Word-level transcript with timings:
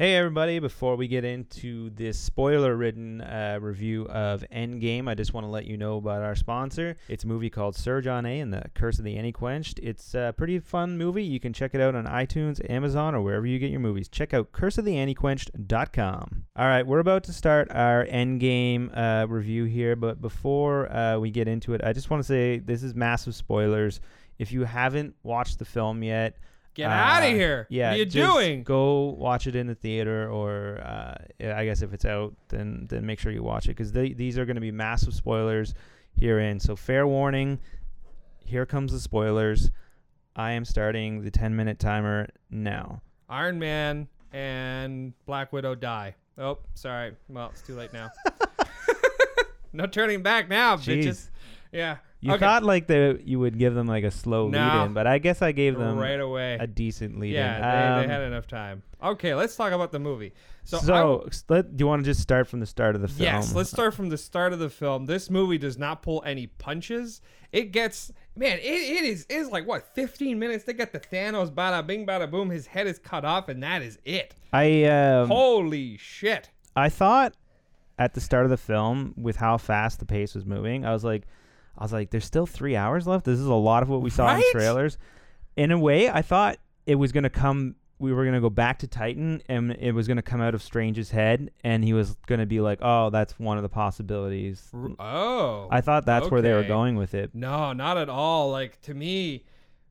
Hey, 0.00 0.16
everybody, 0.16 0.60
before 0.60 0.96
we 0.96 1.08
get 1.08 1.26
into 1.26 1.90
this 1.90 2.18
spoiler 2.18 2.74
ridden 2.74 3.20
uh, 3.20 3.58
review 3.60 4.06
of 4.06 4.42
Endgame, 4.50 5.10
I 5.10 5.14
just 5.14 5.34
want 5.34 5.44
to 5.44 5.50
let 5.50 5.66
you 5.66 5.76
know 5.76 5.98
about 5.98 6.22
our 6.22 6.34
sponsor. 6.34 6.96
It's 7.06 7.24
a 7.24 7.26
movie 7.26 7.50
called 7.50 7.76
Sir 7.76 8.00
John 8.00 8.24
A. 8.24 8.40
and 8.40 8.50
the 8.50 8.62
Curse 8.74 8.98
of 8.98 9.04
the 9.04 9.18
Anti-Quenched. 9.18 9.78
It's 9.80 10.14
a 10.14 10.32
pretty 10.34 10.58
fun 10.58 10.96
movie. 10.96 11.22
You 11.22 11.38
can 11.38 11.52
check 11.52 11.74
it 11.74 11.82
out 11.82 11.94
on 11.94 12.06
iTunes, 12.06 12.66
Amazon, 12.70 13.14
or 13.14 13.20
wherever 13.20 13.46
you 13.46 13.58
get 13.58 13.70
your 13.70 13.80
movies. 13.80 14.08
Check 14.08 14.32
out 14.32 14.52
curseoftheantiquenched.com. 14.52 16.44
All 16.56 16.66
right, 16.66 16.86
we're 16.86 17.00
about 17.00 17.24
to 17.24 17.34
start 17.34 17.70
our 17.70 18.06
Endgame 18.06 18.96
uh, 18.96 19.26
review 19.28 19.64
here, 19.64 19.96
but 19.96 20.22
before 20.22 20.90
uh, 20.90 21.18
we 21.18 21.30
get 21.30 21.46
into 21.46 21.74
it, 21.74 21.82
I 21.84 21.92
just 21.92 22.08
want 22.08 22.22
to 22.22 22.26
say 22.26 22.58
this 22.58 22.82
is 22.82 22.94
massive 22.94 23.34
spoilers. 23.34 24.00
If 24.38 24.50
you 24.50 24.64
haven't 24.64 25.14
watched 25.22 25.58
the 25.58 25.66
film 25.66 26.02
yet, 26.02 26.38
Get 26.80 26.90
out 26.90 27.22
of 27.22 27.30
uh, 27.30 27.32
here. 27.32 27.66
Yeah, 27.68 27.90
What 27.90 27.94
are 27.94 27.98
you 27.98 28.06
doing? 28.06 28.62
Go 28.62 29.14
watch 29.18 29.46
it 29.46 29.54
in 29.54 29.66
the 29.66 29.74
theater, 29.74 30.30
or 30.30 30.80
uh, 30.80 31.14
I 31.54 31.64
guess 31.64 31.82
if 31.82 31.92
it's 31.92 32.04
out, 32.04 32.34
then 32.48 32.86
then 32.88 33.04
make 33.06 33.18
sure 33.18 33.32
you 33.32 33.42
watch 33.42 33.66
it 33.66 33.76
because 33.76 33.92
these 33.92 34.38
are 34.38 34.44
going 34.44 34.56
to 34.56 34.60
be 34.60 34.72
massive 34.72 35.14
spoilers 35.14 35.74
herein. 36.18 36.60
So 36.60 36.76
fair 36.76 37.06
warning. 37.06 37.58
Here 38.44 38.66
comes 38.66 38.92
the 38.92 39.00
spoilers. 39.00 39.70
I 40.34 40.52
am 40.52 40.64
starting 40.64 41.22
the 41.22 41.30
10 41.30 41.54
minute 41.54 41.78
timer 41.78 42.28
now. 42.50 43.02
Iron 43.28 43.58
Man 43.58 44.08
and 44.32 45.12
Black 45.26 45.52
Widow 45.52 45.74
die. 45.74 46.14
Oh, 46.38 46.58
sorry. 46.74 47.14
Well, 47.28 47.50
it's 47.52 47.62
too 47.62 47.74
late 47.74 47.92
now. 47.92 48.10
no 49.72 49.86
turning 49.86 50.22
back 50.22 50.48
now, 50.48 50.76
bitches. 50.76 51.28
Yeah. 51.72 51.98
You 52.20 52.32
okay. 52.32 52.40
thought 52.40 52.64
like 52.64 52.86
the 52.86 53.20
you 53.24 53.38
would 53.38 53.58
give 53.58 53.74
them 53.74 53.86
like 53.86 54.04
a 54.04 54.10
slow 54.10 54.48
No. 54.48 54.58
lead 54.58 54.84
in, 54.86 54.92
but 54.92 55.06
I 55.06 55.18
guess 55.18 55.40
I 55.40 55.52
gave 55.52 55.78
them 55.78 55.96
right 55.96 56.20
away. 56.20 56.58
a 56.60 56.66
decent 56.66 57.18
lead 57.18 57.32
yeah, 57.32 57.56
in. 57.56 57.62
they, 57.62 58.02
Um, 58.02 58.08
they 58.08 58.14
had 58.14 58.22
enough 58.22 58.46
time. 58.46 58.82
Okay, 59.02 59.34
let's 59.34 59.56
talk 59.56 59.72
about 59.72 59.90
the 59.90 59.98
movie. 59.98 60.34
So, 60.64 60.78
so, 60.78 61.28
let, 61.48 61.74
do 61.76 61.82
you 61.82 61.86
want 61.86 62.04
to 62.04 62.10
just 62.10 62.20
start 62.20 62.46
from 62.46 62.60
the 62.60 62.66
start 62.66 62.94
of 62.94 63.00
the 63.00 63.08
film? 63.08 63.22
Yes, 63.22 63.54
let's 63.54 63.70
start 63.70 63.94
from 63.94 64.10
the 64.10 64.18
start 64.18 64.52
of 64.52 64.58
the 64.58 64.68
film. 64.68 65.06
This 65.06 65.30
movie 65.30 65.56
does 65.56 65.78
not 65.78 66.02
pull 66.02 66.22
any 66.26 66.46
punches. 66.46 67.22
It 67.52 67.72
gets 67.72 68.12
man, 68.36 68.58
it, 68.58 68.62
it 68.62 69.04
is 69.04 69.26
is 69.30 69.48
like 69.48 69.66
what, 69.66 69.94
15 69.94 70.38
minutes? 70.38 70.64
They 70.64 70.74
get 70.74 70.92
the 70.92 71.00
Thanos 71.00 71.50
bada 71.50 71.86
bing 71.86 72.06
bada 72.06 72.30
boom, 72.30 72.50
his 72.50 72.66
head 72.66 72.86
is 72.86 72.98
cut 72.98 73.24
off, 73.24 73.48
and 73.48 73.62
that 73.62 73.80
is 73.80 73.98
it. 74.04 74.34
I 74.52 74.84
um, 74.84 75.28
Holy 75.28 75.96
shit. 75.96 76.50
I 76.76 76.90
thought 76.90 77.34
at 77.98 78.14
the 78.14 78.20
start 78.20 78.44
of 78.44 78.50
the 78.50 78.56
film, 78.56 79.14
with 79.16 79.36
how 79.36 79.56
fast 79.58 80.00
the 80.00 80.06
pace 80.06 80.34
was 80.34 80.44
moving, 80.44 80.84
I 80.84 80.92
was 80.92 81.04
like, 81.04 81.24
I 81.80 81.84
was 81.84 81.92
like, 81.94 82.10
there's 82.10 82.26
still 82.26 82.46
three 82.46 82.76
hours 82.76 83.06
left. 83.06 83.24
This 83.24 83.38
is 83.38 83.46
a 83.46 83.54
lot 83.54 83.82
of 83.82 83.88
what 83.88 84.02
we 84.02 84.10
saw 84.10 84.36
in 84.36 84.42
trailers. 84.52 84.98
In 85.56 85.70
a 85.72 85.78
way, 85.78 86.10
I 86.10 86.20
thought 86.22 86.58
it 86.86 86.96
was 86.96 87.10
gonna 87.10 87.30
come. 87.30 87.74
We 87.98 88.12
were 88.12 88.24
gonna 88.24 88.40
go 88.40 88.50
back 88.50 88.78
to 88.80 88.86
Titan, 88.86 89.42
and 89.48 89.72
it 89.72 89.92
was 89.92 90.06
gonna 90.06 90.22
come 90.22 90.40
out 90.40 90.54
of 90.54 90.62
Strange's 90.62 91.10
head, 91.10 91.50
and 91.64 91.82
he 91.82 91.92
was 91.92 92.16
gonna 92.26 92.46
be 92.46 92.60
like, 92.60 92.78
"Oh, 92.82 93.10
that's 93.10 93.38
one 93.38 93.56
of 93.56 93.62
the 93.62 93.68
possibilities." 93.68 94.70
Oh. 94.98 95.68
I 95.70 95.80
thought 95.80 96.06
that's 96.06 96.30
where 96.30 96.42
they 96.42 96.52
were 96.52 96.64
going 96.64 96.96
with 96.96 97.14
it. 97.14 97.30
No, 97.34 97.72
not 97.72 97.96
at 97.98 98.08
all. 98.08 98.50
Like 98.50 98.80
to 98.82 98.94
me, 98.94 99.44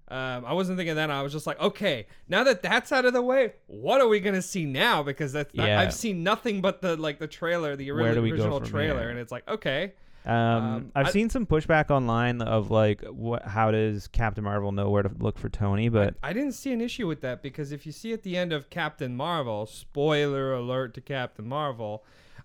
um, 0.10 0.44
I 0.46 0.54
wasn't 0.54 0.78
thinking 0.78 0.96
that. 0.96 1.12
I 1.12 1.22
was 1.22 1.32
just 1.32 1.46
like, 1.46 1.60
okay, 1.60 2.08
now 2.28 2.44
that 2.44 2.62
that's 2.64 2.92
out 2.92 3.06
of 3.06 3.14
the 3.14 3.22
way, 3.22 3.54
what 3.68 4.02
are 4.02 4.08
we 4.08 4.20
gonna 4.20 4.42
see 4.42 4.66
now? 4.66 5.04
Because 5.04 5.34
that's 5.34 5.54
I- 5.58 5.68
Yeah. 5.68 5.80
I've 5.82 5.94
seen 5.94 6.24
nothing 6.24 6.62
but 6.62 6.82
the 6.82 6.98
like 6.98 7.20
the 7.20 7.28
trailer, 7.28 7.76
the 7.76 7.92
Where 7.92 8.06
ori- 8.06 8.16
do 8.16 8.22
we 8.24 8.30
go 8.30 8.36
original 8.36 8.62
trailer, 8.62 9.02
here? 9.02 9.10
and 9.12 9.20
it's 9.20 9.32
like, 9.32 9.48
okay, 9.48 9.94
Um, 10.26 10.34
Um, 10.36 10.92
I've 10.96 11.08
I- 11.08 11.12
seen 11.12 11.30
some 11.30 11.46
pushback 11.46 11.90
online 11.90 12.42
of 12.42 12.70
like, 12.72 13.02
what? 13.06 13.44
How 13.46 13.72
does 13.72 14.08
Captain 14.08 14.44
Marvel 14.44 14.72
know 14.72 14.90
where 14.90 15.04
to 15.04 15.12
look 15.20 15.40
for 15.40 15.50
Tony? 15.50 15.90
But 15.90 16.16
I 16.22 16.34
didn't 16.34 16.52
see 16.54 16.72
an 16.74 16.82
issue 16.82 17.08
with 17.08 17.22
that 17.22 17.42
because 17.42 17.72
if 17.72 17.86
you 17.86 17.92
see 17.92 18.12
at 18.14 18.24
the 18.24 18.36
end 18.38 18.52
of 18.54 18.70
Captain 18.70 19.16
Marvel, 19.16 19.66
spoiler 19.66 20.54
alert 20.54 20.94
to 20.96 21.02
Captain 21.02 21.48
Marvel, 21.48 22.04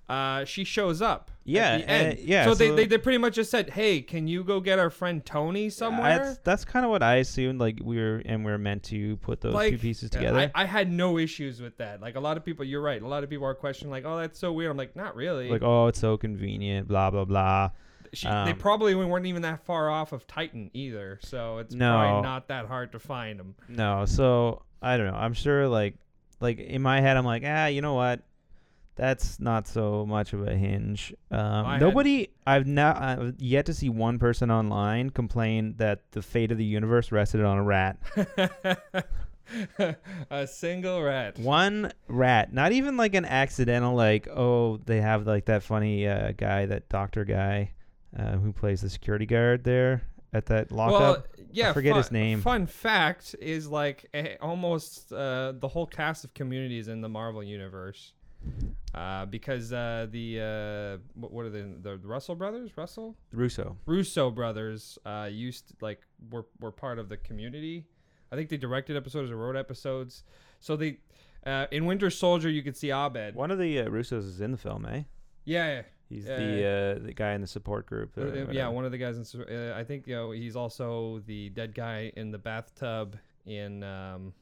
uh, 0.09 0.45
she 0.45 0.65
shows 0.65 1.01
up. 1.03 1.31
Yeah, 1.47 1.73
at 1.73 1.79
the 1.81 1.91
end. 1.91 2.19
uh, 2.19 2.23
yeah, 2.25 2.45
So, 2.45 2.55
they, 2.55 2.69
so- 2.69 2.77
they 2.77 2.87
they 2.87 2.99
pretty 2.99 3.19
much 3.19 3.35
just 3.35 3.51
said, 3.51 3.71
hey, 3.71 4.01
can 4.01 4.27
you 4.27 4.45
go 4.45 4.61
get 4.61 4.79
our 4.79 4.89
friend 4.91 5.25
Tony 5.25 5.69
somewhere? 5.71 6.19
That's 6.19 6.39
that's 6.39 6.65
kind 6.65 6.85
of 6.85 6.91
what 6.91 7.03
I 7.03 7.17
assumed. 7.17 7.61
Like 7.61 7.81
we 7.83 7.99
were 7.99 8.23
and 8.25 8.45
we 8.45 8.53
are 8.53 8.59
meant 8.59 8.83
to 8.85 9.17
put 9.19 9.41
those 9.43 9.55
two 9.71 9.79
pieces 9.79 10.11
together. 10.11 10.51
I, 10.55 10.63
I 10.63 10.65
had 10.65 10.91
no 10.91 11.19
issues 11.19 11.61
with 11.61 11.77
that. 11.79 12.01
Like 12.01 12.17
a 12.17 12.21
lot 12.21 12.37
of 12.39 12.45
people, 12.45 12.65
you're 12.65 12.81
right. 12.83 13.01
A 13.01 13.07
lot 13.07 13.25
of 13.25 13.31
people 13.31 13.47
are 13.47 13.55
questioning, 13.55 13.91
like, 13.91 14.05
"Oh, 14.07 14.17
that's 14.19 14.39
so 14.39 14.53
weird." 14.53 14.71
I'm 14.71 14.77
like, 14.79 14.97
not 14.97 15.17
really. 15.17 15.51
like 15.51 15.63
oh, 15.63 15.89
it's 15.89 15.99
so 16.01 16.17
convenient. 16.17 16.89
Blah 16.89 17.11
blah 17.11 17.25
blah. 17.27 17.71
she, 18.15 18.27
they 18.27 18.33
um, 18.33 18.57
probably 18.59 18.95
weren't 18.95 19.27
even 19.27 19.43
that 19.43 19.65
far 19.67 19.91
off 19.91 20.13
of 20.13 20.27
Titan 20.27 20.71
either, 20.73 21.19
so 21.23 21.59
it's 21.59 21.75
No. 21.75 21.93
probably 21.99 22.23
not 22.23 22.49
that 22.49 22.67
hard 22.67 22.93
to 22.93 22.99
find 22.99 23.39
them. 23.39 23.55
No, 23.69 24.07
so 24.07 24.63
I 24.81 24.97
don't 24.97 25.07
know. 25.09 25.17
I'm 25.17 25.35
sure 25.35 25.69
like 25.69 25.97
like 26.41 26.59
in 26.59 26.81
my 26.81 27.01
head, 27.03 27.17
I'm 27.19 27.25
like 27.27 27.43
ah, 27.45 27.67
you 27.67 27.83
know 27.83 27.95
what? 27.95 28.23
That's 28.97 29.41
not 29.41 29.67
so 29.67 30.07
much 30.07 30.33
of 30.33 30.47
a 30.47 30.57
hinge. 30.57 31.13
Um, 31.31 31.67
I 31.67 31.73
had- 31.73 31.81
nobody, 31.81 32.29
I've 32.47 32.67
not 32.67 33.01
I've 33.03 33.35
yet 33.39 33.67
to 33.67 33.75
see 33.75 33.89
one 33.89 34.19
person 34.19 34.51
online 34.51 35.11
complain 35.11 35.75
that 35.79 36.11
the 36.13 36.23
fate 36.23 36.53
of 36.53 36.59
the 36.59 36.65
universe 36.65 37.11
rested 37.11 37.43
on 37.43 37.59
a 37.59 37.63
rat. 37.63 37.99
a 40.31 40.47
single 40.47 41.03
rat. 41.03 41.39
One 41.39 41.93
rat, 42.09 42.53
not 42.53 42.73
even 42.73 42.97
like 42.97 43.15
an 43.15 43.25
accidental 43.25 43.95
like 43.95 44.29
oh 44.29 44.79
they 44.85 45.01
have 45.01 45.27
like 45.27 45.47
that 45.47 45.63
funny 45.63 46.07
uh, 46.07 46.33
guy 46.37 46.67
that 46.67 46.89
doctor 46.89 47.25
guy 47.25 47.73
uh, 48.17 48.33
who 48.33 48.53
plays 48.53 48.81
the 48.81 48.91
security 48.91 49.27
guard 49.27 49.65
there 49.65 50.03
at 50.33 50.47
that 50.47 50.73
lockup. 50.73 51.01
Well, 51.01 51.47
yeah. 51.53 51.73
forget 51.73 51.93
fun, 51.93 52.03
his 52.03 52.13
name. 52.13 52.41
Fun 52.43 52.67
fact 52.67 53.35
is 53.41 53.69
like 53.69 54.07
eh, 54.15 54.37
almost 54.41 55.13
uh, 55.13 55.53
the 55.59 55.69
whole 55.69 55.87
cast 55.87 56.25
of 56.25 56.35
Community 56.35 56.79
is 56.79 56.89
in 56.89 57.01
the 57.01 57.09
Marvel 57.09 57.43
universe. 57.43 58.13
Uh, 58.95 59.27
because 59.27 59.73
uh, 59.73 60.07
the 60.11 60.41
uh, 60.41 61.03
what, 61.15 61.33
what 61.33 61.45
are 61.47 61.51
the 61.51 61.75
the 61.83 61.97
Russell 61.99 62.35
brothers? 62.35 62.71
Russell 62.77 63.17
Russo. 63.33 63.77
Russo 63.87 64.31
brothers 64.31 64.99
uh, 65.05 65.29
used 65.31 65.69
to, 65.69 65.75
like 65.81 66.01
were 66.31 66.47
were 66.61 66.71
part 66.71 66.99
of 66.99 67.09
the 67.09 67.17
Community. 67.17 67.87
I 68.31 68.37
think 68.37 68.49
they 68.49 68.57
directed 68.57 68.97
episodes 68.97 69.31
or 69.31 69.37
wrote 69.37 69.57
episodes. 69.57 70.23
So 70.61 70.77
they 70.77 70.99
uh, 71.45 71.67
in 71.73 71.87
Winter 71.87 72.11
Soldier 72.11 72.49
you 72.49 72.63
could 72.63 72.77
see 72.77 72.91
Abed. 72.91 73.35
One 73.35 73.51
of 73.51 73.59
the 73.59 73.81
uh, 73.81 73.87
Russos 73.87 74.27
is 74.27 74.41
in 74.41 74.53
the 74.53 74.59
film, 74.59 74.87
eh? 74.87 75.03
Yeah, 75.45 75.83
He's 76.09 76.27
the 76.27 76.99
uh, 77.01 77.05
the 77.05 77.13
guy 77.15 77.33
in 77.33 77.41
the 77.41 77.47
support 77.47 77.87
group. 77.87 78.13
Yeah, 78.53 78.69
one 78.69 78.85
of 78.85 78.93
the 78.93 78.99
guys. 78.99 79.35
In, 79.35 79.43
uh, 79.43 79.75
I 79.77 79.85
think 79.85 80.07
you 80.07 80.15
know 80.15 80.31
he's 80.31 80.55
also 80.55 81.23
the 81.27 81.49
dead 81.51 81.75
guy 81.75 82.13
in 82.17 82.31
the 82.31 82.39
bathtub 82.39 83.17
in 83.47 83.83
um, 83.83 84.33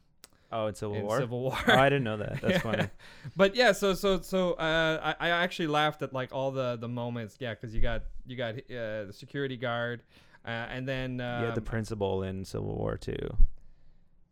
Oh, 0.53 0.67
in 0.67 0.75
Civil 0.75 0.97
in 0.97 1.03
War. 1.05 1.19
Civil 1.19 1.41
War. 1.41 1.59
oh, 1.67 1.73
I 1.73 1.89
didn't 1.89 2.05
know 2.05 2.19
that. 2.19 2.41
That's 2.43 2.53
Yeah. 2.55 2.59
funny. 2.59 2.89
But 3.35 3.57
yeah, 3.57 3.73
so 3.73 3.95
so 3.95 4.21
so 4.21 4.53
uh, 4.53 5.15
I, 5.19 5.29
I 5.29 5.31
actually 5.31 5.69
laughed 5.69 6.03
at 6.03 6.13
like 6.13 6.35
all 6.35 6.51
the 6.51 6.77
the 6.77 6.89
moments. 6.89 7.37
Yeah, 7.41 7.55
because 7.55 7.75
you 7.75 7.81
got 7.81 8.03
you 8.27 8.37
got 8.37 8.55
uh, 8.57 9.07
the 9.07 9.13
security 9.13 9.57
guard, 9.57 10.03
uh, 10.45 10.51
and 10.51 10.87
then 10.87 11.21
um, 11.21 11.41
you 11.41 11.47
had 11.47 11.55
the 11.55 11.63
principal 11.63 12.23
in 12.23 12.45
Civil 12.45 12.75
War 12.77 12.97
too. 12.99 13.37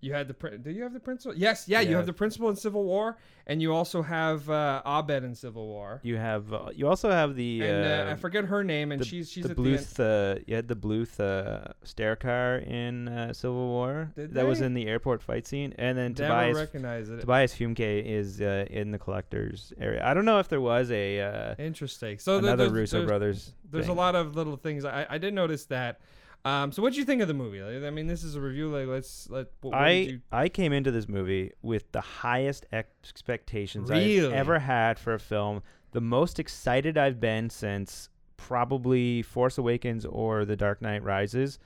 You 0.03 0.15
had 0.15 0.29
the 0.29 0.59
do 0.59 0.71
you 0.71 0.83
have 0.83 0.95
the 0.95 1.01
principal? 1.01 1.37
Yes, 1.37 1.69
yeah, 1.69 1.81
you 1.81 1.95
have 1.95 2.07
the 2.07 2.13
principal 2.15 2.49
in 2.49 2.57
Civil 2.57 2.85
War, 2.85 3.19
and 3.47 3.61
you 3.61 3.75
also 3.75 4.01
have 4.01 4.49
uh, 4.49 4.81
Abed 4.87 5.25
in 5.25 5.35
Civil 5.35 5.67
War. 5.67 6.01
You 6.03 6.17
have. 6.17 6.53
Uh, 6.55 6.71
you 6.75 6.89
also 6.89 7.11
have 7.11 7.37
the. 7.37 7.61
And 7.61 7.85
uh, 7.85 8.09
uh, 8.09 8.13
I 8.13 8.15
forget 8.15 8.47
her 8.47 8.65
name, 8.65 8.93
and 8.93 9.01
the, 9.03 9.05
she's 9.05 9.31
she's 9.31 9.45
the 9.45 9.51
at 9.51 9.57
the. 9.57 9.63
Bluth. 9.63 10.01
uh, 10.37 10.41
you 10.47 10.55
had 10.57 10.69
the 10.69 10.75
Bluth 10.77 11.21
uh, 11.21 11.73
stair 11.85 12.17
car 12.17 12.57
in 12.57 13.09
uh, 13.09 13.35
Civil 13.35 13.67
War. 13.69 14.11
Did 14.17 14.33
that 14.33 14.47
was 14.47 14.63
in 14.63 14.73
the 14.73 14.87
airport 14.87 15.23
fight 15.23 15.47
scene, 15.47 15.75
and 15.77 15.99
then 15.99 16.15
Never 16.19 16.29
Tobias. 16.29 16.57
recognize 16.57 17.11
it. 17.11 17.21
Tobias 17.21 17.53
Fünke 17.55 18.03
is 18.03 18.41
uh, 18.41 18.65
in 18.71 18.93
the 18.93 18.99
collector's 18.99 19.75
area. 19.79 20.03
I 20.03 20.15
don't 20.15 20.25
know 20.25 20.39
if 20.39 20.49
there 20.49 20.63
was 20.63 20.91
a 20.91 21.21
uh, 21.21 21.55
Interesting. 21.59 22.19
So 22.19 22.41
the- 22.41 22.47
another 22.49 22.65
there's- 22.71 22.73
Russo 22.73 22.97
there's- 22.99 23.09
brothers. 23.09 23.53
There's 23.71 23.87
thing. 23.87 23.95
a 23.97 23.99
lot 23.99 24.17
of 24.17 24.35
little 24.35 24.57
things. 24.57 24.85
I, 24.87 25.07
I 25.11 25.19
did 25.19 25.35
notice 25.35 25.67
that. 25.67 26.01
Um, 26.45 26.73
so 26.73 26.83
what 26.83 26.95
do 26.95 26.99
you 26.99 27.05
think 27.05 27.21
of 27.21 27.29
the 27.29 27.35
movie? 27.35 27.61
Like, 27.61 27.85
I 27.85 27.91
mean, 27.91 28.07
this 28.07 28.25
is 28.25 28.35
a 28.35 28.41
review. 28.41 28.71
Like, 28.71 28.87
let's 28.87 29.29
let. 29.29 29.49
What, 29.61 29.73
what 29.73 29.81
I 29.81 29.91
you, 29.91 30.21
I 30.33 30.49
came 30.49 30.73
into 30.73 30.91
this 30.91 31.09
movie 31.09 31.53
with 31.63 31.91
the 31.93 32.01
highest 32.01 32.67
expectations 32.73 33.91
Really? 33.91 34.27
I've 34.27 34.33
ever 34.33 34.59
had 34.59 34.99
for 34.99 35.13
a 35.15 35.19
film. 35.19 35.63
The 35.93 36.01
most 36.01 36.39
excited 36.39 36.97
I've 36.97 37.21
been 37.21 37.51
since 37.51 38.09
probably 38.37 39.23
Force 39.23 39.59
Awakens 39.59 40.07
or 40.07 40.45
The 40.45 40.57
Dark 40.57 40.81
Knight 40.81 41.03
Rises, 41.03 41.59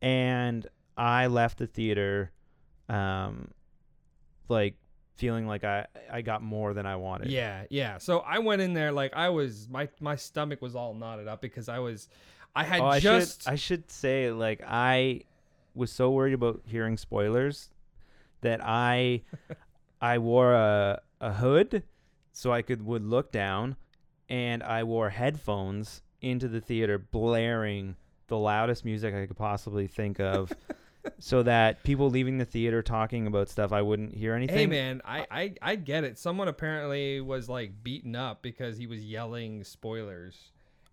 and 0.00 0.66
I 0.96 1.26
left 1.26 1.58
the 1.58 1.66
theater, 1.66 2.32
um, 2.88 3.50
like 4.48 4.76
feeling 5.16 5.46
like 5.46 5.64
I 5.64 5.86
I 6.10 6.22
got 6.22 6.42
more 6.42 6.72
than 6.74 6.86
I 6.86 6.96
wanted. 6.96 7.30
yeah, 7.30 7.64
yeah. 7.68 7.98
So 7.98 8.20
I 8.20 8.38
went 8.38 8.62
in 8.62 8.72
there 8.72 8.92
like 8.92 9.14
I 9.14 9.28
was 9.28 9.68
my 9.68 9.88
my 10.00 10.16
stomach 10.16 10.62
was 10.62 10.74
all 10.74 10.94
knotted 10.94 11.28
up 11.28 11.40
because 11.42 11.68
I 11.68 11.80
was, 11.80 12.08
I 12.56 12.64
had 12.64 12.80
Oh, 12.80 12.86
I 12.86 13.00
just 13.00 13.42
should 13.42 13.52
I 13.52 13.54
should 13.56 13.90
say 13.90 14.32
like 14.32 14.62
I 14.66 15.22
was 15.74 15.92
so 15.92 16.10
worried 16.10 16.34
about 16.34 16.62
hearing 16.66 16.96
spoilers 16.96 17.70
that 18.40 18.60
I 18.62 19.22
I 20.00 20.18
wore 20.18 20.52
a 20.54 21.00
a 21.20 21.32
hood 21.34 21.82
so 22.32 22.52
I 22.52 22.62
could 22.62 22.84
would 22.84 23.04
look 23.04 23.30
down 23.30 23.76
and 24.28 24.62
I 24.62 24.82
wore 24.84 25.10
headphones 25.10 26.02
into 26.20 26.48
the 26.48 26.60
theater 26.60 26.98
blaring 26.98 27.96
the 28.28 28.36
loudest 28.36 28.84
music 28.84 29.14
I 29.14 29.26
could 29.26 29.36
possibly 29.36 29.86
think 29.86 30.18
of 30.18 30.52
so 31.18 31.42
that 31.44 31.82
people 31.84 32.10
leaving 32.10 32.38
the 32.38 32.44
theater 32.44 32.82
talking 32.82 33.26
about 33.26 33.48
stuff, 33.48 33.72
I 33.72 33.82
wouldn't 33.82 34.14
hear 34.14 34.34
anything. 34.34 34.56
Hey 34.56 34.66
man, 34.66 35.00
I, 35.04 35.26
I 35.30 35.54
I 35.62 35.76
get 35.76 36.04
it. 36.04 36.18
Someone 36.18 36.48
apparently 36.48 37.20
was 37.20 37.48
like 37.48 37.84
beaten 37.84 38.16
up 38.16 38.42
because 38.42 38.76
he 38.76 38.86
was 38.86 39.04
yelling 39.04 39.62
spoilers, 39.62 40.50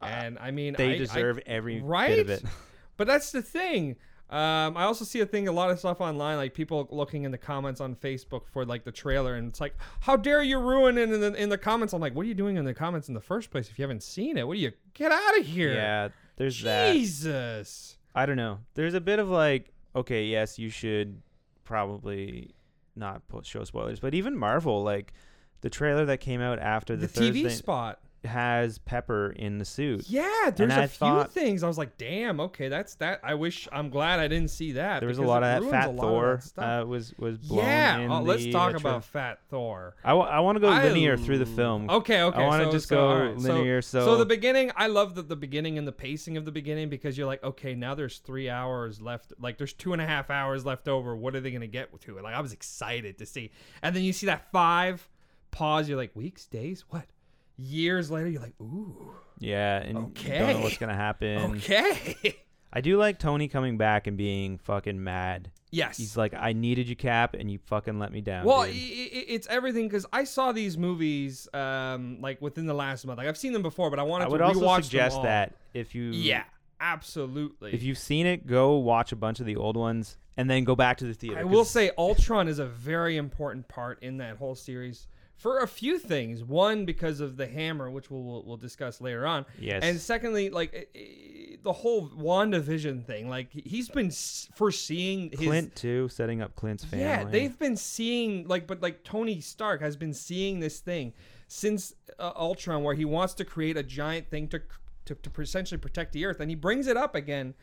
and 0.07 0.37
I 0.39 0.51
mean 0.51 0.75
They 0.77 0.91
I- 0.91 0.93
I- 0.93 0.97
deserve 0.97 1.39
every 1.45 1.81
right? 1.81 2.09
bit 2.09 2.19
of 2.19 2.29
it. 2.29 2.43
But 2.95 3.07
that's 3.07 3.31
the 3.31 3.41
thing. 3.41 3.95
Um, 4.29 4.77
I 4.77 4.83
also 4.83 5.03
see 5.03 5.19
a 5.19 5.25
thing, 5.25 5.47
a 5.47 5.51
lot 5.51 5.71
of 5.71 5.79
stuff 5.79 5.99
online, 5.99 6.37
like 6.37 6.53
people 6.53 6.87
looking 6.91 7.23
in 7.23 7.31
the 7.31 7.37
comments 7.39 7.81
on 7.81 7.95
Facebook 7.95 8.41
for 8.51 8.65
like 8.65 8.83
the 8.83 8.91
trailer, 8.91 9.33
and 9.35 9.49
it's 9.49 9.59
like, 9.59 9.75
"How 10.01 10.15
dare 10.15 10.43
you 10.43 10.59
ruin 10.59 10.97
it 10.99 11.11
in 11.11 11.19
the 11.19 11.33
in 11.33 11.49
the 11.49 11.57
comments?" 11.57 11.93
I'm 11.93 12.01
like, 12.01 12.13
"What 12.15 12.23
are 12.25 12.29
you 12.29 12.33
doing 12.35 12.55
in 12.57 12.65
the 12.65 12.73
comments 12.73 13.07
in 13.07 13.15
the 13.15 13.19
first 13.21 13.49
place 13.51 13.69
if 13.69 13.77
you 13.79 13.83
haven't 13.83 14.03
seen 14.03 14.37
it? 14.37 14.47
What 14.47 14.53
do 14.55 14.59
you 14.59 14.71
get 14.93 15.11
out 15.11 15.39
of 15.39 15.45
here?" 15.45 15.73
Yeah, 15.73 16.09
there's 16.37 16.61
that. 16.61 16.93
Jesus. 16.93 17.97
I 18.15 18.25
don't 18.27 18.37
know. 18.37 18.59
There's 18.75 18.93
a 18.93 19.01
bit 19.01 19.17
of 19.19 19.29
like, 19.29 19.71
okay, 19.95 20.25
yes, 20.25 20.59
you 20.59 20.69
should 20.69 21.19
probably 21.63 22.51
not 22.95 23.23
show 23.43 23.63
spoilers, 23.63 23.99
but 23.99 24.13
even 24.13 24.37
Marvel, 24.37 24.83
like 24.83 25.13
the 25.61 25.69
trailer 25.69 26.05
that 26.05 26.19
came 26.19 26.41
out 26.41 26.59
after 26.59 26.95
The, 26.95 27.07
the, 27.07 27.19
TV 27.31 27.49
spot. 27.49 27.99
Has 28.25 28.77
Pepper 28.77 29.31
in 29.35 29.57
the 29.57 29.65
suit. 29.65 30.09
Yeah, 30.09 30.49
there's 30.55 30.71
a 30.71 30.83
I 30.83 30.87
few 30.87 30.97
thought- 31.07 31.31
things. 31.33 31.61
I 31.63 31.67
was 31.67 31.77
like, 31.77 31.97
"Damn, 31.97 32.39
okay, 32.39 32.69
that's 32.69 32.95
that." 32.95 33.19
I 33.23 33.33
wish. 33.35 33.67
I'm 33.71 33.89
glad 33.89 34.19
I 34.19 34.27
didn't 34.27 34.49
see 34.49 34.73
that. 34.73 34.99
There 35.01 35.09
was 35.09 35.17
a 35.17 35.21
because 35.21 35.27
lot 35.29 35.43
it 35.43 35.45
of 35.45 35.51
that. 35.51 35.59
ruins 35.61 35.71
Fat 35.71 35.95
lot 35.95 36.03
of 36.05 36.09
Thor 36.09 36.35
that 36.35 36.43
stuff. 36.43 36.83
uh, 36.83 36.85
was 36.87 37.13
was 37.17 37.37
blown. 37.39 37.65
yeah, 37.65 37.97
in 37.99 38.11
oh, 38.11 38.21
let's 38.21 38.43
the, 38.43 38.51
talk 38.51 38.69
uh, 38.69 38.79
tra- 38.79 38.79
about 38.79 39.03
Fat 39.05 39.39
Thor. 39.49 39.95
I, 40.03 40.09
w- 40.09 40.27
I 40.27 40.39
want 40.39 40.55
to 40.55 40.59
go 40.61 40.69
I 40.69 40.83
linear 40.83 41.17
through 41.17 41.39
the 41.39 41.45
film. 41.45 41.89
Okay, 41.89 42.21
okay. 42.21 42.37
I 42.41 42.47
want 42.47 42.61
to 42.61 42.67
so- 42.67 42.71
just 42.71 42.87
so, 42.87 42.95
go 42.95 43.07
all 43.09 43.19
right, 43.19 43.41
so- 43.41 43.53
linear. 43.55 43.81
So, 43.81 44.05
So 44.05 44.15
the 44.17 44.25
beginning, 44.25 44.71
I 44.75 44.87
love 44.87 45.15
the, 45.15 45.21
the 45.21 45.35
beginning 45.35 45.77
and 45.77 45.87
the 45.87 45.91
pacing 45.91 46.37
of 46.37 46.45
the 46.45 46.51
beginning 46.51 46.89
because 46.89 47.17
you're 47.17 47.27
like, 47.27 47.43
okay, 47.43 47.75
now 47.75 47.93
there's 47.95 48.19
three 48.19 48.49
hours 48.49 49.01
left. 49.01 49.33
Like 49.39 49.57
there's 49.57 49.73
two 49.73 49.93
and 49.93 50.01
a 50.01 50.05
half 50.05 50.29
hours 50.29 50.65
left 50.65 50.87
over. 50.87 51.15
What 51.15 51.35
are 51.35 51.39
they 51.41 51.51
gonna 51.51 51.67
get 51.67 51.89
to 52.01 52.17
it? 52.17 52.23
Like 52.23 52.35
I 52.35 52.41
was 52.41 52.53
excited 52.53 53.17
to 53.17 53.25
see, 53.25 53.51
and 53.81 53.95
then 53.95 54.03
you 54.03 54.13
see 54.13 54.27
that 54.27 54.49
five 54.51 55.09
pause. 55.51 55.87
You're 55.87 55.97
like, 55.97 56.15
weeks, 56.15 56.45
days, 56.45 56.83
what? 56.89 57.05
Years 57.63 58.11
later, 58.11 58.27
you're 58.29 58.41
like, 58.41 58.55
ooh, 58.61 59.13
yeah, 59.39 59.77
and 59.77 60.17
you 60.19 60.29
don't 60.29 60.53
know 60.53 60.59
what's 60.59 60.77
gonna 60.77 60.95
happen. 60.95 61.55
okay. 61.57 62.35
I 62.75 62.81
do 62.81 62.97
like 62.97 63.19
Tony 63.19 63.47
coming 63.47 63.77
back 63.77 64.07
and 64.07 64.17
being 64.17 64.57
fucking 64.57 65.01
mad. 65.01 65.51
yes. 65.69 65.95
He's 65.95 66.17
like, 66.17 66.33
I 66.33 66.53
needed 66.53 66.89
you, 66.89 66.95
Cap, 66.95 67.35
and 67.35 67.49
you 67.49 67.59
fucking 67.59 67.99
let 67.99 68.11
me 68.11 68.19
down. 68.19 68.45
Well, 68.45 68.61
i 68.61 68.71
dude." 68.71 68.75
i 68.75 69.25
it's 69.27 69.47
everything 69.47 69.87
because 69.87 70.07
I 70.11 70.23
saw 70.23 70.51
these 70.51 70.77
movies 70.77 71.47
um 71.53 72.17
like 72.19 72.41
within 72.41 72.65
the 72.65 72.73
last 72.73 73.05
month. 73.05 73.19
Like 73.19 73.27
I've 73.27 73.37
seen 73.37 73.53
them 73.53 73.61
before, 73.61 73.89
but 73.89 73.99
I 73.99 74.03
wanted 74.03 74.25
I 74.25 74.27
would 74.29 74.39
to 74.39 74.45
also 74.45 74.61
rewatch 74.61 74.83
suggest 74.83 75.21
that 75.21 75.55
if 75.73 75.93
you 75.93 76.05
Yeah, 76.05 76.43
absolutely. 76.79 77.73
if 77.73 77.83
you've 77.83 77.97
seen 77.97 78.25
it, 78.25 78.47
go 78.47 78.77
watch 78.77 79.11
a 79.11 79.15
bunch 79.15 79.39
of 79.39 79.45
the 79.45 79.55
old 79.55 79.77
ones 79.77 80.17
and 80.35 80.49
then 80.49 80.63
go 80.63 80.75
back 80.75 80.97
to 80.97 81.05
the 81.05 81.13
theater. 81.13 81.37
I 81.37 81.43
will 81.43 81.65
say 81.65 81.91
Ultron 81.97 82.47
is 82.47 82.57
a 82.57 82.65
very 82.65 83.17
important 83.17 83.67
part 83.67 84.01
in 84.01 84.17
that 84.17 84.37
whole 84.37 84.55
series 84.55 85.07
for 85.43 85.59
a 85.59 85.67
few 85.67 85.99
things. 85.99 86.43
One, 86.43 86.85
because 86.85 87.19
of 87.19 87.35
the 87.37 87.45
hammer, 87.45 87.91
which 87.91 88.09
we'll 88.09 88.23
we'll, 88.23 88.43
we'll 88.45 88.57
discuss 88.57 88.99
later 89.01 89.27
on. 89.27 89.45
yes, 89.59 89.83
And 89.83 89.99
secondly, 89.99 90.49
like 90.49 90.73
eh, 90.73 90.99
eh, 90.99 91.55
the 91.61 91.73
whole 91.73 92.09
WandaVision 92.09 93.05
thing, 93.05 93.29
like 93.29 93.49
he's 93.51 93.89
been 93.89 94.07
s- 94.07 94.49
foreseeing 94.55 95.29
his 95.31 95.47
Clint 95.47 95.75
too, 95.75 96.07
setting 96.09 96.41
up 96.41 96.55
Clint's 96.55 96.85
family. 96.85 97.05
Yeah, 97.05 97.23
they've 97.25 97.57
been 97.59 97.75
seeing 97.77 98.47
like, 98.47 98.65
but 98.67 98.81
like 98.81 99.03
Tony 99.03 99.41
Stark 99.41 99.81
has 99.81 99.95
been 99.97 100.13
seeing 100.13 100.59
this 100.61 100.79
thing 100.79 101.13
since 101.47 101.93
uh, 102.17 102.31
Ultron, 102.35 102.81
where 102.83 102.95
he 102.95 103.05
wants 103.05 103.33
to 103.35 103.45
create 103.45 103.77
a 103.77 103.83
giant 103.83 104.29
thing 104.29 104.47
to 104.47 104.61
to, 105.05 105.15
to 105.15 105.41
essentially 105.41 105.77
protect 105.77 106.13
the 106.13 106.25
Earth, 106.25 106.39
and 106.39 106.49
he 106.49 106.55
brings 106.55 106.87
it 106.87 106.95
up 106.97 107.13
again. 107.15 107.53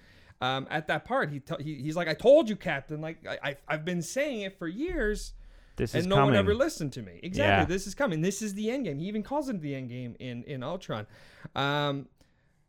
Um, 0.42 0.66
at 0.70 0.86
that 0.88 1.04
part, 1.04 1.30
he, 1.30 1.40
t- 1.40 1.54
he 1.62 1.74
he's 1.76 1.96
like, 1.96 2.08
"I 2.08 2.14
told 2.14 2.48
you, 2.48 2.56
Captain. 2.56 3.00
Like 3.00 3.26
I, 3.26 3.38
I 3.50 3.56
I've 3.68 3.84
been 3.84 4.00
saying 4.02 4.42
it 4.42 4.58
for 4.58 4.68
years, 4.68 5.32
this 5.80 5.94
and 5.94 6.02
is 6.02 6.06
no 6.06 6.16
coming. 6.16 6.30
one 6.30 6.36
ever 6.36 6.54
listened 6.54 6.92
to 6.94 7.02
me. 7.02 7.20
Exactly, 7.22 7.62
Yeah. 7.62 7.64
this 7.64 7.86
is 7.86 7.94
coming. 7.94 8.20
This 8.20 8.42
is 8.42 8.54
the 8.54 8.70
end 8.70 8.84
game. 8.84 8.98
He 8.98 9.06
even 9.06 9.22
calls 9.22 9.48
it 9.48 9.60
the 9.60 9.74
end 9.74 9.88
game 9.88 10.14
in 10.20 10.44
in 10.44 10.62
Ultron. 10.62 11.06
Um, 11.54 12.06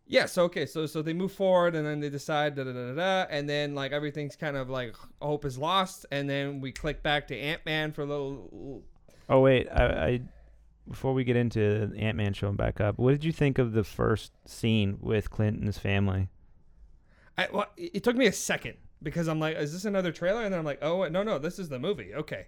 yeah. 0.07 0.25
So 0.25 0.43
okay. 0.45 0.65
So 0.65 0.85
so 0.85 1.01
they 1.01 1.13
move 1.13 1.31
forward, 1.31 1.75
and 1.75 1.85
then 1.85 1.99
they 1.99 2.09
decide 2.09 2.55
da 2.55 2.63
da 2.63 2.73
da 2.73 2.87
da, 2.87 2.93
da 2.95 3.27
and 3.29 3.47
then 3.47 3.75
like 3.75 3.91
everything's 3.91 4.35
kind 4.35 4.57
of 4.57 4.69
like 4.69 4.95
hope 5.21 5.45
is 5.45 5.57
lost, 5.57 6.05
and 6.11 6.29
then 6.29 6.61
we 6.61 6.71
click 6.71 7.03
back 7.03 7.27
to 7.29 7.37
Ant 7.37 7.65
Man 7.65 7.91
for 7.91 8.01
a 8.01 8.05
little. 8.05 8.83
oh 9.29 9.39
wait, 9.39 9.67
I, 9.69 9.85
I 9.85 10.21
before 10.89 11.13
we 11.13 11.23
get 11.23 11.35
into 11.35 11.91
Ant 11.97 12.17
Man 12.17 12.33
showing 12.33 12.55
back 12.55 12.81
up, 12.81 12.97
what 12.97 13.11
did 13.11 13.23
you 13.23 13.31
think 13.31 13.57
of 13.59 13.71
the 13.73 13.83
first 13.83 14.31
scene 14.45 14.97
with 14.99 15.29
Clint 15.29 15.57
and 15.57 15.65
his 15.67 15.77
family? 15.77 16.27
I, 17.37 17.47
well, 17.53 17.67
it 17.77 18.03
took 18.03 18.15
me 18.17 18.25
a 18.27 18.31
second 18.33 18.75
because 19.01 19.27
I'm 19.27 19.39
like, 19.39 19.55
is 19.55 19.71
this 19.71 19.85
another 19.85 20.11
trailer? 20.11 20.43
And 20.43 20.51
then 20.51 20.59
I'm 20.59 20.65
like, 20.65 20.79
oh 20.83 21.07
no 21.07 21.23
no, 21.23 21.37
this 21.39 21.57
is 21.59 21.69
the 21.69 21.79
movie. 21.79 22.13
Okay. 22.13 22.47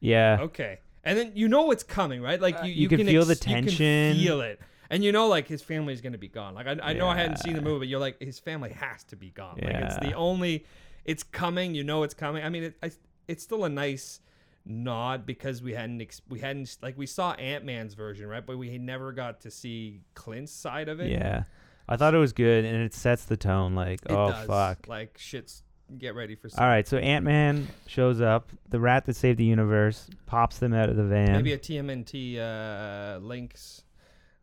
Yeah, 0.00 0.38
Okay. 0.42 0.78
And 1.06 1.18
then 1.18 1.32
you 1.34 1.48
know 1.48 1.70
it's 1.70 1.82
coming, 1.82 2.22
right? 2.22 2.40
Like 2.40 2.54
you, 2.56 2.60
Uh, 2.62 2.66
you 2.66 2.88
can 2.88 3.06
feel 3.06 3.24
the 3.26 3.34
tension. 3.34 4.16
You 4.16 4.24
can 4.24 4.24
feel 4.24 4.40
it, 4.40 4.58
and 4.88 5.04
you 5.04 5.12
know 5.12 5.28
like 5.28 5.46
his 5.46 5.60
family's 5.60 6.00
gonna 6.00 6.16
be 6.16 6.28
gone. 6.28 6.54
Like 6.54 6.66
I, 6.66 6.76
I 6.82 6.92
know 6.94 7.08
I 7.08 7.16
hadn't 7.16 7.36
seen 7.40 7.54
the 7.54 7.60
movie, 7.60 7.80
but 7.80 7.88
you're 7.88 8.00
like 8.00 8.18
his 8.22 8.38
family 8.38 8.70
has 8.72 9.04
to 9.04 9.16
be 9.16 9.28
gone. 9.30 9.58
Like 9.62 9.74
it's 9.76 9.98
the 9.98 10.14
only, 10.14 10.64
it's 11.04 11.22
coming. 11.22 11.74
You 11.74 11.84
know 11.84 12.04
it's 12.04 12.14
coming. 12.14 12.42
I 12.42 12.48
mean, 12.48 12.62
it, 12.64 12.76
I, 12.82 12.90
it's 13.28 13.42
still 13.42 13.64
a 13.66 13.68
nice 13.68 14.20
nod 14.64 15.26
because 15.26 15.60
we 15.62 15.74
hadn't 15.74 16.00
ex- 16.00 16.22
we 16.30 16.40
hadn't 16.40 16.78
like 16.80 16.96
we 16.96 17.04
saw 17.04 17.32
Ant 17.32 17.66
Man's 17.66 17.92
version, 17.92 18.26
right? 18.26 18.44
But 18.44 18.56
we 18.56 18.78
never 18.78 19.12
got 19.12 19.42
to 19.42 19.50
see 19.50 20.00
Clint's 20.14 20.52
side 20.52 20.88
of 20.88 21.00
it. 21.00 21.10
yeah. 21.10 21.42
I 21.86 21.98
thought 21.98 22.14
it 22.14 22.18
was 22.18 22.32
good, 22.32 22.64
and 22.64 22.82
it 22.82 22.94
sets 22.94 23.26
the 23.26 23.36
tone. 23.36 23.74
Like, 23.74 24.00
It 24.06 24.10
oh 24.12 24.30
does. 24.30 24.46
fuck. 24.46 24.88
Like 24.88 25.18
shit's 25.18 25.63
get 25.98 26.14
ready 26.14 26.34
for. 26.34 26.48
All 26.58 26.66
right, 26.66 26.86
so 26.86 26.96
Ant 26.98 27.24
Man 27.24 27.68
shows 27.86 28.20
up. 28.20 28.50
The 28.70 28.80
rat 28.80 29.04
that 29.06 29.16
saved 29.16 29.38
the 29.38 29.44
universe 29.44 30.08
pops 30.26 30.58
them 30.58 30.72
out 30.74 30.88
of 30.88 30.96
the 30.96 31.04
van. 31.04 31.32
Maybe 31.32 31.52
a 31.52 31.58
TMNT 31.58 32.38
uh, 32.38 33.18
links. 33.18 33.82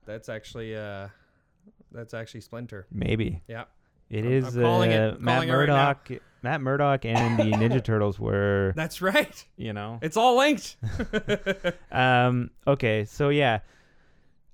That's 0.05 0.29
actually 0.29 0.75
uh, 0.75 1.07
that's 1.91 2.13
actually 2.13 2.41
Splinter. 2.41 2.87
Maybe. 2.91 3.41
Yeah. 3.47 3.65
It 4.09 4.23
I'm- 4.25 4.33
is 4.33 4.55
I'm 4.57 4.63
calling 4.63 4.91
it. 4.91 4.99
uh, 4.99 5.15
I'm 5.15 5.23
Matt 5.23 5.35
it 5.43 5.47
right. 5.47 5.47
Murdock. 5.57 6.09
Matt 6.43 6.59
Murdock 6.61 7.05
and 7.05 7.37
the 7.37 7.43
Ninja 7.57 7.83
Turtles 7.83 8.19
were, 8.19 8.73
That's 8.75 8.99
right. 9.01 9.45
you 9.57 9.73
know. 9.73 9.99
It's 10.01 10.17
all 10.17 10.37
linked. 10.37 10.75
Um. 11.91 12.49
Okay. 12.65 13.05
So 13.05 13.29
yeah, 13.29 13.59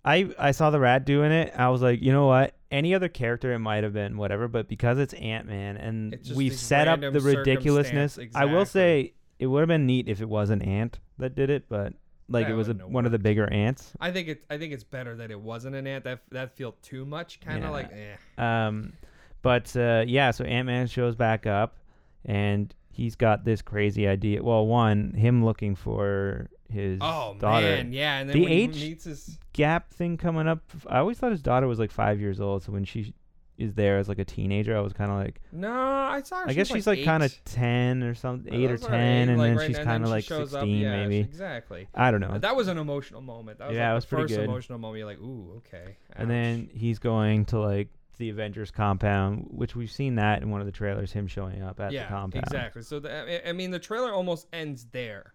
I 0.04 0.30
I 0.38 0.51
saw 0.51 0.69
the 0.69 0.80
rat 0.80 1.06
doing 1.06 1.31
it. 1.31 1.54
I 1.56 1.69
was 1.69 1.81
like, 1.81 2.01
you 2.01 2.12
know 2.12 2.25
what? 2.28 2.54
Any 2.69 2.94
other 2.94 3.08
character, 3.08 3.54
it 3.54 3.60
might 3.60 3.84
have 3.84 3.94
been 3.94 4.18
whatever, 4.18 4.48
but 4.48 4.68
because 4.68 4.98
it's 5.00 5.14
Ant 5.14 5.48
Man 5.48 5.78
and 5.78 6.14
It's 6.14 6.31
we've 6.31 6.54
set 6.54 6.88
up 6.88 7.00
the 7.00 7.12
ridiculousness, 7.22 8.16
circumstance, 8.16 8.36
I 8.36 8.46
will 8.46 8.66
say 8.66 9.14
it 9.40 9.48
would 9.48 9.62
have 9.62 9.68
been 9.69 9.86
neat 9.86 10.10
if 10.10 10.19
it 10.22 10.28
was 10.28 10.50
an 10.50 10.62
ant 10.62 11.00
that 11.18 11.34
did 11.36 11.50
it, 11.50 11.69
but 11.69 11.94
like 12.28 12.48
That 12.48 12.52
it 12.52 12.56
was 12.56 12.68
a, 12.68 12.74
one 12.74 13.06
of 13.06 13.14
the 13.14 13.19
bigger 13.19 13.50
ants. 13.54 13.94
I 14.02 14.12
think 14.12 14.28
it. 14.28 14.44
I 14.50 14.58
think 14.58 14.74
it's 14.74 14.84
better 14.84 15.16
that 15.16 15.31
it 15.31 15.39
wasn't 15.39 15.75
an 15.75 15.88
ant. 15.88 16.03
That 16.03 16.20
that 16.32 16.58
felt 16.58 16.82
too 16.82 17.06
much. 17.06 17.39
Kind 17.39 17.60
of 17.60 17.63
Yeah. 17.65 17.70
like. 17.70 17.91
Eh. 17.94 18.65
Um, 18.68 18.94
but 19.41 19.74
uh, 19.77 20.03
yeah, 20.06 20.32
so 20.32 20.44
Ant 20.44 20.65
Man 20.65 20.88
shows 20.88 21.15
back 21.15 21.46
up, 21.48 21.77
and 22.25 22.74
he's 22.91 23.15
got 23.15 23.46
this 23.46 23.62
crazy 23.62 24.08
idea. 24.10 24.44
Well, 24.44 24.68
one, 24.68 25.13
him 25.13 25.46
looking 25.46 25.74
for 25.75 26.50
his 26.70 27.00
Oh 27.01 27.38
daughter. 27.39 27.65
man, 27.65 27.94
yeah. 27.94 28.18
And 28.20 28.30
then 28.30 28.34
The 28.36 28.44
when 28.44 28.51
age- 28.51 28.77
he 28.77 28.89
meets 28.89 29.06
his. 29.06 29.39
Gap 29.58 29.92
thing 29.94 30.18
coming 30.18 30.48
up. 30.48 30.60
I 30.88 31.00
always 31.00 31.18
thought 31.18 31.32
his 31.32 31.42
daughter 31.42 31.68
was 31.68 31.80
like 31.80 31.92
five 31.92 32.22
years 32.22 32.40
old. 32.40 32.64
So 32.64 32.72
when 32.72 32.86
she 32.86 33.14
is 33.58 33.74
there 33.74 33.98
as 33.98 34.08
like 34.08 34.20
a 34.20 34.24
teenager, 34.24 34.78
I 34.78 34.82
was 34.82 34.94
kind 34.94 35.10
of 35.10 35.18
like, 35.18 35.42
No, 35.52 35.72
I 35.74 36.22
saw. 36.22 36.44
I 36.46 36.54
guess 36.54 36.68
she's 36.68 36.86
like 36.86 37.04
kind 37.04 37.24
of 37.24 37.34
ten 37.44 38.04
or 38.04 38.14
something, 38.14 38.54
eight 38.54 38.70
or 38.70 38.78
ten, 38.78 39.30
and 39.30 39.40
like, 39.40 39.48
then 39.50 39.58
right, 39.58 39.68
she's 39.68 39.80
kind 39.80 40.04
of 40.04 40.10
like 40.12 40.26
sixteen, 40.26 40.78
yeah, 40.82 40.96
maybe. 40.96 41.18
Exactly. 41.20 41.88
I 41.96 42.12
don't 42.12 42.22
know. 42.22 42.38
That 42.38 42.56
was 42.56 42.68
an 42.68 42.78
emotional 42.78 43.22
moment. 43.22 43.58
That 43.58 43.70
was 43.70 43.76
Yeah, 43.78 43.88
like 43.88 43.92
it 43.92 43.96
was 43.96 44.06
the 44.06 44.10
pretty 44.10 44.24
first 44.26 44.36
good. 44.36 44.44
emotional 44.50 44.78
moment. 44.80 45.00
You're 45.00 45.08
like, 45.08 45.20
ooh, 45.20 45.54
okay. 45.58 45.98
and 46.16 46.30
then 46.30 46.70
he's 46.72 47.00
going 47.00 47.46
to 47.46 47.60
like 47.60 47.88
the 48.20 48.30
Avengers 48.30 48.70
compound, 48.72 49.48
which 49.50 49.76
we've 49.76 49.92
seen 49.92 50.16
that 50.16 50.42
in 50.42 50.50
one 50.52 50.60
of 50.62 50.66
the 50.68 50.72
trailers, 50.72 51.12
him 51.12 51.28
showing 51.28 51.62
up 51.64 51.80
at 51.80 51.92
yeah, 51.92 52.04
the 52.04 52.10
compound. 52.10 52.46
exactly. 52.46 52.82
So 52.84 53.00
the, 53.00 53.48
I 53.48 53.54
mean, 53.54 53.72
the 53.72 53.80
trailer 53.80 54.12
almost 54.14 54.48
ends 54.54 54.86
there, 54.92 55.34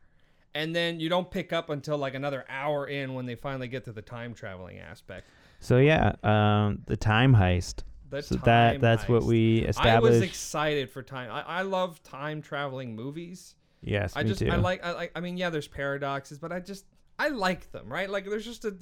and 0.54 0.74
then 0.74 1.00
you 1.00 1.08
don't 1.08 1.30
pick 1.30 1.52
up 1.52 1.70
until 1.70 1.98
like 1.98 2.14
another 2.14 2.44
hour 2.48 2.86
in 2.86 3.14
when 3.14 3.26
they 3.26 3.34
finally 3.34 3.68
get 3.68 3.84
to 3.84 3.92
the 3.92 4.02
time 4.02 4.34
traveling 4.34 4.78
aspect. 4.78 5.26
So 5.60 5.78
yeah, 5.78 6.12
um, 6.22 6.82
the 6.86 6.96
time 6.96 7.34
heist. 7.34 7.84
The 8.10 8.22
so 8.22 8.36
time 8.36 8.44
that 8.44 8.80
that's 8.80 9.08
what 9.08 9.22
we 9.24 9.60
established. 9.60 9.96
I 9.96 10.00
was 10.00 10.20
excited 10.20 10.90
for 10.90 11.02
time. 11.02 11.30
I, 11.30 11.42
I 11.42 11.62
love 11.62 12.02
time 12.02 12.42
traveling 12.42 12.94
movies. 12.94 13.54
yes, 13.80 14.12
I 14.14 14.22
me 14.22 14.28
just 14.30 14.40
too. 14.40 14.50
I 14.50 14.56
like 14.56 14.84
I 14.84 14.92
like 14.92 15.12
I 15.14 15.20
mean 15.20 15.38
yeah, 15.38 15.48
there's 15.48 15.68
paradoxes, 15.68 16.38
but 16.38 16.52
I 16.52 16.60
just 16.60 16.84
I 17.18 17.28
like 17.28 17.70
them, 17.72 17.90
right? 17.90 18.10
Like 18.10 18.28
there's 18.28 18.44
just 18.44 18.64
a 18.64 18.74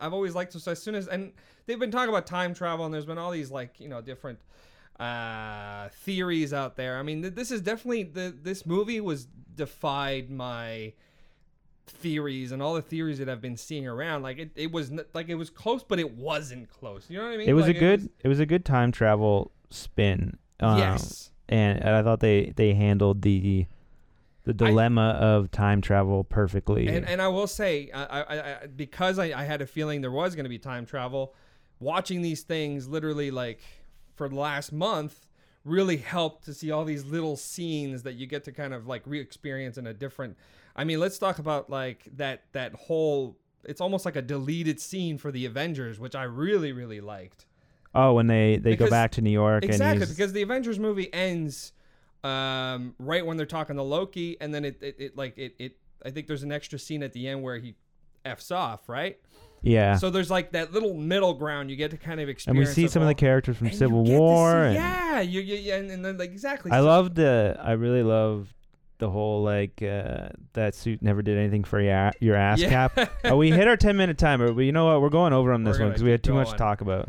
I've 0.00 0.14
always 0.14 0.34
liked 0.34 0.52
them. 0.52 0.60
So 0.60 0.72
as 0.72 0.80
soon 0.80 0.94
as 0.94 1.08
and 1.08 1.32
they've 1.66 1.78
been 1.78 1.90
talking 1.90 2.08
about 2.08 2.26
time 2.26 2.54
travel, 2.54 2.84
and 2.86 2.94
there's 2.94 3.04
been 3.04 3.18
all 3.18 3.32
these 3.32 3.50
like 3.50 3.80
you 3.80 3.88
know 3.88 4.00
different 4.00 4.38
uh 4.98 5.88
theories 6.04 6.54
out 6.54 6.76
there. 6.76 6.98
I 6.98 7.02
mean 7.02 7.22
th- 7.22 7.34
this 7.34 7.50
is 7.50 7.60
definitely 7.60 8.04
the 8.04 8.34
this 8.40 8.64
movie 8.64 9.00
was 9.00 9.26
defied 9.54 10.30
my 10.30 10.94
theories 11.90 12.52
and 12.52 12.62
all 12.62 12.74
the 12.74 12.82
theories 12.82 13.18
that 13.18 13.28
I've 13.28 13.40
been 13.40 13.56
seeing 13.56 13.86
around. 13.86 14.22
Like 14.22 14.38
it, 14.38 14.50
it 14.54 14.72
was 14.72 14.90
like 15.12 15.28
it 15.28 15.34
was 15.34 15.50
close, 15.50 15.82
but 15.82 15.98
it 15.98 16.16
wasn't 16.16 16.70
close. 16.70 17.06
You 17.08 17.18
know 17.18 17.24
what 17.24 17.34
I 17.34 17.36
mean? 17.36 17.48
it 17.48 17.52
was 17.52 17.66
Like, 17.66 17.76
a 17.76 17.78
good. 17.78 18.10
It 18.22 18.28
was, 18.28 18.40
a 18.40 18.46
good 18.46 18.64
time 18.64 18.92
travel 18.92 19.52
spin. 19.70 20.38
Um, 20.60 20.78
yes. 20.78 21.30
and, 21.48 21.78
and 21.78 21.90
I 21.90 22.02
thought 22.02 22.20
they 22.20 22.52
they 22.56 22.74
handled 22.74 23.22
the 23.22 23.66
the 24.44 24.64
I- 24.64 24.68
dilemma 24.68 25.10
of 25.20 25.50
time 25.50 25.80
travel 25.80 26.24
perfectly. 26.24 26.88
And 26.88 27.06
and 27.06 27.20
I 27.20 27.28
will 27.28 27.46
say, 27.46 27.90
I, 27.92 28.04
I, 28.04 28.20
I 28.38 28.66
because 28.66 29.18
I, 29.18 29.26
I 29.38 29.44
had 29.44 29.60
a 29.62 29.66
feeling 29.66 30.00
there 30.00 30.10
was 30.10 30.34
going 30.34 30.44
to 30.44 30.50
be 30.50 30.58
time 30.58 30.86
travel. 30.86 31.34
Watching 31.78 32.20
these 32.20 32.42
things, 32.42 32.88
literally 32.88 33.30
like 33.30 33.60
for 34.14 34.28
the 34.28 34.34
last 34.34 34.70
month, 34.70 35.26
really 35.64 35.96
helped 35.96 36.44
to 36.44 36.52
see 36.54 36.70
all 36.70 36.84
these 36.84 37.04
little 37.06 37.36
scenes 37.36 38.02
that 38.02 38.14
you 38.14 38.26
get 38.26 38.44
to 38.44 38.52
kind 38.52 38.74
of 38.74 38.86
like 38.86 39.02
re-experience 39.06 39.78
in 39.78 39.86
a 39.86 39.94
different. 39.94 40.36
I 40.76 40.84
mean, 40.84 41.00
let's 41.00 41.18
talk 41.18 41.38
about 41.38 41.70
like 41.70 42.08
that 42.16 42.44
that 42.52 42.74
whole. 42.74 43.36
It's 43.64 43.80
almost 43.80 44.04
like 44.06 44.16
a 44.16 44.22
deleted 44.22 44.80
scene 44.80 45.18
for 45.18 45.30
the 45.30 45.44
Avengers, 45.46 46.00
which 46.00 46.14
I 46.14 46.22
really 46.24 46.72
really 46.72 47.00
liked. 47.00 47.46
oh, 47.94 48.14
when 48.14 48.26
they 48.28 48.56
they 48.56 48.70
Because- 48.70 48.88
go 48.88 48.90
back 48.90 49.10
to 49.12 49.20
New 49.20 49.30
York 49.30 49.64
Exactly, 49.64 50.06
because 50.06 50.32
the 50.32 50.42
Avengers 50.42 50.78
movie 50.78 51.12
ends 51.12 51.72
um, 52.24 52.94
right 52.98 53.24
when 53.24 53.36
they're 53.36 53.46
talking 53.46 53.76
to 53.76 53.82
Loki, 53.82 54.36
and 54.40 54.52
then 54.54 54.64
it, 54.64 54.78
it, 54.82 54.96
it 54.98 55.16
like 55.16 55.36
it, 55.38 55.54
it. 55.58 55.76
I 56.04 56.10
think 56.10 56.26
there's 56.26 56.42
an 56.42 56.52
extra 56.52 56.78
scene 56.78 57.02
at 57.02 57.12
the 57.12 57.28
end 57.28 57.42
where 57.42 57.58
he 57.58 57.74
f's 58.24 58.50
off, 58.50 58.88
right? 58.88 59.18
yeah, 59.62 59.96
So 59.96 60.08
there's 60.08 60.30
like 60.30 60.52
that 60.52 60.72
little 60.72 60.94
middle 60.94 61.34
ground 61.34 61.70
you 61.70 61.76
get 61.76 61.90
to 61.90 61.98
kind 61.98 62.18
of 62.20 62.28
experience. 62.30 62.68
and 62.70 62.76
we 62.76 62.82
see 62.82 62.88
some 62.90 63.02
of 63.02 63.08
the 63.08 63.14
characters 63.14 63.58
from 63.58 63.70
Civil 63.72 64.04
War. 64.04 64.50
see- 64.52 64.66
and 64.68 64.74
yeah, 64.74 65.20
you, 65.20 65.40
you, 65.42 65.56
yeah, 65.56 65.76
and, 65.76 65.90
and 65.90 66.02
then 66.04 66.16
like 66.16 66.30
exactly. 66.30 66.70
I 66.70 66.78
So- 66.78 66.84
love 66.86 67.14
the 67.14 67.58
I 67.62 67.72
really 67.72 68.02
love 68.02 68.54
the 69.00 69.10
whole 69.10 69.42
like 69.42 69.82
uh, 69.82 70.28
that 70.52 70.74
suit 70.76 71.02
never 71.02 71.22
did 71.22 71.36
anything 71.36 71.64
for 71.64 71.80
your 71.80 72.12
your 72.20 72.36
ass 72.36 72.60
Yeah. 72.60 72.68
cap. 72.88 73.10
oh, 73.24 73.36
we 73.42 73.50
hit 73.50 73.66
our 73.66 73.76
ten 73.76 73.96
minute 73.96 74.18
timer, 74.18 74.52
but 74.52 74.60
you 74.62 74.72
know 74.72 74.86
what? 74.86 75.02
We're 75.02 75.08
going 75.08 75.32
over 75.32 75.52
on 75.52 75.64
We're 75.64 75.72
this 75.72 75.80
one 75.80 75.88
because 75.88 76.04
we 76.04 76.10
had 76.12 76.22
too 76.22 76.34
much 76.34 76.50
to 76.50 76.56
talk 76.56 76.80
about. 76.80 77.08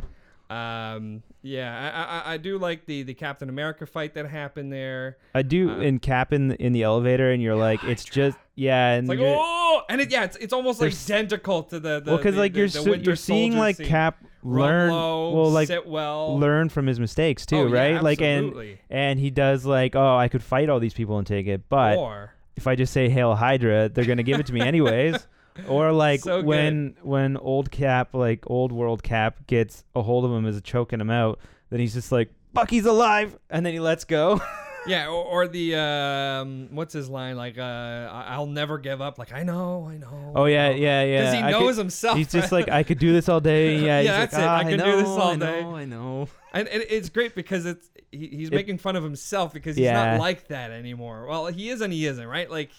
Um, 0.50 1.22
yeah, 1.40 1.92
I, 1.94 2.30
I, 2.30 2.34
I 2.34 2.36
do 2.36 2.58
like 2.58 2.84
the 2.84 3.04
the 3.04 3.14
Captain 3.14 3.48
America 3.48 3.86
fight 3.86 4.14
that 4.14 4.26
happened 4.26 4.70
there. 4.72 5.16
I 5.34 5.42
do 5.42 5.70
Uh, 5.70 5.78
in 5.78 5.98
Cap 5.98 6.32
in 6.32 6.48
the, 6.48 6.62
in 6.62 6.72
the 6.72 6.82
elevator, 6.82 7.30
and 7.30 7.42
you're 7.42 7.56
like, 7.56 7.82
it's 7.84 8.04
just 8.04 8.36
yeah, 8.54 8.90
and 8.92 9.10
It's 9.10 9.18
like 9.20 9.26
oh, 9.26 9.82
and 9.88 10.00
it 10.02 10.10
yeah, 10.10 10.24
it's, 10.24 10.36
it's 10.36 10.52
almost 10.52 10.80
like 10.80 10.92
identical 10.92 11.62
to 11.64 11.80
the, 11.80 12.00
the 12.00 12.10
well, 12.10 12.16
because 12.18 12.36
like 12.36 12.52
the- 12.52 12.58
you're 12.58 12.68
the 12.68 12.72
so, 12.82 12.94
you're 12.94 13.16
seeing 13.16 13.56
like 13.56 13.76
scene. 13.76 13.86
Cap 13.86 14.22
learn 14.42 14.90
low, 14.90 15.30
well, 15.34 15.50
like 15.50 15.68
sit 15.68 15.86
well, 15.86 16.38
learn 16.38 16.68
from 16.68 16.86
his 16.86 16.98
mistakes 17.00 17.46
too, 17.46 17.56
Oh, 17.56 17.66
yeah, 17.66 17.74
right? 17.94 18.02
like 18.02 18.20
and 18.20 18.78
and 18.90 19.18
he 19.20 19.30
does 19.30 19.64
like, 19.64 19.94
oh, 19.96 20.16
I 20.16 20.28
could 20.28 20.42
fight 20.42 20.68
all 20.68 20.80
these 20.80 20.94
people 20.94 21.18
and 21.18 21.26
take 21.26 21.46
it, 21.46 21.68
but 21.68 21.96
or 21.98 22.32
if 22.56 22.66
I 22.66 22.74
just 22.76 22.92
say 22.92 23.08
Hail 23.08 23.34
Hydra, 23.34 23.88
they're 23.88 24.04
gonna 24.04 24.22
give 24.22 24.40
it 24.40 24.46
to 24.46 24.52
me 24.52 24.60
anyways. 24.60 25.16
Or 25.68 25.92
like 25.92 26.20
So 26.20 26.38
good. 26.38 26.46
when 26.46 26.96
when 27.02 27.36
old 27.36 27.70
Cap, 27.70 28.14
like 28.14 28.48
old 28.48 28.72
world 28.72 29.02
Cap, 29.02 29.46
gets 29.46 29.84
a 29.94 30.00
hold 30.00 30.24
of 30.24 30.30
him 30.30 30.46
as 30.46 30.58
choking 30.62 30.98
him 30.98 31.10
out, 31.10 31.40
then 31.68 31.78
he's 31.78 31.92
just 31.92 32.10
like, 32.10 32.30
Bucky's 32.54 32.86
alive, 32.86 33.38
and 33.50 33.64
then 33.66 33.74
he 33.74 33.78
lets 33.78 34.04
go. 34.04 34.40
yeah, 34.86 35.06
or, 35.08 35.24
or 35.24 35.48
the 35.48 35.74
um, 35.76 36.68
what's 36.72 36.92
his 36.92 37.08
line 37.08 37.36
like? 37.36 37.56
Uh, 37.58 37.62
I- 37.62 38.26
I'll 38.30 38.46
never 38.46 38.78
give 38.78 39.00
up. 39.00 39.18
Like 39.18 39.32
I 39.32 39.42
know, 39.42 39.88
I 39.90 39.96
know. 39.96 40.32
oh 40.34 40.44
yeah, 40.46 40.70
yeah, 40.70 41.02
yeah. 41.04 41.20
Because 41.20 41.34
he 41.34 41.40
I 41.40 41.52
could- 41.52 41.60
knows 41.60 41.76
himself. 41.76 42.16
He's 42.18 42.32
just 42.32 42.52
like, 42.52 42.68
I 42.68 42.82
could 42.82 42.98
do 42.98 43.12
this 43.12 43.28
all 43.28 43.40
day. 43.40 43.76
Yeah, 43.82 44.00
Yeah, 44.00 44.18
like, 44.20 44.30
that's 44.30 44.42
it. 44.42 44.46
"Ah, 44.46 44.56
I 44.58 44.64
could 44.64 44.80
do 44.82 44.96
this 44.96 45.02
know, 45.04 45.18
all 45.18 45.30
I 45.32 45.36
day." 45.36 45.62
know, 45.62 45.76
I 45.76 45.84
know. 45.84 46.28
and, 46.52 46.68
and 46.68 46.84
it's 46.88 47.08
great 47.08 47.34
because 47.34 47.64
it's 47.66 47.88
he, 48.10 48.26
he's 48.28 48.48
It- 48.48 48.54
making 48.54 48.78
fun 48.78 48.96
of 48.96 49.02
himself 49.04 49.52
because 49.52 49.76
he's 49.76 49.84
Yeah. 49.84 50.12
not 50.12 50.20
like 50.20 50.48
that 50.48 50.70
anymore. 50.70 51.26
Well, 51.26 51.46
he 51.46 51.68
is 51.70 51.80
and 51.80 51.92
he 51.92 52.06
isn't, 52.06 52.26
right? 52.26 52.50
Like 52.50 52.70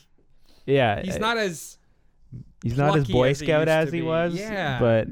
Yeah, 0.65 1.01
he's 1.01 1.15
uh, 1.15 1.19
not 1.19 1.37
as. 1.37 1.77
He's 2.63 2.77
not 2.77 2.97
as 2.97 3.07
Boy 3.07 3.29
as 3.31 3.39
Scout 3.39 3.67
as 3.67 3.91
he 3.91 4.01
was. 4.01 4.33
Yeah. 4.35 4.79
but 4.79 5.07
I 5.07 5.11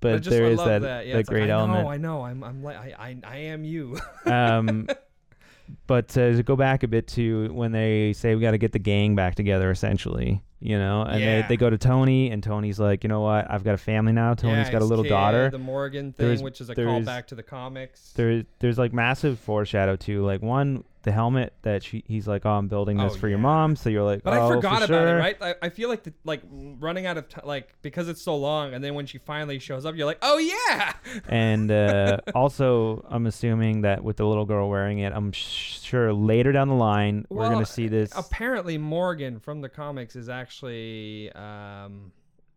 but 0.00 0.16
just 0.18 0.30
there 0.30 0.46
I 0.46 0.48
is 0.50 0.58
that 0.58 0.82
that, 0.82 1.06
yeah, 1.06 1.16
it's 1.18 1.28
like, 1.28 1.34
great 1.34 1.50
I 1.50 1.52
element. 1.54 1.84
know, 1.84 1.90
I 1.90 1.96
know, 1.96 2.22
I'm 2.24 2.42
I'm 2.44 2.62
like 2.62 2.76
I 2.76 2.94
I, 2.98 3.16
I 3.24 3.36
am 3.38 3.64
you. 3.64 3.98
um, 4.24 4.86
but 5.86 6.10
uh, 6.16 6.32
to 6.32 6.42
go 6.42 6.56
back 6.56 6.82
a 6.82 6.88
bit 6.88 7.06
to 7.08 7.52
when 7.52 7.72
they 7.72 8.12
say 8.12 8.34
we 8.34 8.40
got 8.40 8.52
to 8.52 8.58
get 8.58 8.72
the 8.72 8.78
gang 8.78 9.14
back 9.14 9.34
together, 9.34 9.70
essentially, 9.70 10.42
you 10.60 10.78
know, 10.78 11.02
and 11.02 11.20
Yeah. 11.20 11.42
they, 11.42 11.48
they 11.48 11.56
go 11.56 11.70
to 11.70 11.78
Tony, 11.78 12.30
and 12.30 12.42
Tony's 12.42 12.78
like, 12.78 13.04
you 13.04 13.08
know 13.08 13.20
what, 13.20 13.50
I've 13.50 13.64
got 13.64 13.74
a 13.74 13.78
family 13.78 14.12
now. 14.12 14.34
Tony's 14.34 14.66
Yeah, 14.66 14.72
got 14.72 14.82
a 14.82 14.86
little 14.86 15.04
daughter. 15.04 15.50
The 15.50 15.58
Morgan 15.58 16.12
thing, 16.12 16.26
There's- 16.26 16.42
which 16.42 16.60
is 16.60 16.70
a 16.70 16.74
there's- 16.74 17.04
callback 17.04 17.26
to 17.28 17.34
the 17.34 17.42
comics. 17.42 18.12
There, 18.14 18.44
there's 18.60 18.78
like 18.78 18.92
massive 18.92 19.38
foreshadow 19.38 19.96
to 19.96 20.24
like 20.24 20.42
one 20.42 20.84
the 21.06 21.12
helmet 21.12 21.54
that 21.62 21.82
she 21.84 22.02
he's 22.06 22.26
like, 22.28 22.44
oh, 22.44 22.50
I'm 22.50 22.66
building 22.68 22.98
this 22.98 23.14
Oh, 23.14 23.16
for 23.16 23.28
your 23.28 23.38
yeah. 23.38 23.42
mom. 23.42 23.76
So 23.76 23.88
you're 23.88 24.02
like, 24.02 24.22
But 24.24 24.34
oh, 24.34 24.44
I 24.48 24.54
forgot 24.54 24.78
for 24.80 24.84
about 24.84 24.88
sure. 24.88 25.16
it, 25.16 25.20
right? 25.20 25.36
I, 25.40 25.54
I 25.62 25.68
feel 25.70 25.88
like 25.88 26.02
the, 26.02 26.12
like 26.24 26.42
running 26.50 27.06
out 27.06 27.16
of 27.16 27.28
time, 27.28 27.46
like 27.46 27.74
because 27.80 28.08
it's 28.08 28.20
so 28.20 28.36
long, 28.36 28.74
and 28.74 28.82
then 28.84 28.94
when 28.94 29.06
she 29.06 29.18
finally 29.18 29.58
shows 29.60 29.86
up, 29.86 29.94
you're 29.94 30.04
like, 30.04 30.18
oh 30.20 30.36
yeah. 30.38 30.92
And 31.28 31.70
uh, 31.70 32.18
also, 32.34 33.06
I'm 33.08 33.26
assuming 33.26 33.82
that 33.82 34.02
with 34.04 34.16
the 34.16 34.26
little 34.26 34.44
girl 34.44 34.68
wearing 34.68 34.98
it, 34.98 35.12
I'm 35.14 35.30
sh- 35.32 35.80
sure 35.80 36.12
later 36.12 36.50
down 36.52 36.68
the 36.68 36.74
line 36.74 37.24
we're 37.30 37.42
Well, 37.42 37.50
gonna 37.50 37.64
see 37.66 37.86
this. 37.86 38.10
Apparently, 38.16 38.76
Morgan 38.76 39.38
from 39.38 39.60
the 39.60 39.68
comics 39.68 40.16
is 40.16 40.28
actually. 40.28 41.32
Um, 41.32 42.10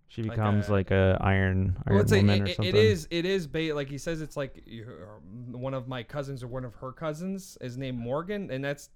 she 0.09 0.23
like 0.23 0.31
becomes 0.31 0.67
a- 0.67 0.71
like 0.73 0.91
a 0.91 1.17
Iron 1.21 1.77
Iron 1.87 2.05
well, 2.05 2.17
Woman 2.19 2.41
or 2.43 2.47
something. 2.47 2.65
it 2.65 2.75
is. 2.75 3.07
It 3.09 3.25
is. 3.25 3.47
Ba- 3.47 3.73
like 3.73 3.89
he 3.89 3.97
says, 3.97 4.21
it's 4.21 4.35
like 4.35 4.61
one 5.51 5.73
of 5.73 5.87
my 5.87 6.03
cousins 6.03 6.43
or 6.43 6.47
one 6.47 6.65
of 6.65 6.75
her 6.75 6.91
cousins 6.91 7.57
is 7.61 7.77
named 7.77 7.97
Morgan, 7.97 8.51
and 8.51 8.63
that's. 8.63 8.89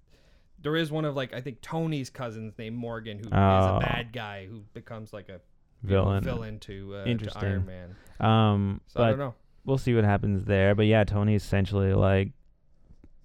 There 0.62 0.76
is 0.78 0.92
one 0.92 1.04
of 1.04 1.16
like 1.16 1.34
I 1.34 1.42
think 1.42 1.62
Tony's 1.62 2.10
cousins 2.10 2.54
named 2.58 2.76
Morgan 2.78 3.18
who 3.18 3.26
is 3.26 3.32
Oh. 3.34 3.78
a 3.78 3.80
bad 3.82 4.14
guy 4.14 4.46
who 4.48 4.62
becomes 4.74 5.12
like 5.12 5.28
a 5.30 5.40
you 5.84 5.90
know, 5.90 6.04
villain. 6.04 6.24
villain 6.24 6.60
to, 6.60 6.96
uh, 6.96 7.04
to 7.04 7.10
Interesting. 7.10 7.44
Iron 7.44 7.66
Man. 7.66 7.96
Um, 8.22 8.82
So 8.88 9.02
I 9.02 9.04
but 9.04 9.10
don't 9.10 9.20
know. 9.20 9.34
we'll 9.66 9.78
see 9.78 9.94
what 9.94 10.06
happens 10.06 10.46
there. 10.46 10.74
But 10.74 10.86
yeah, 10.86 11.04
Tony 11.04 11.36
essentially 11.36 11.94
like 11.94 12.32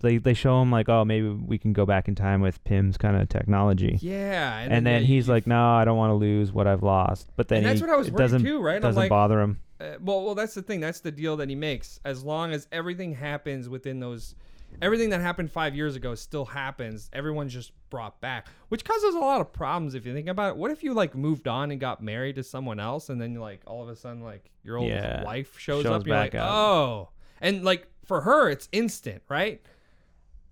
they 0.01 0.19
they 0.19 0.35
show 0.35 0.61
him 0.63 0.71
like, 0.71 0.89
oh, 0.89 1.05
maybe 1.05 1.29
we 1.29 1.59
can 1.59 1.73
go 1.73 1.85
back 1.87 2.09
in 2.09 2.15
time 2.15 2.41
with 2.41 2.63
Pym's 2.65 2.97
kind 2.97 3.17
of 3.17 3.29
technology. 3.29 3.99
Yeah, 4.01 4.59
And, 4.61 4.87
then 4.87 5.03
yeah, 5.03 5.07
he's 5.07 5.27
you- 5.27 5.33
like, 5.33 5.47
no, 5.47 5.71
I 5.71 5.85
don't 5.85 5.97
want 5.97 6.11
to 6.11 6.15
lose 6.15 6.53
what 6.53 6.67
I've 6.67 6.83
lost. 6.83 7.29
But 7.37 7.49
then 7.49 7.59
and 7.59 7.67
that's 7.67 7.81
he, 7.81 7.87
what 7.87 7.95
I 7.95 7.97
was 7.99 8.11
doesn't 8.11 8.43
too, 8.43 8.61
right? 8.61 8.77
And 8.77 8.83
doesn't 8.83 9.01
like, 9.01 9.11
bother 9.11 9.41
him. 9.41 9.61
Uh, 9.81 9.93
well, 10.01 10.25
well, 10.25 10.35
that's 10.35 10.55
the 10.55 10.63
thing. 10.63 10.81
That's 10.81 11.01
the 11.01 11.13
deal 11.13 11.37
that 11.37 11.49
he 11.49 11.55
makes. 11.55 12.01
As 12.05 12.25
long 12.25 12.53
as 12.53 12.67
everything 12.73 13.15
happens 13.15 13.69
within 13.69 14.01
those, 14.01 14.35
everything 14.83 15.11
that 15.11 15.21
happened 15.21 15.53
five 15.53 15.75
years 15.77 15.95
ago 15.95 16.15
still 16.17 16.45
happens. 16.45 17.09
Everyone's 17.13 17.53
just 17.53 17.71
brought 17.89 18.21
back, 18.21 18.49
which 18.71 18.85
causes 18.85 19.15
a 19.15 19.19
lot 19.21 19.41
of 19.41 19.53
problems 19.53 19.95
if 19.95 20.05
you 20.05 20.13
think 20.13 20.27
about 20.29 20.51
it. 20.51 20.57
What 20.57 20.71
if 20.73 20.83
you 20.83 20.95
like 20.95 21.15
moved 21.15 21.47
on 21.47 21.71
and 21.71 21.81
got 21.81 22.03
married 22.03 22.37
to 22.37 22.43
someone 22.43 22.81
else, 22.81 23.09
and 23.09 23.21
then 23.21 23.35
like 23.37 23.61
all 23.67 23.83
of 23.83 23.89
a 23.89 23.95
sudden 23.97 24.23
like 24.23 24.51
your 24.65 24.79
old 24.79 24.89
Yeah. 24.89 25.23
wife 25.25 25.59
shows, 25.59 25.85
Shows 25.85 25.93
up, 26.01 26.07
you're 26.07 26.17
like, 26.17 26.35
up. 26.35 26.51
oh, 26.51 27.09
and 27.41 27.65
like 27.65 27.87
for 28.05 28.23
her 28.23 28.51
it's 28.51 28.69
instant, 28.73 29.23
right? 29.29 29.63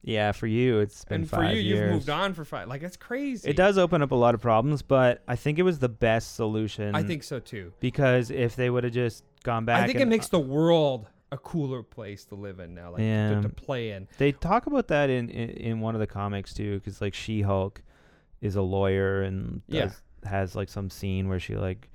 Yeah, 0.03 0.31
for 0.33 0.47
you, 0.47 0.79
it's 0.79 1.05
been 1.05 1.23
and 1.23 1.29
for 1.31 1.37
five 1.37 1.57
you, 1.57 1.61
years. 1.63 1.81
you've 1.81 1.91
moved 1.95 2.11
on 2.11 2.33
for 2.35 2.45
five. 2.45 2.69
Like 2.69 2.81
that's 2.81 2.97
crazy. 2.97 3.49
It 3.51 3.57
does 3.57 3.77
open 3.77 4.03
up 4.03 4.13
a 4.13 4.15
lot 4.15 4.35
of 4.35 4.41
problems, 4.41 4.83
but 4.83 5.23
I 5.27 5.35
think 5.37 5.59
it 5.59 5.63
was 5.63 5.79
the 5.81 5.89
best 5.89 6.37
solution. 6.37 6.95
I 6.95 7.03
think 7.03 7.23
so 7.25 7.41
too. 7.41 7.73
because 7.81 8.31
if 8.31 8.55
they 8.57 8.71
would 8.71 8.85
have 8.85 8.93
just 8.93 9.25
gone 9.43 9.65
back, 9.65 9.83
I 9.83 9.87
think 9.87 9.99
it 10.01 10.07
makes 10.07 10.27
uh, 10.27 10.39
the 10.39 10.41
world 10.41 11.09
a 11.33 11.39
cooler 11.39 11.83
place 11.83 12.25
to 12.27 12.37
live 12.37 12.61
in 12.61 12.73
now, 12.75 12.91
like 12.93 12.99
to- 12.99 13.05
Yeah. 13.05 13.35
to, 13.35 13.43
to 13.43 13.49
play 13.49 13.91
in. 13.91 14.07
They 14.19 14.31
talk 14.31 14.67
about 14.67 14.87
that 14.89 15.11
in 15.11 15.29
in, 15.29 15.51
in 15.51 15.81
one 15.81 15.95
of 15.97 16.01
the 16.01 16.07
comics 16.07 16.55
too, 16.55 16.79
because 16.79 17.01
like 17.01 17.15
She 17.15 17.43
Hulk 17.43 17.83
is 18.41 18.55
a 18.55 18.63
lawyer 18.63 19.23
and 19.23 19.61
Yeah. 19.67 19.91
has 20.25 20.55
like 20.55 20.69
some 20.69 20.89
scene 20.89 21.29
where 21.29 21.41
she 21.41 21.57
like 21.57 21.89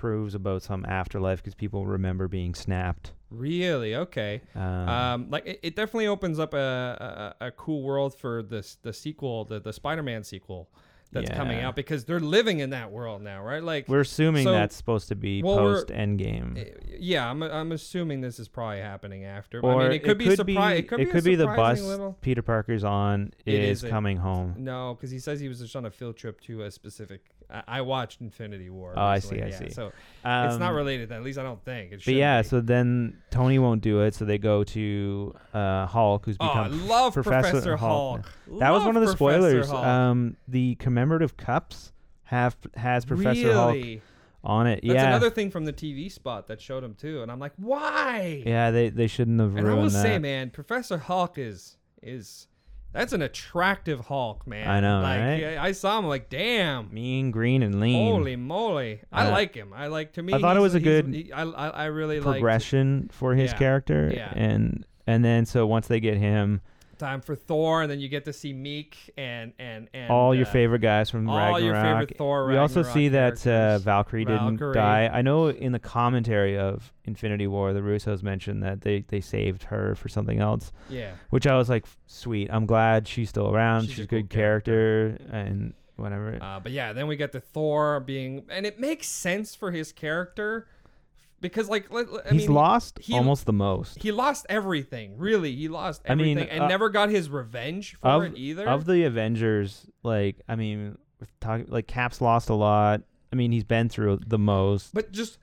proves 0.00 0.34
about 0.34 0.62
some 0.62 0.86
afterlife 0.86 1.42
because 1.42 1.54
people 1.54 1.84
remember 1.84 2.26
being 2.26 2.54
snapped. 2.54 3.12
Really? 3.30 3.94
Okay. 3.94 4.40
Um, 4.54 4.88
Um, 4.88 5.30
like 5.30 5.46
it, 5.46 5.60
it 5.62 5.76
definitely 5.76 6.06
opens 6.06 6.38
up 6.38 6.54
a, 6.54 7.34
a, 7.38 7.48
a 7.48 7.50
cool 7.50 7.82
world 7.82 8.14
for 8.14 8.42
this 8.42 8.78
the 8.80 8.94
sequel, 8.94 9.44
the 9.44 9.60
the 9.60 9.74
Spider-Man 9.74 10.24
sequel 10.24 10.70
that's 11.12 11.30
coming 11.30 11.60
out 11.60 11.76
because 11.76 12.04
they're 12.04 12.20
living 12.20 12.60
in 12.60 12.70
that 12.70 12.90
world 12.90 13.20
now, 13.20 13.42
right? 13.42 13.62
Like, 13.62 13.88
we're 13.88 14.00
assuming 14.00 14.44
so- 14.44 14.52
that's 14.52 14.74
supposed 14.74 15.08
to 15.08 15.16
be 15.16 15.42
well, 15.42 15.58
post 15.58 15.88
Endgame. 15.88 16.56
eh, 16.56 16.96
yeah, 16.98 17.28
I'm 17.30 17.42
I'm 17.42 17.72
assuming 17.72 18.22
this 18.22 18.38
is 18.38 18.48
probably 18.48 18.80
happening 18.80 19.24
after. 19.24 19.60
Or 19.60 19.82
I 19.82 19.84
mean, 19.84 19.92
it 19.92 20.04
could 20.04 20.16
be 20.16 20.34
surprise. 20.34 20.78
It 20.78 20.88
could 20.88 21.24
be, 21.24 21.34
a 21.34 21.36
the 21.36 21.46
bus 21.46 21.82
Little... 21.82 22.16
Peter 22.22 22.42
Parker's 22.42 22.84
on 22.84 23.32
It 23.44 23.60
is 23.60 23.82
coming 23.82 24.16
home. 24.16 24.54
No, 24.56 24.94
because 24.94 25.10
he 25.10 25.18
says 25.18 25.40
he 25.40 25.48
was 25.48 25.60
just 25.60 25.76
on 25.76 25.84
a 25.84 25.90
field 25.90 26.16
trip 26.16 26.40
to 26.42 26.62
a 26.62 26.70
specific. 26.70 27.26
I, 27.66 27.80
watched 27.80 28.20
Infinity 28.20 28.70
War. 28.70 28.94
Oh, 28.96 29.02
I 29.02 29.18
see, 29.18 29.40
I 29.42 29.46
yeah, 29.48 29.58
see. 29.58 29.70
So 29.70 29.92
Um, 30.24 30.48
it's 30.48 30.58
not 30.58 30.72
related. 30.74 31.08
Then, 31.08 31.18
at 31.18 31.24
least 31.24 31.38
I 31.38 31.42
don't 31.42 31.62
think. 31.64 31.92
It 31.92 32.02
But 32.04 32.14
yeah, 32.14 32.42
be. 32.42 32.48
so 32.48 32.60
then 32.60 33.18
Tony 33.30 33.58
won't 33.58 33.82
do 33.82 34.00
it, 34.02 34.14
so 34.14 34.24
they 34.24 34.38
go 34.38 34.64
to 34.64 35.34
uh, 35.52 35.86
Hulk, 35.86 36.26
who's 36.26 36.36
become. 36.36 36.56
Oh, 36.58 36.62
I 36.62 36.66
love 36.68 37.14
Professor 37.14 37.50
Professor, 37.50 37.76
Hulk. 37.76 38.26
Hulk. 38.46 38.60
That 38.60 38.70
was 38.70 38.84
one 38.84 38.96
of 38.96 39.02
the 39.02 39.14
Professor 39.14 39.64
spoilers. 39.64 39.70
Um, 39.72 40.36
the 40.48 40.74
commemorative 40.76 41.36
cups 41.36 41.92
have 42.24 42.56
has 42.76 43.04
Professor 43.04 43.52
Hulk 43.52 43.76
on 44.44 44.66
it. 44.66 44.80
That's 44.82 44.94
yeah, 44.94 45.08
another 45.08 45.30
thing 45.30 45.50
from 45.50 45.64
the 45.64 45.72
TV 45.72 46.10
spot 46.10 46.48
that 46.48 46.60
showed 46.60 46.84
him 46.84 46.94
too, 46.94 47.22
and 47.22 47.30
I'm 47.30 47.38
like, 47.38 47.52
why? 47.56 48.42
yeah. 48.46 48.70
They 48.70 48.88
they 48.88 49.06
shouldn't 49.06 49.40
have 49.40 49.56
and 49.56 49.68
I 49.68 49.74
will 49.74 49.84
that. 49.84 50.02
say, 50.02 50.18
man, 50.18 50.50
Professor 50.50 50.98
Hulk 50.98 51.38
is 51.38 51.76
is 52.02 52.46
that's 52.92 53.12
an 53.12 53.22
attractive 53.22 54.00
Hulk, 54.00 54.46
man. 54.46 54.68
I 54.68 54.80
know, 54.80 55.00
like, 55.02 55.20
right? 55.20 55.56
I, 55.58 55.66
I 55.68 55.72
saw 55.72 55.98
him 55.98 56.06
like, 56.06 56.28
damn. 56.28 56.92
mean, 56.92 57.30
green, 57.30 57.62
and 57.62 57.80
lean. 57.80 58.12
Holy 58.12 58.36
moly! 58.36 59.00
I 59.12 59.26
Uh, 59.26 59.30
like 59.30 59.54
him. 59.54 59.72
I 59.74 59.86
like 59.88 60.12
to 60.14 60.22
me. 60.22 60.32
I 60.34 60.38
thought 60.38 60.56
it 60.56 60.60
was 60.60 60.74
a 60.74 60.80
good 60.80 61.06
he- 61.14 61.32
I, 61.32 61.42
I 61.44 61.68
I 61.68 61.84
really 61.86 62.20
like. 62.20 62.34
progression 62.34 63.08
for 63.12 63.34
his 63.34 63.52
Yeah, 63.52 63.58
character, 63.58 64.12
yeah. 64.14 64.32
and 64.34 64.84
and 65.06 65.24
then 65.24 65.46
so 65.46 65.66
once 65.66 65.86
they 65.88 66.00
get 66.00 66.16
him, 66.18 66.60
time 67.00 67.20
for 67.20 67.34
Thor, 67.34 67.82
and 67.82 67.90
then 67.90 67.98
you 67.98 68.08
get 68.08 68.24
to 68.26 68.32
see 68.32 68.52
Miek 68.52 68.94
and 69.18 69.52
and 69.58 69.88
and 69.92 70.10
all 70.10 70.34
your 70.34 70.46
uh, 70.46 70.50
favorite 70.50 70.80
guys 70.80 71.10
from 71.10 71.28
all 71.28 71.36
Ragnarok. 71.36 71.62
your 71.64 71.74
favorite 71.74 72.16
Thor. 72.16 72.46
we 72.46 72.56
also 72.56 72.82
see 72.84 73.08
that 73.08 73.44
uh. 73.46 73.78
Valkyrie 73.78 74.24
didn't 74.24 74.58
Valkyrie. 74.58 74.74
die. 74.74 75.10
I 75.12 75.22
know 75.22 75.48
in 75.48 75.72
the 75.72 75.78
commentary 75.78 76.56
of 76.56 76.92
Infinity 77.04 77.46
War, 77.48 77.72
the 77.72 77.80
Russos 77.80 78.22
mentioned 78.22 78.62
that 78.62 78.82
they, 78.82 79.04
they 79.08 79.20
saved 79.20 79.64
her 79.64 79.94
for 79.96 80.08
something 80.08 80.38
else, 80.38 80.70
yeah, 80.88 81.12
which 81.30 81.46
I 81.46 81.56
was 81.56 81.68
like, 81.68 81.86
sweet. 82.06 82.48
I'm 82.52 82.66
glad 82.66 83.08
she's 83.08 83.28
still 83.30 83.48
around. 83.52 83.82
She's 83.86 83.90
She's, 83.92 83.98
a 84.00 84.02
a 84.02 84.06
cool 84.06 84.18
good 84.20 84.30
character 84.30 85.18
and 85.32 85.74
whatever. 85.96 86.38
uh, 86.40 86.60
but 86.60 86.72
yeah, 86.72 86.92
then 86.92 87.06
we 87.06 87.16
get 87.16 87.32
the 87.32 87.40
Thor 87.40 88.00
being, 88.00 88.44
and 88.50 88.64
it 88.66 88.78
makes 88.78 89.08
sense 89.08 89.54
for 89.54 89.70
his 89.70 89.92
character 89.92 90.68
because 91.40 91.68
like 91.68 91.86
I 91.92 92.04
He's 92.32 92.48
lost 92.48 92.98
he- 93.02 93.14
almost 93.14 93.46
the 93.46 93.52
most. 93.52 94.02
He 94.02 94.12
lost 94.12 94.46
everything. 94.48 95.16
Really, 95.18 95.54
he 95.54 95.68
lost 95.68 96.02
I 96.08 96.14
mean, 96.14 96.38
everything, 96.38 96.50
and 96.54 96.64
uh, 96.64 96.68
never 96.68 96.88
got 96.90 97.08
his 97.10 97.28
revenge 97.30 97.96
for 98.00 98.08
of- 98.08 98.22
it 98.24 98.32
either. 98.36 98.68
Of 98.68 98.84
the 98.86 99.04
Avengers, 99.04 99.86
like 100.02 100.36
I 100.48 100.56
mean, 100.56 100.98
talk, 101.40 101.62
like 101.68 101.86
Cap's 101.86 102.20
lost 102.20 102.48
a 102.48 102.54
lot. 102.54 103.02
I 103.32 103.36
mean, 103.36 103.52
he's 103.52 103.64
been 103.64 103.88
through 103.88 104.20
the 104.26 104.38
most. 104.38 104.92
but 104.92 105.12
just 105.12 105.38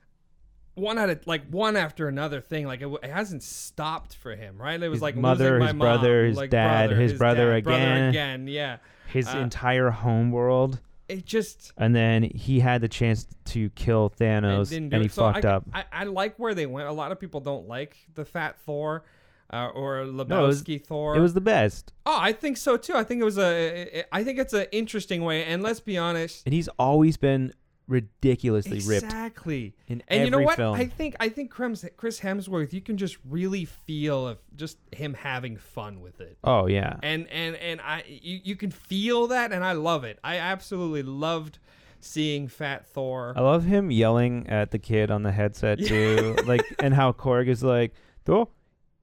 one 0.74 0.96
at 0.98 1.10
a 1.10 1.18
like 1.26 1.48
one 1.50 1.76
after 1.76 2.06
another 2.06 2.40
thing. 2.40 2.66
Like 2.66 2.82
it, 2.82 2.88
it 3.02 3.10
hasn't 3.10 3.42
stopped 3.42 4.14
for 4.14 4.36
him, 4.36 4.60
right? 4.60 4.80
It 4.80 4.88
was 4.88 4.96
His 4.98 5.02
like 5.02 5.16
mother, 5.16 5.58
his 5.58 5.68
mom, 5.74 5.78
brother, 5.78 6.26
his 6.26 6.36
like 6.36 6.50
dad, 6.50 6.88
brother, 6.90 7.02
his 7.02 7.12
brother 7.14 7.52
dad, 7.54 7.64
brother 7.64 7.82
again. 7.82 8.08
again. 8.10 8.46
Yeah, 8.48 8.76
His 9.08 9.26
uh, 9.26 9.38
entire 9.38 9.90
home 9.90 10.30
world, 10.30 10.80
it 11.08 11.24
just 11.24 11.72
and 11.76 11.94
then 11.94 12.22
he 12.22 12.60
had 12.60 12.80
the 12.80 12.88
chance 12.88 13.26
to 13.46 13.70
kill 13.70 14.10
Thanos, 14.10 14.70
didn't 14.70 14.92
and, 14.92 15.02
he. 15.02 15.08
So 15.08 15.22
fucked 15.22 15.44
I, 15.44 15.50
up. 15.50 15.64
I, 15.72 15.84
I 15.92 16.04
like 16.04 16.38
where 16.38 16.54
they 16.54 16.66
went. 16.66 16.88
A 16.88 16.92
lot 16.92 17.12
of 17.12 17.20
people 17.20 17.40
don't 17.40 17.66
like 17.68 17.96
the 18.14 18.24
Fat 18.24 18.58
Thor. 18.60 19.04
Uh, 19.50 19.68
or 19.68 20.04
No, 20.04 20.22
it 20.22 20.46
was- 20.46 20.62
Lebowski 20.62 20.84
Thor. 20.84 21.16
It 21.16 21.20
was 21.20 21.32
the 21.32 21.40
best, 21.40 21.94
oh, 22.04 22.18
I 22.20 22.34
think 22.34 22.58
so 22.58 22.76
too. 22.76 22.94
I 22.94 23.02
think 23.02 23.22
it 23.22 23.24
was 23.24 23.38
a. 23.38 24.04
I 24.12 24.22
think 24.22 24.38
it's 24.38 24.52
an 24.52 24.66
interesting 24.72 25.24
way. 25.24 25.42
And 25.44 25.62
let's 25.62 25.80
be 25.80 25.96
honest, 25.96 26.44
and 26.44 26.52
he's 26.52 26.68
always 26.78 27.16
been 27.16 27.54
ridiculously 27.88 28.80
ripped 28.80 29.04
exactly. 29.04 29.74
in 29.86 30.02
And 30.08 30.20
every 30.20 30.24
you 30.26 30.30
know 30.30 30.40
what? 30.40 30.56
film. 30.56 30.76
I 30.76 30.86
think 30.86 31.16
I 31.18 31.28
think 31.28 31.50
Chris 31.50 31.84
Chris 31.96 32.20
Hemsworth, 32.20 32.72
you 32.72 32.80
can 32.80 32.96
just 32.96 33.16
really 33.28 33.64
feel 33.64 34.28
of 34.28 34.38
just 34.56 34.78
him 34.92 35.14
having 35.14 35.56
fun 35.56 36.00
with 36.00 36.20
it. 36.20 36.38
oh 36.44 36.66
yeah, 36.66 36.96
And 37.02 37.26
and 37.28 37.56
and 37.56 37.80
I 37.80 38.04
you, 38.06 38.40
you 38.44 38.56
can 38.56 38.70
feel 38.70 39.26
that 39.28 39.52
and 39.52 39.64
I 39.64 39.72
love 39.72 40.04
it. 40.04 40.18
I 40.22 40.36
absolutely 40.36 41.02
loved 41.02 41.58
seeing 42.00 42.46
Fat 42.46 42.86
Thor. 42.86 43.32
I 43.36 43.40
love 43.40 43.64
him 43.64 43.90
yelling 43.90 44.46
at 44.48 44.70
the 44.70 44.78
kid 44.78 45.10
on 45.10 45.22
the 45.22 45.32
headset 45.32 45.78
too, 45.84 46.36
like 46.46 46.62
and 46.78 46.94
how 46.94 47.12
Korg 47.12 47.48
is 47.48 47.62
like, 47.64 47.92
Thor, 48.24 48.48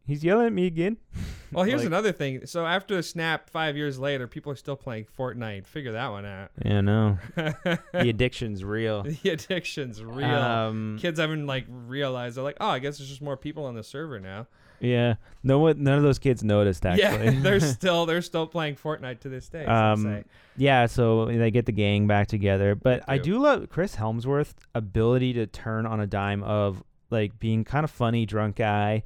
he's 0.06 0.24
yelling 0.24 0.48
at 0.48 0.54
me 0.54 0.66
again. 0.68 0.98
Well, 1.52 1.64
here's 1.64 1.82
Like- 1.82 1.88
another 1.88 2.12
thing. 2.12 2.46
So 2.48 2.66
after 2.66 2.96
the 2.96 3.04
snap 3.04 3.50
5 3.50 3.78
years 3.78 3.98
later, 4.00 4.28
people 4.28 4.52
are 4.52 4.56
still 4.58 4.76
playing 4.76 5.06
Fortnite. 5.18 5.66
Figure 5.66 5.94
that 5.94 6.10
one 6.10 6.26
out. 6.26 6.50
Yeah, 6.64 6.82
no, 6.82 7.18
the 7.36 7.80
addiction's 7.94 8.64
real. 8.64 9.04
The 9.04 9.30
addiction's 9.30 10.04
real. 10.04 10.26
Um, 10.26 10.98
Kids 11.00 11.20
haven't 11.20 11.46
like 11.48 11.66
realized 11.70 12.36
they're 12.38 12.44
like, 12.44 12.58
"Oh, 12.60 12.68
I 12.68 12.80
guess 12.80 12.98
there's 12.98 13.10
just 13.10 13.22
more 13.22 13.38
people 13.38 13.66
on 13.66 13.76
the 13.76 13.84
server 13.84 14.20
now." 14.20 14.48
yeah, 14.82 15.16
no 15.42 15.60
one, 15.60 15.82
none 15.82 15.98
of 15.98 16.04
those 16.04 16.20
kids 16.20 16.44
noticed 16.44 16.86
actually. 16.86 17.26
Yeah, 17.36 17.40
they're 17.42 17.60
still 17.62 18.06
they're 18.06 18.22
still 18.22 18.46
playing 18.48 18.76
Fortnite 18.76 19.22
to 19.22 19.30
this 19.30 19.48
day. 19.48 19.66
Um. 19.66 20.26
Yeah, 20.58 20.86
so 20.88 21.26
they 21.28 21.52
get 21.52 21.66
the 21.66 21.72
gang 21.72 22.08
back 22.08 22.28
together. 22.28 22.76
But 22.76 23.04
I 23.08 23.18
do. 23.18 23.34
do 23.36 23.40
love 23.40 23.70
Chris 23.70 23.96
Hemsworth's 23.96 24.56
ability 24.74 25.34
to 25.34 25.48
turn 25.48 25.86
on 25.86 26.00
a 26.02 26.08
dime 26.08 26.44
of 26.44 26.84
like 27.10 27.40
being 27.40 27.64
kind 27.64 27.84
of 27.84 27.92
funny 27.92 28.26
drunk 28.26 28.58
guy, 28.58 29.04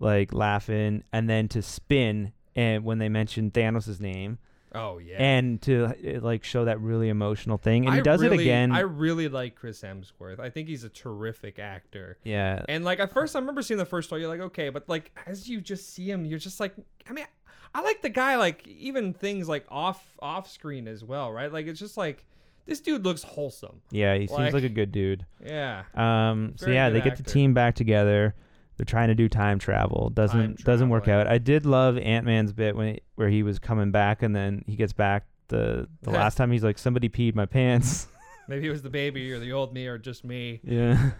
like 0.00 0.32
laughing, 0.32 1.02
and 1.12 1.28
then 1.28 1.48
to 1.48 1.62
spin 1.62 2.32
and 2.56 2.84
when 2.84 2.98
they 2.98 3.08
mention 3.08 3.50
Thanos' 3.50 4.00
name 4.00 4.38
Oh 4.74 4.98
yeah. 4.98 5.16
and 5.22 5.62
to 5.62 5.86
uh, 5.86 6.20
like 6.20 6.44
show 6.44 6.64
that 6.66 6.80
really 6.80 7.08
emotional 7.08 7.56
thing. 7.56 7.86
And 7.86 7.94
he 7.94 8.00
does 8.02 8.20
really- 8.20 8.38
it 8.38 8.40
again. 8.42 8.72
I 8.72 8.80
really 8.80 9.28
like 9.28 9.54
Chris 9.54 9.80
Hemsworth. 9.82 10.40
I 10.40 10.50
think 10.50 10.68
he's 10.68 10.84
a 10.84 10.88
terrific 10.88 11.58
actor. 11.58 12.18
yeah. 12.24 12.64
And 12.68 12.84
like 12.84 13.00
at 13.00 13.12
first, 13.12 13.34
I 13.36 13.38
remember 13.38 13.62
seeing 13.62 13.78
the 13.78 13.84
first 13.86 14.08
story. 14.08 14.20
You're 14.22 14.30
like, 14.30 14.40
okay, 14.40 14.68
but 14.70 14.88
like 14.88 15.12
as 15.26 15.48
you 15.48 15.60
just 15.60 15.92
see 15.94 16.10
him, 16.10 16.24
you're 16.24 16.38
just 16.38 16.58
like, 16.60 16.74
I 17.08 17.12
mean, 17.12 17.26
I 17.74 17.80
like 17.82 18.02
the 18.02 18.08
guy. 18.10 18.36
Like 18.36 18.66
even 18.66 19.14
things 19.14 19.48
like 19.48 19.64
off 19.68 20.04
off 20.20 20.50
screen 20.50 20.88
as 20.88 21.04
well, 21.04 21.30
right? 21.32 21.52
Like 21.52 21.66
it's 21.66 21.80
just 21.80 21.96
like 21.96 22.24
this 22.66 22.80
dude 22.80 23.04
looks 23.04 23.22
wholesome. 23.22 23.80
Yeah, 23.90 24.14
he 24.16 24.26
seems 24.26 24.38
like- 24.38 24.52
like 24.54 24.64
a 24.64 24.68
good 24.68 24.92
dude. 24.92 25.24
Yeah. 25.44 25.84
Um, 25.94 26.54
so 26.56 26.68
yeah, 26.70 26.90
they 26.90 27.00
get 27.00 27.12
actor. 27.12 27.22
the 27.22 27.30
team 27.30 27.54
back 27.54 27.74
together. 27.74 28.34
They're 28.78 28.84
trying 28.84 29.08
to 29.08 29.14
do 29.16 29.28
time 29.28 29.58
travel. 29.58 30.10
Doesn't 30.10 30.64
doesn't 30.64 30.88
work 30.88 31.08
out. 31.08 31.26
I 31.26 31.38
did 31.38 31.66
love 31.66 31.98
Ant 31.98 32.24
Man's 32.24 32.52
bit 32.52 32.76
when 32.76 32.94
he, 32.94 33.00
where 33.16 33.28
he 33.28 33.42
was 33.42 33.58
coming 33.58 33.90
back 33.90 34.22
and 34.22 34.34
then 34.34 34.64
he 34.68 34.76
gets 34.76 34.92
back 34.92 35.26
the 35.48 35.88
the 36.02 36.10
last 36.10 36.36
time 36.36 36.52
he's 36.52 36.62
like 36.62 36.78
somebody 36.78 37.08
peed 37.08 37.34
my 37.34 37.44
pants. 37.44 38.06
Maybe 38.48 38.68
it 38.68 38.70
was 38.70 38.82
the 38.82 38.88
baby 38.88 39.30
or 39.32 39.40
the 39.40 39.52
old 39.52 39.74
me 39.74 39.86
or 39.88 39.98
just 39.98 40.24
me. 40.24 40.60
yeah. 40.62 41.10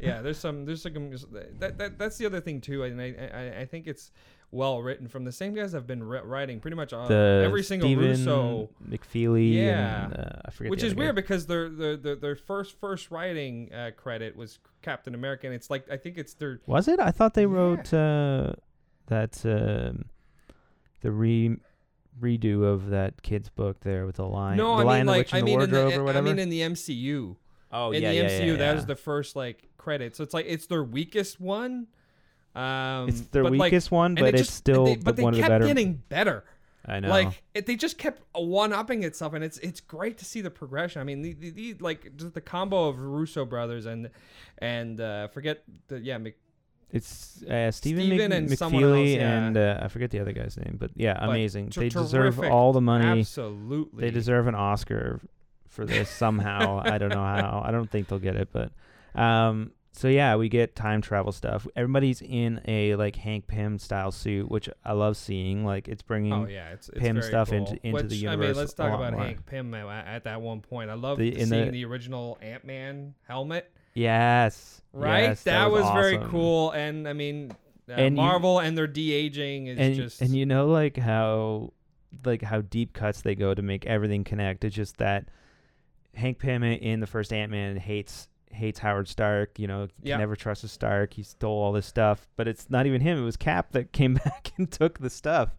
Yeah. 0.00 0.20
There's 0.20 0.38
some. 0.38 0.64
There's 0.64 0.82
some. 0.82 1.10
That, 1.58 1.78
that 1.78 1.98
that's 1.98 2.18
the 2.18 2.26
other 2.26 2.40
thing 2.40 2.60
too. 2.60 2.84
And 2.84 3.00
I 3.00 3.14
I, 3.34 3.60
I 3.62 3.64
think 3.64 3.86
it's 3.86 4.12
well 4.50 4.80
written 4.82 5.08
from 5.08 5.24
the 5.24 5.32
same 5.32 5.52
guys 5.54 5.72
have 5.72 5.86
been 5.86 6.02
ri- 6.02 6.22
writing 6.24 6.58
pretty 6.58 6.74
much 6.76 6.92
uh, 6.92 7.06
The 7.06 7.42
every 7.44 7.62
single 7.62 7.86
Steven 7.88 8.04
Russo. 8.10 8.70
McFeely. 8.88 9.54
Yeah. 9.54 10.04
And, 10.06 10.14
uh, 10.16 10.30
I 10.46 10.50
forget. 10.50 10.70
which 10.70 10.82
is 10.82 10.94
weird 10.94 11.14
guy. 11.16 11.20
because 11.20 11.46
their 11.46 11.68
their 11.68 11.96
their, 11.96 12.16
their 12.16 12.36
first 12.36 12.78
first 12.80 13.10
writing 13.10 13.70
uh, 13.74 13.90
credit 13.96 14.36
was 14.36 14.58
Captain 14.82 15.14
America, 15.14 15.46
and 15.46 15.54
it's 15.54 15.68
like 15.70 15.90
I 15.90 15.96
think 15.98 16.16
it's 16.16 16.34
their 16.34 16.60
Was 16.66 16.88
it? 16.88 16.98
I 17.00 17.10
thought 17.10 17.34
they 17.34 17.42
Yeah. 17.42 17.48
wrote 17.48 17.92
uh, 17.92 18.52
that 19.06 19.44
um, 19.44 20.06
the 21.02 21.10
re 21.12 21.56
redo 22.20 22.64
of 22.64 22.88
that 22.90 23.22
kid's 23.22 23.48
book 23.48 23.80
there 23.80 24.04
with 24.06 24.16
the 24.16 24.26
lion. 24.26 24.56
no, 24.56 24.76
the 24.78 24.82
I 24.82 24.84
lion, 24.84 24.98
mean 25.00 25.06
the 25.06 25.12
like 25.18 25.34
I 25.34 25.40
mean 25.42 25.60
in 25.60 25.70
wardrobe 25.70 25.92
the 25.92 26.00
or 26.00 26.08
I 26.16 26.20
mean 26.20 26.38
in 26.38 26.48
the 26.48 26.60
MCU. 26.62 27.36
oh 27.70 27.92
in 27.92 28.02
yeah, 28.02 28.08
the 28.10 28.16
yeah, 28.16 28.24
MCU, 28.28 28.46
yeah, 28.46 28.56
that 28.56 28.74
was 28.76 28.86
the 28.86 28.96
first 28.96 29.36
like 29.36 29.68
credit. 29.76 30.16
So 30.16 30.24
it's 30.24 30.34
like 30.34 30.46
it's 30.48 30.66
their 30.66 30.82
weakest 30.82 31.38
one. 31.38 31.86
Um, 32.58 33.08
It's 33.08 33.20
their 33.28 33.42
but, 33.44 33.52
like, 33.52 33.70
weakest 33.72 33.90
one, 33.90 34.14
but 34.14 34.28
it 34.28 34.34
it's 34.34 34.42
just- 34.48 34.54
still 34.56 34.84
they, 34.86 34.94
the- 34.96 35.04
but 35.04 35.16
they 35.16 35.22
one 35.22 35.32
of 35.32 35.36
the 35.36 35.42
kept 35.42 35.50
better. 35.50 35.66
getting 35.66 36.02
better. 36.08 36.44
I 36.86 37.00
know. 37.00 37.08
Like 37.10 37.42
it, 37.54 37.66
they 37.66 37.76
just 37.76 37.98
kept 37.98 38.22
one 38.34 38.72
upping 38.72 39.02
itself, 39.02 39.34
and 39.34 39.44
it's 39.44 39.58
it's 39.58 39.78
great 39.80 40.16
to 40.18 40.24
see 40.24 40.40
the 40.40 40.50
progression. 40.50 41.02
I 41.02 41.04
mean, 41.04 41.20
the, 41.20 41.34
the, 41.34 41.50
the 41.50 41.74
like 41.80 42.16
just 42.16 42.32
the 42.32 42.40
combo 42.40 42.88
of 42.88 42.98
Russo 42.98 43.44
brothers 43.44 43.84
and 43.84 44.08
and 44.56 44.98
uh, 44.98 45.28
forget 45.28 45.64
the 45.88 46.00
yeah 46.00 46.16
Mc, 46.16 46.34
It's 46.90 47.42
uh, 47.42 47.70
Stephen, 47.72 48.06
Steven 48.06 48.30
Mc- 48.30 48.38
and 48.38 48.58
someone 48.58 48.82
McFeely 48.82 49.00
else, 49.12 49.16
yeah. 49.20 49.38
and 49.46 49.56
uh, 49.58 49.80
I 49.82 49.88
forget 49.88 50.10
the 50.10 50.20
other 50.20 50.32
guy's 50.32 50.56
name, 50.56 50.76
but 50.80 50.90
yeah, 50.94 51.12
But 51.20 51.28
amazing. 51.28 51.68
ter- 51.70 51.82
they 51.82 51.88
deserve 51.90 52.40
all 52.40 52.72
the 52.72 52.80
money. 52.80 53.20
absolutely 53.20 54.00
They 54.00 54.10
deserve 54.10 54.46
an 54.46 54.54
Oscar 54.54 55.20
for 55.66 55.84
this 55.84 56.08
somehow. 56.08 56.80
I 56.82 56.96
don't 56.96 57.10
know 57.10 57.16
how. 57.22 57.62
I 57.66 57.70
don't 57.70 57.90
think 57.90 58.08
they'll 58.08 58.18
get 58.18 58.36
it, 58.36 58.48
but 58.50 58.72
um. 59.14 59.72
So 59.92 60.06
yeah, 60.06 60.36
we 60.36 60.48
get 60.48 60.76
time 60.76 61.00
travel 61.00 61.32
stuff. 61.32 61.66
Everybody's 61.74 62.22
in 62.22 62.60
a 62.68 62.94
like 62.96 63.16
Hank 63.16 63.46
Pym 63.48 63.78
style 63.78 64.12
suit, 64.12 64.48
which 64.50 64.68
I 64.84 64.92
love 64.92 65.16
seeing. 65.16 65.64
Like 65.64 65.88
it's 65.88 66.02
bringing 66.02 66.32
Oh 66.32 66.46
yeah, 66.46 66.68
it's, 66.70 66.88
it's 66.90 67.00
Pym 67.00 67.20
stuff 67.22 67.48
cool. 67.48 67.58
into- 67.58 67.78
into 67.86 68.02
Which, 68.04 68.08
the 68.10 68.28
I 68.28 68.36
mean, 68.36 68.54
let's 68.54 68.74
talk 68.74 68.92
about 68.92 69.14
more. 69.14 69.24
Hank 69.24 69.44
Pym 69.46 69.74
at, 69.74 70.06
at 70.06 70.24
that 70.24 70.40
one 70.40 70.60
point. 70.60 70.90
I 70.90 70.94
love 70.94 71.18
The- 71.18 71.34
seeing 71.34 71.48
the- 71.48 71.70
the, 71.70 71.84
original 71.84 72.38
Ant 72.42 72.64
Man 72.64 73.14
helmet. 73.26 73.70
yes, 73.94 74.82
Right, 74.92 75.22
yes, 75.22 75.42
that, 75.44 75.70
was, 75.70 75.82
very 75.92 76.16
awesome. 76.16 76.30
cool. 76.30 76.70
And 76.72 77.08
I 77.08 77.12
mean, 77.12 77.52
uh, 77.88 77.92
And 77.94 78.16
you- 78.16 78.22
Marvel 78.22 78.60
and 78.60 78.76
their 78.78 78.86
de 78.86 79.12
aging 79.12 79.66
is 79.68 79.78
and 79.78 79.94
just 79.96 80.20
and 80.20 80.30
you 80.36 80.46
know 80.46 80.66
like 80.68 80.96
how 80.96 81.72
like 82.24 82.42
how 82.42 82.60
deep 82.60 82.92
cuts 82.92 83.22
they 83.22 83.34
go 83.34 83.52
to 83.54 83.62
make 83.62 83.84
everything 83.86 84.22
connect. 84.22 84.64
It's 84.64 84.76
just 84.76 84.98
that 84.98 85.28
Hank 86.14 86.38
Pym 86.38 86.62
in 86.62 87.00
the 87.00 87.06
first 87.06 87.32
Ant 87.32 87.50
Man 87.50 87.76
hates 87.76 88.28
hates 88.52 88.78
Howard 88.78 89.08
Stark. 89.08 89.58
You 89.58 89.66
know, 89.66 89.88
Yeah. 90.02 90.16
never 90.16 90.36
trust 90.36 90.64
a 90.64 90.68
Stark. 90.68 91.14
He 91.14 91.22
stole 91.22 91.62
all 91.62 91.72
this 91.72 91.86
stuff, 91.86 92.28
but 92.36 92.46
it's 92.48 92.68
not 92.70 92.86
even 92.86 93.00
him. 93.00 93.18
It 93.18 93.24
was 93.24 93.36
Cap 93.36 93.72
that 93.72 93.92
came 93.92 94.14
back 94.14 94.52
and 94.56 94.70
took 94.70 94.98
the 94.98 95.10
stuff. 95.10 95.50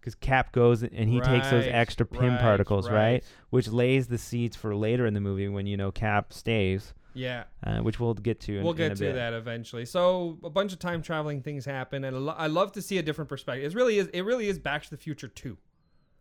Because 0.00 0.14
Cap 0.14 0.52
goes 0.52 0.82
and 0.82 1.10
he 1.10 1.20
takes 1.20 1.50
those 1.50 1.66
extra 1.68 2.06
Pym 2.06 2.30
right, 2.30 2.40
particles, 2.40 2.88
right. 2.88 2.94
right. 2.96 3.24
Which 3.50 3.68
lays 3.68 4.06
the 4.06 4.16
seeds 4.16 4.56
for 4.56 4.74
later 4.74 5.04
in 5.04 5.12
the 5.12 5.20
movie 5.20 5.46
when 5.48 5.66
you 5.66 5.76
know 5.76 5.90
Cap 5.92 6.32
stays, 6.32 6.94
yeah. 7.12 7.44
uh, 7.64 7.80
which 7.80 8.00
we'll 8.00 8.14
get 8.14 8.40
to. 8.40 8.56
In, 8.56 8.64
we'll 8.64 8.72
get 8.72 8.96
to 8.96 9.04
bit. 9.04 9.14
that 9.16 9.34
eventually. 9.34 9.84
So 9.84 10.38
a 10.42 10.48
bunch 10.48 10.72
of 10.72 10.78
time 10.78 11.02
traveling 11.02 11.42
things 11.42 11.66
happen, 11.66 12.04
and 12.04 12.16
I 12.16 12.18
lo- 12.18 12.34
I 12.38 12.46
love 12.46 12.72
to 12.72 12.82
see 12.82 12.96
a 12.96 13.02
different 13.02 13.28
perspective. 13.28 13.70
It 13.70 13.76
really 13.76 13.98
is. 13.98 14.06
It 14.06 14.22
really 14.22 14.48
is 14.48 14.58
Back 14.58 14.84
to 14.84 14.90
the 14.90 14.96
Future 14.96 15.28
two, 15.28 15.58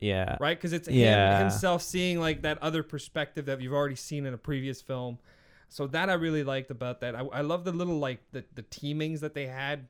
Yeah, 0.01 0.37
right? 0.39 0.57
Because 0.57 0.73
it's 0.73 0.87
Yeah. 0.87 1.35
him 1.37 1.41
himself 1.49 1.81
seeing 1.81 2.19
like 2.19 2.41
that 2.43 2.57
other 2.63 2.83
perspective 2.83 3.45
that 3.47 3.61
you've 3.61 3.73
already 3.73 3.95
seen 3.95 4.25
in 4.25 4.33
a 4.33 4.37
previous 4.37 4.81
film. 4.81 5.19
So 5.67 5.87
that 5.87 6.09
I 6.09 6.13
really 6.13 6.43
liked 6.43 6.71
about 6.71 7.01
that. 7.01 7.15
I, 7.15 7.19
I 7.21 7.41
love 7.41 7.63
the 7.65 7.71
little 7.71 7.99
like 7.99 8.19
the, 8.31 8.43
the 8.55 8.63
teamings 8.63 9.21
that 9.21 9.33
they 9.33 9.45
had 9.47 9.87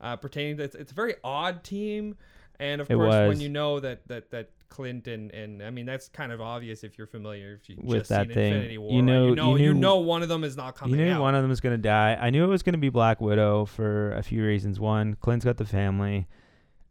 uh, 0.00 0.16
pertaining 0.16 0.56
to 0.58 0.62
it's, 0.62 0.74
it's 0.74 0.92
a 0.92 0.94
very 0.94 1.16
odd 1.24 1.64
team, 1.64 2.16
and 2.60 2.80
of 2.80 2.88
It 2.90 2.94
course 2.94 3.08
was. 3.08 3.28
when 3.28 3.40
you 3.40 3.48
know 3.48 3.80
that 3.80 4.06
that 4.08 4.30
that 4.30 4.50
Clint 4.68 5.08
and, 5.08 5.30
and 5.32 5.62
I 5.62 5.70
mean 5.70 5.86
that's 5.86 6.08
kind 6.08 6.30
of 6.30 6.40
obvious 6.40 6.84
if 6.84 6.96
you're 6.98 7.06
familiar 7.06 7.58
if 7.60 7.68
you 7.68 7.76
With 7.82 8.00
just 8.00 8.10
that 8.10 8.26
seen 8.26 8.34
thing. 8.34 8.52
Infinity 8.52 8.78
War. 8.78 8.92
You 8.92 8.98
right? 8.98 9.04
know- 9.06 9.26
you 9.28 9.34
know, 9.34 9.56
you 9.56 9.64
you 9.66 9.74
knew- 9.74 9.80
know 9.80 9.96
one 9.96 10.22
of 10.22 10.28
them 10.28 10.44
is 10.44 10.56
not 10.56 10.76
coming 10.76 10.98
You 11.00 11.06
knew 11.06 11.12
out. 11.14 11.20
one 11.22 11.34
of 11.34 11.42
them 11.42 11.50
is 11.50 11.60
going 11.60 11.74
to 11.74 11.82
die. 11.82 12.16
I 12.20 12.30
knew 12.30 12.44
it 12.44 12.48
was 12.48 12.62
going 12.62 12.74
to 12.74 12.78
be 12.78 12.90
Black 12.90 13.20
Widow 13.20 13.64
for 13.64 14.12
a 14.12 14.22
few 14.22 14.44
reasons. 14.44 14.78
One, 14.78 15.14
Clint's 15.16 15.44
got 15.44 15.56
the 15.56 15.64
family. 15.64 16.26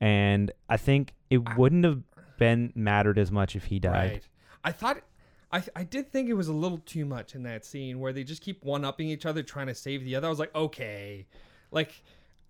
and 0.01 0.51
I 0.69 0.77
think 0.77 1.13
it 1.29 1.55
wouldn't 1.57 1.85
have 1.85 2.01
been 2.37 2.71
mattered 2.75 3.17
as 3.17 3.31
much 3.31 3.55
if 3.55 3.65
he 3.65 3.79
died. 3.79 4.11
Right. 4.11 4.27
I 4.63 4.71
thought 4.71 5.01
I 5.51 5.63
I 5.75 5.83
did 5.83 6.11
think 6.11 6.29
it 6.29 6.33
was 6.33 6.47
a 6.47 6.53
little 6.53 6.79
too 6.79 7.05
much 7.05 7.35
in 7.35 7.43
that 7.43 7.65
scene 7.65 7.99
where 7.99 8.11
they 8.13 8.23
just 8.23 8.41
keep 8.41 8.63
one 8.63 8.83
upping 8.85 9.09
each 9.09 9.25
other 9.25 9.43
trying 9.43 9.67
to 9.67 9.75
save 9.75 10.03
the 10.03 10.15
other. 10.15 10.27
I 10.27 10.29
was 10.29 10.39
like, 10.39 10.53
okay. 10.55 11.25
Like 11.71 12.01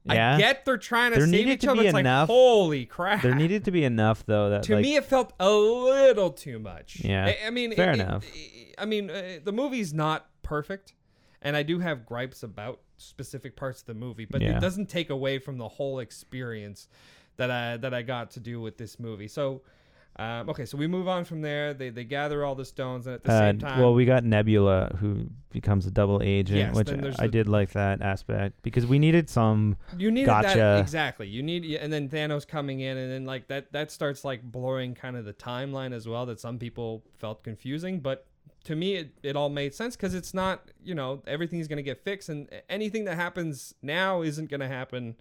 Yeah. 0.06 0.36
I 0.36 0.38
get 0.38 0.66
they're 0.66 0.78
trying 0.78 1.12
to 1.14 1.20
There 1.20 1.28
save 1.28 1.48
each 1.48 1.62
to 1.62 1.72
other. 1.72 1.84
It's 1.84 1.94
like 1.94 2.02
enough- 2.02 2.28
holy 2.28 2.86
crap. 2.86 3.22
There 3.22 3.36
needed 3.36 3.66
to 3.66 3.72
be 3.72 3.84
enough 3.84 4.26
though 4.26 4.50
that 4.50 4.64
to 4.64 4.76
like, 4.76 4.84
me 4.84 4.96
it 4.96 5.06
felt 5.06 5.34
a 5.40 5.50
little 5.52 6.32
too 6.32 6.60
much. 6.60 7.02
Yeah. 7.04 7.26
I, 7.26 7.48
I 7.48 7.50
mean 7.50 7.76
Fair 7.76 7.92
it- 7.92 8.00
it- 8.00 8.02
enough. 8.02 8.26
I 8.78 8.86
mean 8.86 9.10
uh, 9.10 9.40
the 9.44 9.52
movie's 9.52 9.94
not 9.94 10.28
perfect 10.44 10.94
and 11.42 11.56
I 11.56 11.62
do 11.64 11.80
have 11.80 12.06
gripes 12.06 12.42
about 12.42 12.80
specific 12.98 13.56
parts 13.56 13.82
of 13.82 13.86
the 13.88 13.94
movie, 13.94 14.26
but 14.26 14.42
Yeah. 14.42 14.58
it 14.58 14.60
doesn't 14.60 14.88
take 14.90 15.12
away 15.12 15.38
from 15.38 15.60
the 15.60 15.68
whole 15.68 16.00
experience 16.00 16.88
that 17.36 17.52
I 17.52 17.78
that 17.78 17.94
I 17.94 18.02
got 18.02 18.32
to 18.32 18.40
do 18.40 18.60
with 18.60 18.78
this 18.78 19.00
movie. 19.00 19.28
So 19.28 19.62
um, 20.20 20.50
okay, 20.50 20.66
so 20.66 20.78
we 20.78 20.88
move 20.88 21.08
on 21.08 21.26
from 21.26 21.42
there. 21.42 21.76
They 21.76 21.90
they 21.90 22.04
gather 22.04 22.44
all 22.44 22.56
the 22.56 22.66
stones, 22.66 23.06
and 23.06 23.16
at 23.16 23.24
the 23.24 23.32
uh, 23.32 23.40
same 23.40 23.60
time, 23.60 23.80
well, 23.80 23.94
we 23.94 24.04
got 24.04 24.24
Nebula 24.24 24.96
who 25.00 25.28
becomes 25.52 25.86
a 25.86 25.92
double 25.92 26.22
agent, 26.24 26.58
Yes, 26.58 26.76
which 26.76 26.88
there's 26.88 27.20
I 27.20 27.28
did 27.28 27.48
like 27.48 27.72
that 27.74 28.02
aspect 28.02 28.64
because 28.64 28.88
we 28.88 28.98
needed 28.98 29.30
some. 29.30 29.78
you 29.96 30.10
needed 30.10 30.26
gotcha. 30.26 30.58
that 30.58 30.80
exactly. 30.80 31.28
You 31.28 31.44
need, 31.44 31.66
and 31.76 31.94
then 31.94 32.10
Thanos 32.10 32.48
coming 32.48 32.80
in, 32.80 32.98
and 32.98 33.12
then 33.12 33.26
like 33.26 33.48
that 33.50 33.72
that 33.74 33.92
starts 33.92 34.26
like 34.26 34.42
blurring 34.42 34.96
kind 34.96 35.16
of 35.18 35.26
the 35.26 35.34
timeline 35.34 35.94
as 35.94 36.08
well. 36.08 36.26
That 36.26 36.40
some 36.40 36.58
people 36.58 37.04
felt 37.20 37.44
confusing, 37.44 38.00
but 38.00 38.26
to 38.64 38.76
me, 38.76 38.96
it, 38.96 39.12
it 39.22 39.36
all 39.36 39.50
made 39.50 39.76
sense 39.76 39.96
because 39.96 40.16
it's 40.16 40.34
not 40.34 40.72
you 40.84 40.96
know 40.96 41.22
everything's 41.28 41.68
gonna 41.68 41.84
get 41.84 42.04
fixed, 42.04 42.30
and 42.30 42.50
anything 42.70 43.06
that 43.06 43.18
happens 43.18 43.76
now 43.84 44.24
isn't 44.24 44.50
gonna 44.50 44.68
happen. 44.68 45.16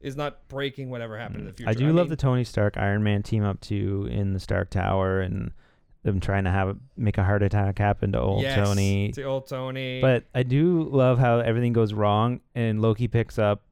Is 0.00 0.16
not 0.16 0.46
breaking 0.48 0.90
whatever 0.90 1.18
happened 1.18 1.40
in 1.40 1.46
the 1.46 1.52
future. 1.52 1.68
Mm. 1.70 1.74
I 1.74 1.74
do 1.78 1.86
love 1.86 2.06
mean, 2.06 2.08
the 2.10 2.16
Tony 2.16 2.44
Stark 2.44 2.76
Iron 2.76 3.02
Man 3.02 3.22
team 3.22 3.42
up 3.44 3.60
too 3.60 4.08
in 4.10 4.32
the 4.32 4.40
Stark 4.40 4.70
Tower 4.70 5.20
and 5.20 5.50
them 6.04 6.20
trying 6.20 6.44
to 6.44 6.50
have 6.50 6.76
make 6.96 7.18
a 7.18 7.24
heart 7.24 7.42
attack 7.42 7.78
happen 7.78 8.12
to 8.12 8.20
old 8.20 8.42
yes, 8.42 8.56
Tony. 8.56 9.10
to 9.12 9.22
old 9.24 9.48
Tony. 9.48 10.00
But 10.00 10.24
I 10.34 10.44
do 10.44 10.84
love 10.84 11.18
how 11.18 11.40
everything 11.40 11.72
goes 11.72 11.92
wrong 11.92 12.40
and 12.54 12.80
Loki 12.80 13.08
picks 13.08 13.38
up. 13.38 13.62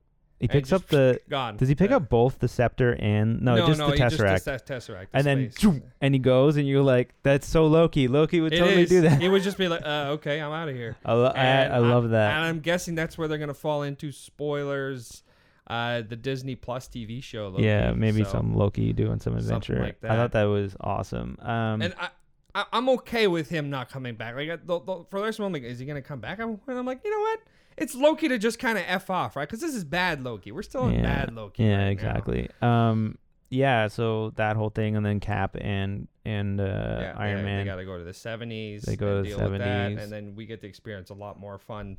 He 0.40 0.48
picks 0.48 0.70
up 0.70 0.86
the. 0.88 1.18
gone. 1.30 1.56
Does 1.56 1.68
he 1.70 1.74
pick 1.74 1.90
Uh, 1.90 1.96
up 1.96 2.10
both 2.10 2.40
the 2.40 2.48
scepter 2.48 2.94
and 3.00 3.40
no, 3.40 3.64
just 3.66 3.78
the 3.78 3.86
Tesseract? 3.86 4.44
Just 4.44 4.66
Tesseract. 4.66 5.06
the 5.12 5.16
and 5.16 5.26
then 5.26 5.50
zoom, 5.52 5.82
and 6.02 6.12
he 6.14 6.18
goes 6.18 6.58
and 6.58 6.68
you're 6.68 6.82
like, 6.82 7.14
that's 7.22 7.46
so 7.46 7.66
Loki. 7.66 8.06
Loki 8.06 8.42
would 8.42 8.52
It 8.52 8.58
totally 8.58 8.82
is. 8.82 8.90
do 8.90 9.00
that. 9.02 9.22
It 9.22 9.30
would 9.30 9.42
just 9.42 9.56
be 9.56 9.66
like, 9.68 9.80
uh, 9.86 10.08
okay, 10.16 10.38
I'm 10.42 10.52
out 10.52 10.68
of 10.68 10.74
here. 10.74 10.94
I, 11.06 11.12
lo- 11.14 11.32
I, 11.34 11.62
I 11.66 11.78
love 11.78 12.10
that. 12.10 12.32
And 12.36 12.44
I'm 12.44 12.60
guessing 12.60 12.94
that's 12.96 13.16
where 13.16 13.28
they're 13.28 13.38
gonna 13.38 13.54
fall 13.54 13.82
into 13.82 14.12
spoilers. 14.12 15.22
Uh, 15.66 16.02
the 16.02 16.16
Disney 16.16 16.54
Plus 16.54 16.86
TV 16.88 17.22
show. 17.22 17.48
Loki, 17.48 17.64
yeah, 17.64 17.92
maybe 17.92 18.22
so- 18.24 18.30
some 18.30 18.54
Loki 18.54 18.92
doing 18.92 19.18
some 19.18 19.36
adventure. 19.36 19.80
like 19.80 20.04
I 20.04 20.14
thought 20.16 20.32
that 20.32 20.44
was 20.44 20.76
awesome. 20.80 21.36
Um, 21.40 21.82
And 21.82 21.94
I, 21.98 22.08
I, 22.54 22.64
I'm 22.72 22.88
okay 22.90 23.26
with 23.26 23.48
him 23.48 23.68
not 23.68 23.90
coming 23.90 24.14
back. 24.14 24.36
Like 24.36 24.48
the, 24.64 24.80
the, 24.80 25.04
for 25.10 25.20
there's 25.20 25.38
moment, 25.38 25.64
is 25.64 25.78
he 25.78 25.84
gonna 25.84 26.02
come 26.02 26.20
back? 26.20 26.38
I'm, 26.40 26.60
and 26.68 26.78
I'm 26.78 26.86
like, 26.86 27.00
you 27.04 27.10
know 27.10 27.20
what? 27.20 27.40
It's 27.76 27.94
Loki 27.94 28.28
to 28.28 28.38
just 28.38 28.58
kind 28.58 28.78
of 28.78 28.84
f 28.86 29.10
off, 29.10 29.36
right? 29.36 29.46
Because 29.46 29.60
this 29.60 29.74
is 29.74 29.84
bad 29.84 30.22
Loki. 30.24 30.52
We're 30.52 30.62
still 30.62 30.86
in 30.86 30.94
yeah, 30.94 31.02
bad 31.02 31.34
Loki. 31.34 31.64
Yeah, 31.64 31.76
right 31.76 31.84
now. 31.84 31.88
exactly. 31.90 32.48
Um, 32.62 33.18
yeah. 33.50 33.88
So 33.88 34.30
that 34.36 34.56
whole 34.56 34.70
thing, 34.70 34.96
and 34.96 35.04
then 35.04 35.20
Cap 35.20 35.56
and 35.60 36.08
and 36.24 36.60
uh, 36.60 36.64
Yeah, 36.64 37.14
Iron 37.18 37.36
they, 37.38 37.42
Man. 37.42 37.58
They 37.58 37.64
got 37.64 37.76
to 37.76 37.84
go 37.84 37.98
to 37.98 38.04
the 38.04 38.12
70s. 38.12 38.82
They 38.82 38.96
go 38.96 39.16
to 39.18 39.22
the 39.22 39.36
deal 39.36 39.50
with 39.50 39.58
that, 39.60 39.92
70s. 39.92 40.02
and 40.02 40.12
then 40.12 40.34
we 40.34 40.46
get 40.46 40.62
to 40.62 40.66
experience 40.66 41.10
a 41.10 41.14
lot 41.14 41.38
more 41.38 41.58
fun 41.58 41.98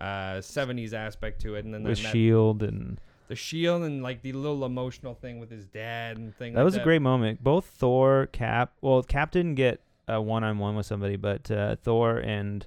uh 0.00 0.38
70s 0.40 0.92
aspect 0.92 1.40
to 1.42 1.54
it 1.54 1.64
and 1.64 1.72
then 1.74 1.82
with 1.84 2.02
that- 2.02 2.12
Shield 2.12 2.62
and 2.62 3.00
the 3.28 3.34
shield 3.34 3.82
and 3.82 4.02
like 4.02 4.22
the 4.22 4.32
little 4.32 4.64
emotional 4.64 5.14
thing 5.14 5.40
with 5.40 5.50
his 5.50 5.66
dad 5.66 6.16
and 6.16 6.32
thing 6.36 6.52
that 6.52 6.60
like 6.60 6.64
was 6.64 6.76
a 6.76 6.82
great 6.84 7.02
moment. 7.02 7.42
Both 7.42 7.64
Thor, 7.66 8.28
Cap. 8.30 8.72
Well, 8.80 9.02
Cap 9.02 9.32
didn't 9.32 9.56
get 9.56 9.80
a 10.06 10.22
one-on-one 10.22 10.76
with 10.76 10.86
somebody, 10.86 11.16
but 11.16 11.50
uh, 11.50 11.74
Thor 11.76 12.18
and 12.18 12.64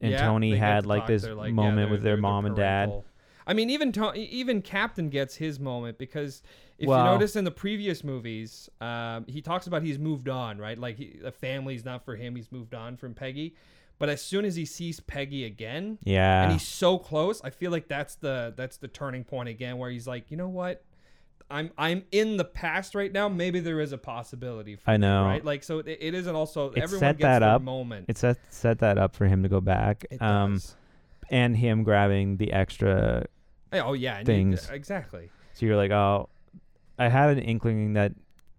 and 0.00 0.12
Yeah, 0.12 0.26
Tony 0.26 0.56
had 0.56 0.86
like 0.86 1.02
talk. 1.02 1.08
this 1.08 1.24
like, 1.24 1.48
yeah, 1.48 1.52
moment 1.54 1.76
they're- 1.76 1.88
with 1.90 2.02
their 2.02 2.16
the 2.16 2.22
mom 2.22 2.46
and 2.46 2.56
dad. 2.56 2.92
I 3.46 3.52
mean, 3.52 3.68
even 3.68 3.92
to- 3.92 4.14
even 4.14 4.62
Captain 4.62 5.10
gets 5.10 5.36
his 5.36 5.60
moment 5.60 5.98
because 5.98 6.42
if 6.78 6.88
Well- 6.88 7.04
you 7.04 7.10
notice 7.12 7.36
in 7.36 7.44
the 7.44 7.50
previous 7.50 8.02
movies, 8.02 8.70
um, 8.80 9.26
he 9.28 9.42
talks 9.42 9.66
about 9.66 9.82
he's 9.82 9.98
moved 9.98 10.30
on, 10.30 10.56
right? 10.56 10.78
Like 10.78 10.96
he, 10.96 11.18
the 11.22 11.30
family's 11.30 11.84
not 11.84 12.06
for 12.06 12.16
him. 12.16 12.36
He's 12.36 12.50
moved 12.50 12.74
on 12.74 12.96
from 12.96 13.12
Peggy. 13.12 13.54
But 13.98 14.08
as 14.08 14.20
soon 14.22 14.44
as 14.44 14.56
he 14.56 14.64
sees 14.64 14.98
Peggy 15.00 15.44
again, 15.44 15.98
Yeah. 16.02 16.42
and 16.42 16.52
he's 16.52 16.66
so 16.66 16.98
close, 16.98 17.40
I 17.44 17.50
feel 17.50 17.70
like 17.70 17.88
that's 17.88 18.16
the 18.16 18.52
that's 18.56 18.76
the 18.76 18.88
turning 18.88 19.24
point 19.24 19.48
again, 19.48 19.78
where 19.78 19.90
he's 19.90 20.06
like, 20.06 20.30
you 20.30 20.36
know 20.36 20.48
what, 20.48 20.82
I'm 21.50 21.70
I'm 21.78 22.04
in 22.10 22.36
the 22.36 22.44
past 22.44 22.94
right 22.94 23.12
now. 23.12 23.28
Maybe 23.28 23.60
there 23.60 23.80
is 23.80 23.92
a 23.92 23.98
possibility. 23.98 24.76
For 24.76 24.90
I 24.90 24.94
me, 24.96 25.02
know. 25.02 25.24
right? 25.24 25.44
Like 25.44 25.62
so, 25.62 25.78
it, 25.78 25.86
it 25.88 26.14
isn't 26.14 26.34
also 26.34 26.70
It 26.72 26.82
everyone 26.82 27.00
set 27.00 27.18
gets 27.18 27.22
that 27.26 27.42
up. 27.42 27.62
moment. 27.62 28.06
it 28.08 28.18
set 28.18 28.38
set 28.50 28.78
that 28.80 28.98
up 28.98 29.14
for 29.14 29.26
him 29.26 29.42
to 29.44 29.48
go 29.48 29.60
back. 29.60 30.04
It 30.10 30.20
um, 30.20 30.54
does. 30.54 30.74
and 31.30 31.56
him 31.56 31.84
grabbing 31.84 32.36
the 32.38 32.52
extra. 32.52 33.26
Oh 33.72 33.92
yeah, 33.92 34.18
and 34.18 34.26
you- 34.28 34.34
things. 34.34 34.68
exactly. 34.70 35.30
So 35.52 35.66
you're 35.66 35.76
like, 35.76 35.92
oh, 35.92 36.28
I 36.98 37.08
had 37.08 37.30
an 37.30 37.38
inkling 37.38 37.92
that 37.92 38.12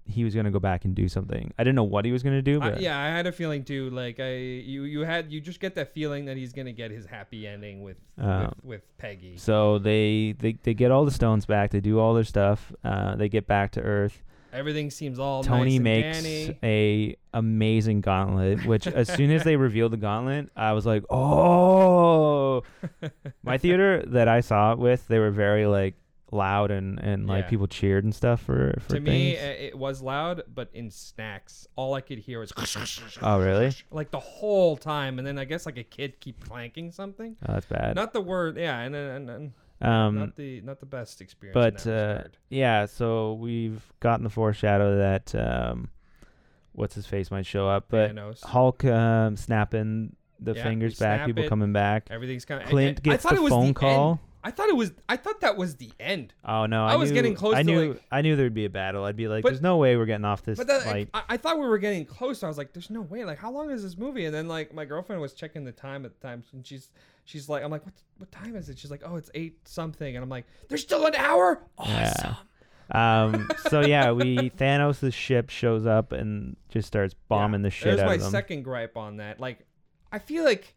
he 0.05 0.23
was 0.23 0.35
gonna 0.35 0.51
go 0.51 0.59
back 0.59 0.85
and 0.85 0.93
do 0.95 1.07
something. 1.09 1.51
I 1.57 1.63
didn't 1.63 1.75
know 1.75 1.83
what 1.83 2.05
he 2.05 2.11
was 2.11 2.23
gonna 2.23 2.41
do, 2.41 2.61
I, 2.61 2.75
yeah, 2.77 2.99
I 2.99 3.07
had 3.07 3.27
a 3.27 3.31
feeling 3.31 3.63
too. 3.63 3.89
Like 3.89 4.19
I, 4.19 4.35
you, 4.35 4.83
you 4.83 5.01
had, 5.01 5.31
you 5.31 5.41
just 5.41 5.59
get 5.59 5.75
that 5.75 5.93
feeling 5.93 6.25
that 6.25 6.37
he's 6.37 6.53
gonna 6.53 6.71
get 6.71 6.91
his 6.91 7.05
happy 7.05 7.47
ending 7.47 7.81
with 7.81 7.97
Um, 8.17 8.41
with, 8.41 8.53
with 8.63 8.97
Peggy. 8.97 9.37
So 9.37 9.79
they, 9.79 10.35
they 10.37 10.53
they 10.63 10.73
get 10.73 10.91
all 10.91 11.05
the 11.05 11.11
stones 11.11 11.45
back. 11.45 11.71
They 11.71 11.79
do 11.81 11.99
all 11.99 12.13
their 12.13 12.23
stuff. 12.23 12.71
Uh, 12.83 13.15
they 13.15 13.29
get 13.29 13.47
back 13.47 13.71
to 13.73 13.81
Earth. 13.81 14.21
Everything 14.53 14.89
seems 14.89 15.19
all 15.19 15.43
Tony 15.43 15.79
nice 15.79 16.13
and 16.15 16.23
makes 16.23 16.23
dandy. 16.23 16.57
a 16.63 17.37
amazing 17.37 17.99
gauntlet. 17.99 18.65
Which 18.65 18.87
as 18.87 19.09
soon 19.09 19.31
as 19.31 19.43
they 19.43 19.57
revealed 19.57 19.91
the 19.91 19.97
gauntlet, 19.97 20.49
I 20.55 20.71
was 20.71 20.85
like, 20.85 21.03
oh. 21.09 22.63
My 23.43 23.57
theater 23.57 24.03
that 24.07 24.29
I 24.29 24.39
saw 24.39 24.71
it 24.71 24.79
with, 24.79 25.07
they 25.09 25.19
were 25.19 25.31
very 25.31 25.65
like 25.65 25.95
loud 26.31 26.71
and 26.71 26.99
and 26.99 27.27
like 27.27 27.45
Yeah. 27.45 27.49
people 27.49 27.67
cheered 27.67 28.03
and 28.03 28.13
stuff 28.13 28.41
for 28.41 28.75
for 28.81 28.95
To 28.95 28.99
me, 28.99 29.35
things. 29.35 29.39
uh, 29.43 29.63
it 29.65 29.77
was 29.77 30.01
loud, 30.01 30.43
but 30.53 30.69
in 30.73 30.89
snacks, 30.89 31.67
all 31.75 31.93
I 31.93 32.01
could 32.01 32.17
hear 32.19 32.39
was 32.39 32.51
oh 33.21 33.39
really? 33.39 33.71
like 33.91 34.11
the 34.11 34.19
whole 34.19 34.75
time, 34.77 35.17
and 35.19 35.27
then 35.27 35.37
I 35.37 35.45
guess 35.45 35.65
like 35.65 35.77
a 35.77 35.83
kid 35.83 36.19
keep 36.19 36.43
clanking 36.43 36.91
something. 36.91 37.35
Oh, 37.47 37.53
that's 37.53 37.67
bad. 37.67 37.95
Not 37.95 38.13
the 38.13 38.21
word, 38.21 38.57
yeah, 38.57 38.79
and 38.79 38.95
and, 38.95 39.29
and 39.29 39.51
um, 39.81 40.19
not 40.19 40.35
the 40.35 40.61
not 40.61 40.79
the 40.79 40.85
best 40.85 41.21
experience. 41.21 41.83
but 41.83 41.89
uh, 41.91 42.23
yeah, 42.49 42.85
so 42.85 43.33
we've 43.33 43.83
gotten 43.99 44.23
the 44.23 44.29
foreshadow 44.29 44.97
that 44.97 45.35
um, 45.35 45.89
what's 46.71 46.95
his 46.95 47.05
face 47.05 47.29
might 47.29 47.45
show 47.45 47.67
up, 47.69 47.85
but 47.89 48.15
Thanos. 48.15 48.43
Hulk 48.43 48.83
um, 48.85 49.37
snapping 49.37 50.15
the 50.39 50.53
Yeah, 50.53 50.63
fingers 50.63 50.97
back, 50.99 51.25
people 51.27 51.43
it. 51.43 51.49
coming 51.49 51.71
back. 51.71 52.07
everything's 52.09 52.45
kind 52.45 52.61
of. 52.63 52.69
Clint 52.69 52.99
I, 52.99 53.01
gets 53.01 53.23
the 53.23 53.35
it 53.35 53.41
was 53.41 53.51
phone 53.51 53.67
the 53.67 53.73
call. 53.73 54.11
End. 54.11 54.19
I 54.47 54.51
thought 54.51 54.69
it 54.69 54.75
was. 54.77 54.91
I 55.09 55.17
thought 55.17 55.41
that 55.41 55.57
was 55.57 55.75
the 55.77 55.91
end. 55.99 56.33
Oh 56.45 56.67
no, 56.67 56.85
I 56.85 56.93
I, 56.93 56.95
was 56.97 57.09
knew, 57.09 57.15
getting 57.15 57.33
close 57.33 57.55
I 57.55 57.63
to, 57.63 57.67
knew, 57.67 57.87
like- 57.93 58.03
I 58.11 58.21
knew 58.21 58.35
there'd 58.35 58.53
be 58.53 58.65
a 58.65 58.69
battle. 58.69 59.03
I'd 59.03 59.15
be 59.15 59.27
like, 59.27 59.41
But- 59.41 59.49
"There's 59.49 59.61
no 59.61 59.77
way 59.77 59.97
we're 59.97 60.05
getting 60.05 60.23
off 60.23 60.43
this 60.43 60.57
But 60.59 60.69
fight." 60.83 61.09
I, 61.15 61.23
I 61.29 61.37
thought 61.37 61.59
we 61.59 61.67
were 61.67 61.79
getting 61.79 62.05
close. 62.05 62.43
I 62.43 62.47
was 62.47 62.57
like, 62.57 62.71
"There's 62.71 62.91
no 62.91 63.01
way. 63.01 63.25
Like, 63.25 63.39
how 63.39 63.49
long 63.51 63.71
is 63.71 63.81
this 63.81 63.97
movie?" 63.97 64.25
And 64.25 64.33
then 64.35 64.47
like 64.47 64.71
my 64.73 64.85
girlfriend 64.85 65.19
was 65.21 65.33
checking 65.33 65.65
the 65.65 65.71
time 65.71 66.05
at 66.05 66.19
the 66.21 66.27
time, 66.27 66.43
and 66.53 66.65
she's 66.65 66.89
she's 67.25 67.49
like, 67.49 67.63
"I'm 67.63 67.71
like, 67.71 67.83
what 67.85 67.95
what 68.19 68.31
time 68.31 68.55
is 68.55 68.69
it?" 68.69 68.77
She's 68.77 68.91
like, 68.91 69.01
"Oh, 69.03 69.15
it's 69.15 69.31
eight 69.33 69.67
something," 69.67 70.15
and 70.15 70.21
I'm 70.23 70.29
like, 70.29 70.45
"There's 70.69 70.83
still 70.83 71.05
an 71.07 71.15
hour." 71.15 71.63
Awesome. 71.79 72.35
Yeah. 72.93 73.23
um, 73.23 73.49
so 73.69 73.81
yeah, 73.85 74.11
we 74.11 74.51
Thanos' 74.51 75.11
ship 75.11 75.49
shows 75.49 75.87
up 75.87 76.11
and 76.11 76.55
just 76.69 76.87
starts 76.87 77.15
bombing 77.29 77.63
the 77.63 77.71
shit 77.71 77.85
There's 77.85 77.99
out 78.01 78.05
my 78.05 78.13
of 78.15 78.21
them. 78.21 78.31
second 78.31 78.61
gripe 78.61 78.95
on 78.95 79.17
that. 79.17 79.39
Like, 79.39 79.65
I 80.11 80.19
feel 80.19 80.43
like 80.43 80.75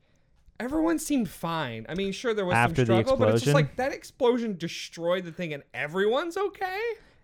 everyone 0.60 0.98
seemed 0.98 1.28
fine. 1.28 1.86
I 1.88 1.94
mean, 1.94 2.12
sure 2.12 2.34
there 2.34 2.44
was 2.44 2.54
After 2.54 2.76
some 2.84 3.02
struggle, 3.02 3.16
but 3.16 3.34
it's 3.34 3.44
just 3.44 3.54
like 3.54 3.76
that 3.76 3.92
explosion 3.92 4.56
destroyed 4.56 5.24
the 5.24 5.32
thing, 5.32 5.52
and 5.54 5.62
everyone's 5.74 6.36
okay. 6.36 6.80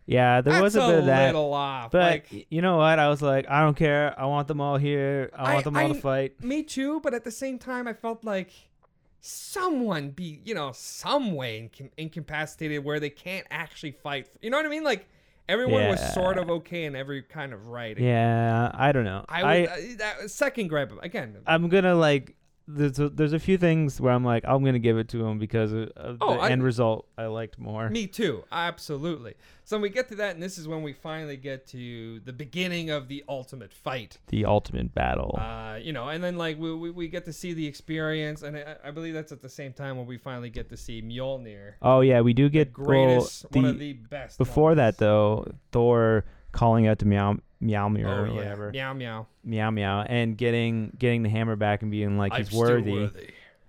yeah, 0.06 0.40
there 0.40 0.52
That's 0.54 0.62
was 0.62 0.76
a 0.76 0.80
bit 0.86 0.98
of 1.00 1.06
that. 1.06 1.26
little 1.26 1.52
off. 1.52 1.90
But 1.92 2.02
like, 2.30 2.46
you 2.50 2.62
know 2.62 2.76
what? 2.76 2.98
I 2.98 3.08
was 3.08 3.22
like, 3.22 3.48
I 3.48 3.60
don't 3.62 3.76
care. 3.76 4.14
I 4.18 4.26
want 4.26 4.48
them 4.48 4.60
all 4.60 4.76
here. 4.76 5.30
I, 5.36 5.50
I- 5.50 5.54
want 5.54 5.64
them 5.64 5.76
all 5.76 5.84
I- 5.84 5.88
to 5.88 5.94
fight. 5.94 6.42
Me 6.44 6.62
too, 6.62 7.00
but 7.00 7.14
at 7.14 7.24
the 7.24 7.30
same 7.30 7.58
time, 7.58 7.88
I 7.88 7.92
felt 7.92 8.24
like 8.24 8.50
someone 9.20 10.10
be, 10.10 10.40
you 10.44 10.54
know, 10.54 10.70
some 10.72 11.32
way 11.34 11.70
incapacitated 11.96 12.84
where 12.84 13.00
they 13.00 13.10
can't 13.10 13.46
actually 13.50 13.92
fight. 13.92 14.28
You 14.42 14.50
know 14.50 14.58
what 14.58 14.66
I 14.66 14.68
mean? 14.68 14.84
Like 14.84 15.08
everyone 15.48 15.88
was 15.88 16.12
sort 16.14 16.36
of 16.38 16.50
okay 16.50 16.84
in 16.84 16.94
every 16.94 17.22
kind 17.22 17.52
of 17.54 17.68
right. 17.68 17.98
Yeah, 17.98 18.70
I 18.74 18.92
don't 18.92 19.04
know. 19.04 19.24
I, 19.28 19.42
I, 19.42 19.62
uh, 19.64 19.76
that 19.98 20.30
second 20.30 20.68
gripe 20.68 20.92
again. 21.02 21.38
I'm 21.46 21.68
gonna 21.68 21.94
like 21.94 22.36
there's 22.66 22.98
a, 22.98 23.08
there's 23.10 23.32
a 23.34 23.38
few 23.38 23.58
things 23.58 24.00
where 24.00 24.12
I'm 24.12 24.24
like 24.24 24.44
I'm 24.46 24.64
gonna 24.64 24.78
give 24.78 24.96
it 24.98 25.08
to 25.10 25.24
him 25.26 25.38
because 25.38 25.72
of, 25.72 25.88
of 25.96 26.18
Oh, 26.20 26.34
the 26.34 26.40
I- 26.40 26.50
end 26.50 26.62
result 26.62 27.06
I 27.18 27.26
liked 27.26 27.58
more. 27.58 27.90
Me 27.90 28.06
too, 28.06 28.44
absolutely. 28.50 29.34
So 29.66 29.78
we 29.78 29.88
get 29.88 30.08
to 30.08 30.14
that, 30.16 30.34
and 30.34 30.42
this 30.42 30.58
is 30.58 30.68
when 30.68 30.82
we 30.82 30.92
finally 30.92 31.36
get 31.38 31.66
to 31.68 32.20
the 32.20 32.32
beginning 32.32 32.90
of 32.90 33.08
the 33.08 33.24
ultimate 33.28 33.72
fight. 33.72 34.18
The 34.28 34.44
ultimate 34.44 34.94
battle. 34.94 35.38
Uh, 35.40 35.76
you 35.80 35.92
know, 35.92 36.08
and 36.08 36.22
then 36.22 36.36
like 36.36 36.58
we, 36.58 36.74
we, 36.74 36.90
we 36.90 37.08
get 37.08 37.24
to 37.26 37.32
see 37.32 37.52
the 37.54 37.66
experience, 37.66 38.42
and 38.42 38.56
I, 38.56 38.76
I 38.84 38.90
believe 38.90 39.14
that's 39.14 39.32
at 39.32 39.40
the 39.42 39.48
same 39.48 39.72
time 39.72 39.96
when 39.96 40.06
we 40.06 40.18
finally 40.18 40.50
get 40.50 40.68
to 40.70 40.76
see 40.76 41.00
Mjolnir, 41.02 41.74
oh 41.82 42.00
yeah, 42.00 42.20
we 42.20 42.32
do 42.34 42.44
the 42.44 42.50
get 42.50 42.76
well, 42.76 42.86
greatest, 42.86 43.46
one 43.52 43.64
of 43.66 43.78
the 43.78 43.92
best. 43.94 44.38
before 44.38 44.74
that 44.74 44.98
though. 44.98 45.46
Thor 45.72 46.24
calling 46.52 46.86
out 46.86 46.98
to 47.00 47.06
Meow 47.64 47.88
Meowmir 47.88 48.04
oh 48.06 48.22
or 48.22 48.26
yeah, 48.28 48.32
whatever. 48.34 48.70
meow 48.70 48.92
meow. 48.92 49.26
Meow 49.42 49.70
Meow 49.70 50.02
and 50.02 50.36
getting 50.36 50.94
getting 50.98 51.22
the 51.22 51.30
hammer 51.30 51.56
back 51.56 51.82
and 51.82 51.90
being 51.90 52.18
like 52.18 52.34
he's 52.34 52.48
still 52.48 52.60
worthy. 52.60 53.10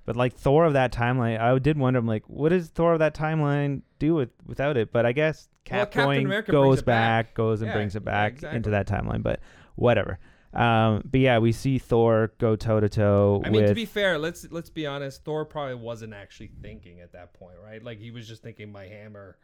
But 0.06 0.16
like 0.16 0.36
Thor 0.36 0.66
of 0.66 0.74
that 0.74 0.92
timeline, 0.94 1.40
I 1.40 1.58
did 1.58 1.80
wonder. 1.80 1.98
I'm 1.98 2.06
like, 2.06 2.24
what 2.28 2.50
does 2.50 2.68
Thor 2.68 2.94
of 2.94 3.00
that 3.00 3.16
timeline 3.16 3.82
do 3.98 4.14
with 4.14 4.30
without 4.46 4.78
it? 4.78 4.92
But 4.92 5.06
I 5.06 5.14
guess 5.14 5.48
Well, 5.72 5.80
Cap 5.80 5.92
Captain 5.92 6.28
going 6.30 6.44
goes 6.44 6.80
it 6.80 6.86
back. 6.86 7.34
goes 7.34 7.62
and 7.62 7.70
Yeah, 7.70 7.74
brings 7.74 7.96
it 7.96 8.04
yeah, 8.04 8.12
back 8.12 8.34
exactly. 8.34 8.58
into 8.58 8.70
that 8.72 8.88
timeline. 8.88 9.24
But 9.24 9.40
whatever. 9.76 10.20
Um, 10.54 11.02
but 11.10 11.20
yeah, 11.20 11.40
we 11.40 11.52
see 11.52 11.80
Thor 11.80 12.32
go 12.38 12.56
toe 12.56 12.80
to 12.80 12.88
toe 12.88 13.42
I 13.44 13.50
mean, 13.50 13.62
with 13.64 13.70
to 13.72 13.76
be 13.76 13.86
fair, 13.86 14.18
let's 14.18 14.46
let's 14.52 14.70
be 14.70 14.86
honest. 14.86 15.24
Thor 15.26 15.44
probably 15.44 15.76
wasn't 15.76 16.14
actually 16.14 16.52
thinking 16.62 17.02
at 17.02 17.12
that 17.14 17.34
point, 17.34 17.56
right? 17.64 17.84
Like 17.84 18.00
he 18.00 18.12
was 18.12 18.28
just 18.28 18.44
thinking 18.44 18.72
my 18.72 18.86
hammer, 18.86 19.38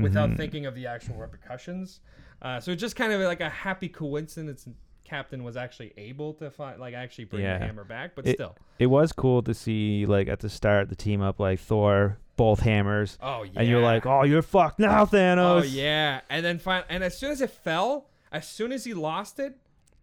without 0.00 0.30
Mhm. 0.30 0.36
thinking 0.36 0.66
of 0.66 0.74
the 0.74 0.86
actual 0.86 1.16
repercussions. 1.16 2.00
Uh, 2.42 2.60
so 2.60 2.72
it's 2.72 2.80
just 2.80 2.96
kind 2.96 3.12
of 3.12 3.20
like 3.22 3.40
a 3.40 3.48
happy 3.48 3.88
coincidence. 3.88 4.68
Captain 5.04 5.44
was 5.44 5.56
actually 5.56 5.92
able 5.98 6.32
to 6.34 6.50
find, 6.50 6.80
like, 6.80 6.94
actually 6.94 7.24
bring 7.24 7.42
Yeah. 7.42 7.58
the 7.58 7.66
hammer 7.66 7.84
back, 7.84 8.14
but 8.14 8.26
It- 8.26 8.36
still. 8.36 8.56
It 8.78 8.86
was 8.86 9.12
cool 9.12 9.42
to 9.42 9.52
see 9.54 10.06
like 10.06 10.28
at 10.28 10.40
the 10.40 10.48
start 10.48 10.88
the 10.88 10.96
team 10.96 11.20
up 11.22 11.38
like 11.38 11.58
Thor 11.60 12.18
both 12.36 12.60
hammers, 12.60 13.16
Oh 13.22 13.44
yeah. 13.44 13.52
and 13.60 13.68
you're 13.68 13.80
like, 13.82 14.06
oh, 14.06 14.24
you're 14.24 14.42
fucked 14.42 14.78
now, 14.80 15.04
Thanos. 15.04 15.60
oh 15.60 15.62
yeah. 15.62 16.20
And 16.28 16.44
then 16.44 16.58
fin- 16.58 16.82
and 16.88 17.04
as 17.04 17.18
soon 17.18 17.30
as 17.30 17.40
it 17.40 17.50
fell, 17.50 18.08
as 18.32 18.48
soon 18.48 18.72
as 18.72 18.84
he 18.84 18.92
lost 18.94 19.38
it, 19.38 19.56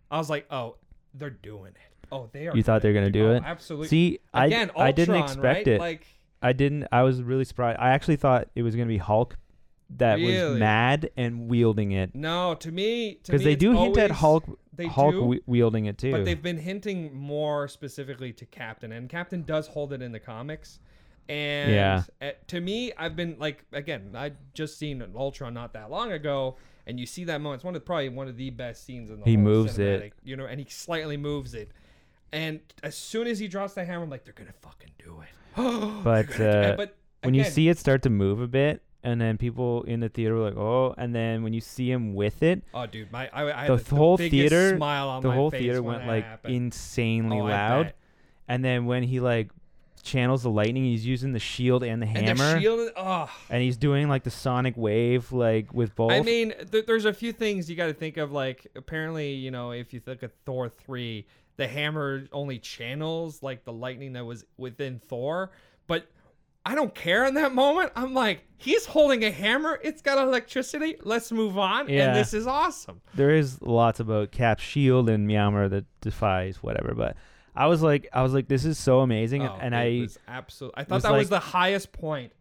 I 0.09 0.17
was 0.17 0.29
like, 0.29 0.45
oh, 0.51 0.77
they're 1.13 1.29
doing 1.29 1.73
it. 1.73 2.07
Oh, 2.11 2.29
they 2.31 2.47
are. 2.47 2.55
You 2.55 2.63
thought 2.63 2.81
they 2.81 2.89
were 2.89 2.93
gonna 2.93 3.09
do 3.09 3.31
oh, 3.31 3.35
it? 3.35 3.43
Absolutely. 3.45 3.87
See, 3.87 4.19
I 4.33 4.45
Again, 4.45 4.71
I 4.77 4.91
didn't 4.91 5.15
expect 5.15 5.43
right? 5.43 5.67
it. 5.67 5.79
Like, 5.79 6.05
I 6.41 6.53
didn't. 6.53 6.87
I 6.91 7.03
was 7.03 7.21
really 7.21 7.43
surprised. 7.45 7.79
I 7.79 7.89
actually 7.89 8.15
thought 8.17 8.49
it 8.55 8.63
was 8.63 8.75
gonna 8.75 8.87
be 8.87 8.97
Hulk 8.97 9.37
that 9.97 10.19
was 10.19 10.57
mad 10.59 11.09
and 11.17 11.47
wielding 11.49 11.91
it 11.91 12.15
no, 12.15 12.55
to 12.55 12.71
me, 12.71 13.19
because 13.25 13.43
they 13.43 13.55
do 13.55 13.73
hint 13.73 13.97
at 13.97 14.11
Hulk 14.11 14.45
They 14.73 14.87
Hulk 14.87 15.11
do, 15.13 15.39
wielding 15.45 15.85
it 15.85 15.97
too. 15.97 16.11
but 16.11 16.25
they've 16.25 16.41
been 16.41 16.57
hinting 16.57 17.13
more 17.15 17.67
specifically 17.67 18.31
to 18.33 18.45
Captain, 18.45 18.91
and 18.91 19.09
Captain 19.09 19.43
does 19.43 19.67
hold 19.67 19.93
it 19.93 20.01
in 20.01 20.11
the 20.11 20.19
comics. 20.19 20.79
And 21.29 21.71
Yeah. 21.71 22.03
uh, 22.21 22.31
to 22.47 22.59
me, 22.59 22.91
I've 22.97 23.15
been 23.15 23.35
like, 23.39 23.63
again, 23.71 24.11
I 24.15 24.31
just 24.53 24.77
seen 24.77 25.01
an 25.01 25.13
Ultron 25.15 25.53
not 25.53 25.73
that 25.73 25.89
long 25.91 26.11
ago, 26.11 26.57
and 26.87 26.99
you 26.99 27.05
see 27.05 27.23
that 27.25 27.39
moment. 27.41 27.59
It's 27.59 27.63
one 27.65 27.75
of 27.75 27.85
probably 27.85 28.09
one 28.09 28.27
of 28.27 28.37
the 28.37 28.49
best 28.49 28.85
scenes 28.85 29.09
in 29.09 29.19
the 29.19 29.25
He 29.25 29.35
whole 29.35 29.43
moves 29.43 29.77
it. 29.77 30.13
you 30.23 30.35
know, 30.35 30.45
and 30.45 30.59
he 30.59 30.65
slightly 30.69 31.17
moves 31.17 31.53
it. 31.53 31.71
And 32.33 32.59
as 32.81 32.95
soon 32.97 33.27
as 33.27 33.39
he 33.39 33.47
drops 33.47 33.73
the 33.73 33.83
hammer, 33.85 34.03
I'm 34.03 34.09
like, 34.09 34.23
they're 34.25 34.33
gonna 34.33 34.53
fucking 34.61 34.91
do 35.03 35.21
it. 35.21 35.29
But, 36.03 36.27
They're 36.29 36.37
gonna 36.37 36.37
do 36.37 36.43
it. 36.43 36.65
uh, 36.73 36.75
but 36.77 36.95
when 37.23 37.33
you 37.33 37.43
see 37.43 37.67
it 37.69 37.77
start 37.77 38.01
to 38.03 38.09
move 38.09 38.41
a 38.41 38.47
bit, 38.47 38.81
and 39.03 39.19
then 39.19 39.37
people 39.37 39.83
in 39.83 39.99
the 39.99 40.09
theater 40.09 40.35
were 40.35 40.43
like, 40.49 40.57
"Oh!" 40.57 40.93
and 40.97 41.13
then 41.15 41.43
when 41.43 41.53
you 41.53 41.61
see 41.61 41.89
him 41.91 42.13
with 42.13 42.43
it, 42.43 42.63
oh 42.73 42.85
dude, 42.85 43.11
my 43.11 43.29
I, 43.33 43.63
I 43.63 43.67
the 43.67 43.75
had 43.77 43.85
the, 43.85 43.95
whole 43.95 44.17
theater- 44.17 44.75
smile 44.77 45.09
on 45.09 45.23
the 45.23 45.31
whole 45.31 45.51
theater 45.51 45.81
went 45.81 46.05
like 46.07 46.23
happened. 46.23 46.55
insanely 46.55 47.39
Oh, 47.39 47.43
loud. 47.45 47.93
And 48.47 48.63
then 48.65 48.85
when 48.85 49.03
he 49.03 49.19
like 49.19 49.49
channels 50.03 50.43
the 50.43 50.49
lightning, 50.49 50.83
he's 50.83 51.05
using 51.05 51.31
the 51.31 51.39
shield 51.39 51.83
and 51.83 52.01
the 52.01 52.07
And 52.07 52.17
hammer, 52.39 52.55
the 52.55 52.59
shield, 52.59 52.89
oh, 52.97 53.29
and 53.49 53.61
he's 53.61 53.77
doing 53.77 54.09
like 54.09 54.23
the 54.23 54.31
sonic 54.31 54.75
wave 54.75 55.31
like 55.31 55.73
with 55.73 55.95
both. 55.95 56.11
I 56.11 56.21
mean, 56.21 56.53
th- 56.71 56.85
there's 56.85 57.05
a 57.05 57.13
few 57.13 57.31
things 57.31 57.69
you 57.69 57.75
got 57.75 57.87
to 57.87 57.93
think 57.93 58.17
of. 58.17 58.31
Like, 58.31 58.67
apparently, 58.75 59.33
you 59.33 59.51
know, 59.51 59.71
if 59.71 59.93
you 59.93 59.99
think 59.99 60.23
of 60.23 60.31
Thor 60.45 60.69
3, 60.69 61.25
the 61.57 61.67
hammer 61.67 62.25
only 62.33 62.57
channels 62.59 63.43
like 63.43 63.63
the 63.63 63.73
lightning 63.73 64.13
that 64.13 64.25
was 64.25 64.43
within 64.57 64.99
Thor. 64.99 65.51
But 65.87 66.07
I 66.65 66.75
don't 66.75 66.93
care 66.93 67.25
in 67.25 67.33
that 67.35 67.53
moment. 67.55 67.91
I'm 67.95 68.13
like, 68.13 68.43
he's 68.57 68.85
holding 68.85 69.23
a 69.23 69.31
hammer. 69.31 69.79
It's 69.83 70.01
got 70.01 70.17
electricity. 70.19 70.95
Let's 71.03 71.31
move 71.31 71.57
on. 71.57 71.89
Yeah. 71.89 72.07
And 72.09 72.15
this 72.15 72.33
is 72.33 72.45
awesome. 72.45 73.01
there 73.15 73.31
is 73.31 73.61
lots 73.61 73.99
about 73.99 74.31
Cap's 74.31 74.63
shield 74.63 75.09
and 75.09 75.27
Meowmer 75.27 75.69
that 75.69 75.85
defies 76.01 76.57
whatever, 76.61 76.93
but 76.93 77.15
I 77.55 77.67
was 77.67 77.81
like, 77.81 78.07
I 78.13 78.21
was 78.21 78.33
like, 78.33 78.47
this 78.47 78.63
is 78.63 78.77
so 78.77 78.99
amazing, 79.01 79.41
Oh, 79.43 79.57
and 79.59 79.75
I 79.75 80.01
was 80.01 80.17
absolutely. 80.27 80.79
I 80.81 80.83
thought 80.85 80.95
was 80.95 81.03
that 81.03 81.11
was 81.13 81.29
the 81.29 81.39
highest 81.39 81.91
point. 81.91 82.31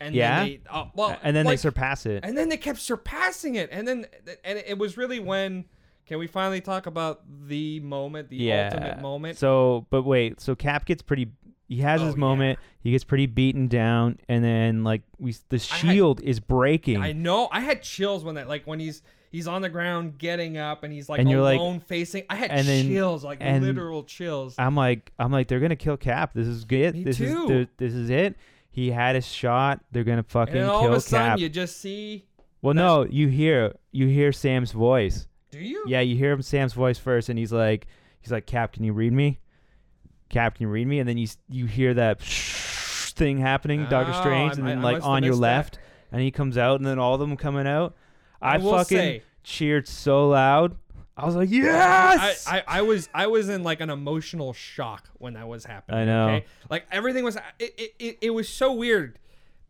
And 0.00 0.14
Yeah? 0.14 0.38
Then 0.40 0.46
they, 0.48 0.60
oh, 0.72 0.90
well, 0.94 1.16
and 1.22 1.36
then 1.36 1.46
they 1.46 1.56
surpass 1.56 2.04
it. 2.06 2.24
and 2.24 2.36
then 2.36 2.48
they 2.48 2.56
kept 2.56 2.80
surpassing 2.80 3.54
it 3.54 3.68
and 3.72 3.86
then 3.86 4.06
and 4.44 4.58
it 4.58 4.76
was 4.78 4.96
really 4.96 5.20
when 5.20 5.64
can 6.06 6.18
we 6.18 6.26
finally 6.26 6.60
talk 6.60 6.86
about 6.86 7.22
the 7.48 7.80
moment 7.80 8.28
the 8.28 8.36
yeah. 8.36 8.70
ultimate 8.72 9.00
moment 9.00 9.38
So, 9.38 9.86
but 9.90 10.02
wait, 10.02 10.40
so 10.40 10.54
Cap 10.54 10.84
gets 10.86 11.02
pretty. 11.02 11.30
He 11.68 11.78
has 11.78 12.00
Oh, 12.00 12.06
his 12.06 12.14
yeah. 12.14 12.20
moment. 12.20 12.58
He 12.80 12.92
gets 12.92 13.02
pretty 13.04 13.26
beaten 13.26 13.66
down, 13.68 14.18
and 14.28 14.44
then 14.44 14.84
like 14.84 15.02
we, 15.18 15.32
the 15.48 15.56
had- 15.56 15.60
shield 15.62 16.20
is 16.22 16.38
breaking. 16.40 16.98
i 17.02 17.12
know 17.12 17.48
i 17.50 17.60
had 17.60 17.82
chills 17.82 18.22
when 18.24 18.36
that 18.36 18.46
like 18.48 18.64
when 18.66 18.78
he's 18.78 19.02
he's 19.32 19.48
on 19.48 19.60
the 19.62 19.68
ground 19.68 20.16
getting 20.18 20.56
up 20.56 20.84
and 20.84 20.92
he's 20.92 21.08
like 21.08 21.18
And 21.20 21.28
you're 21.28 21.42
like- 21.42 21.58
alone 21.58 21.80
facing 21.80 22.22
i 22.30 22.36
had 22.36 22.50
then- 22.50 22.86
chills 22.86 23.24
like 23.24 23.40
literal 23.40 24.04
chills 24.04 24.54
I'm 24.58 24.76
like, 24.76 25.10
I'm 25.18 25.32
like, 25.32 25.48
they're 25.48 25.60
gonna 25.60 25.74
kill 25.76 25.96
Cap. 25.96 26.32
This 26.34 26.46
is 26.46 26.64
good. 26.64 26.94
Me 26.94 27.02
this 27.04 27.16
too. 27.18 27.48
is 27.50 27.66
this 27.76 27.92
is 27.94 28.10
it. 28.10 28.36
He 28.70 28.90
had 28.90 29.14
his 29.16 29.26
shot. 29.26 29.80
They're 29.90 30.04
gonna 30.04 30.22
fucking 30.22 30.54
and 30.56 30.70
all 30.70 30.82
kill 30.82 30.92
of 30.92 30.98
a 30.98 31.00
sudden 31.00 31.30
Cap. 31.32 31.38
you 31.40 31.48
just 31.48 31.80
see 31.80 32.26
well, 32.62 32.74
no, 32.74 33.04
you 33.04 33.28
hear 33.28 33.74
you 33.92 34.06
hear 34.06 34.32
Sam's 34.32 34.70
voice. 34.72 35.26
do 35.50 35.58
you 35.58 35.84
Yeah, 35.88 36.00
you 36.00 36.16
hear 36.16 36.32
him 36.32 36.42
Sam's 36.42 36.72
voice 36.74 36.98
first, 36.98 37.28
and 37.28 37.38
he's 37.38 37.52
like, 37.52 37.86
he's 38.20 38.30
like, 38.32 38.46
Cap, 38.46 38.72
can 38.72 38.84
you 38.84 38.92
read 38.92 39.12
me? 39.12 39.40
Cap, 40.28 40.56
can 40.56 40.64
you 40.64 40.68
read 40.68 40.86
me? 40.86 40.98
And 40.98 41.08
then 41.08 41.18
you 41.18 41.28
you 41.48 41.66
hear 41.66 41.94
that 41.94 42.20
thing 42.22 43.38
happening, 43.38 43.84
oh, 43.86 43.90
Doctor 43.90 44.12
Oh, 44.14 44.20
Strange, 44.20 44.52
I- 44.54 44.56
and 44.58 44.66
then 44.68 44.78
I 44.78 44.82
like 44.82 44.94
have 44.96 45.04
on 45.04 45.22
your 45.22 45.32
missed 45.32 45.42
that. 45.42 45.56
left, 45.56 45.78
and 46.12 46.20
he 46.20 46.30
comes 46.30 46.58
out, 46.58 46.80
and 46.80 46.86
then 46.86 46.98
all 46.98 47.14
of 47.14 47.20
them 47.20 47.36
coming 47.36 47.66
out. 47.66 47.94
I, 48.42 48.56
I 48.56 48.58
fucking 48.58 48.84
say- 48.98 49.22
cheered 49.42 49.88
so 49.88 50.28
loud. 50.28 50.76
I 51.18 51.24
was 51.24 51.34
like, 51.34 51.48
yes. 51.50 52.46
I, 52.46 52.58
I, 52.58 52.64
I 52.66 52.82
was 52.82 53.08
I 53.14 53.26
was 53.28 53.48
in 53.48 53.62
like 53.62 53.80
an 53.80 53.88
emotional 53.88 54.52
shock 54.52 55.08
when 55.14 55.32
that 55.32 55.48
was 55.48 55.64
happening. 55.64 56.00
I 56.00 56.04
know. 56.04 56.28
Okay? 56.28 56.46
Like 56.68 56.86
everything 56.92 57.24
was 57.24 57.36
it, 57.58 57.94
it, 57.98 58.18
it, 58.20 58.30
was 58.30 58.50
so 58.50 58.74
weird 58.74 59.18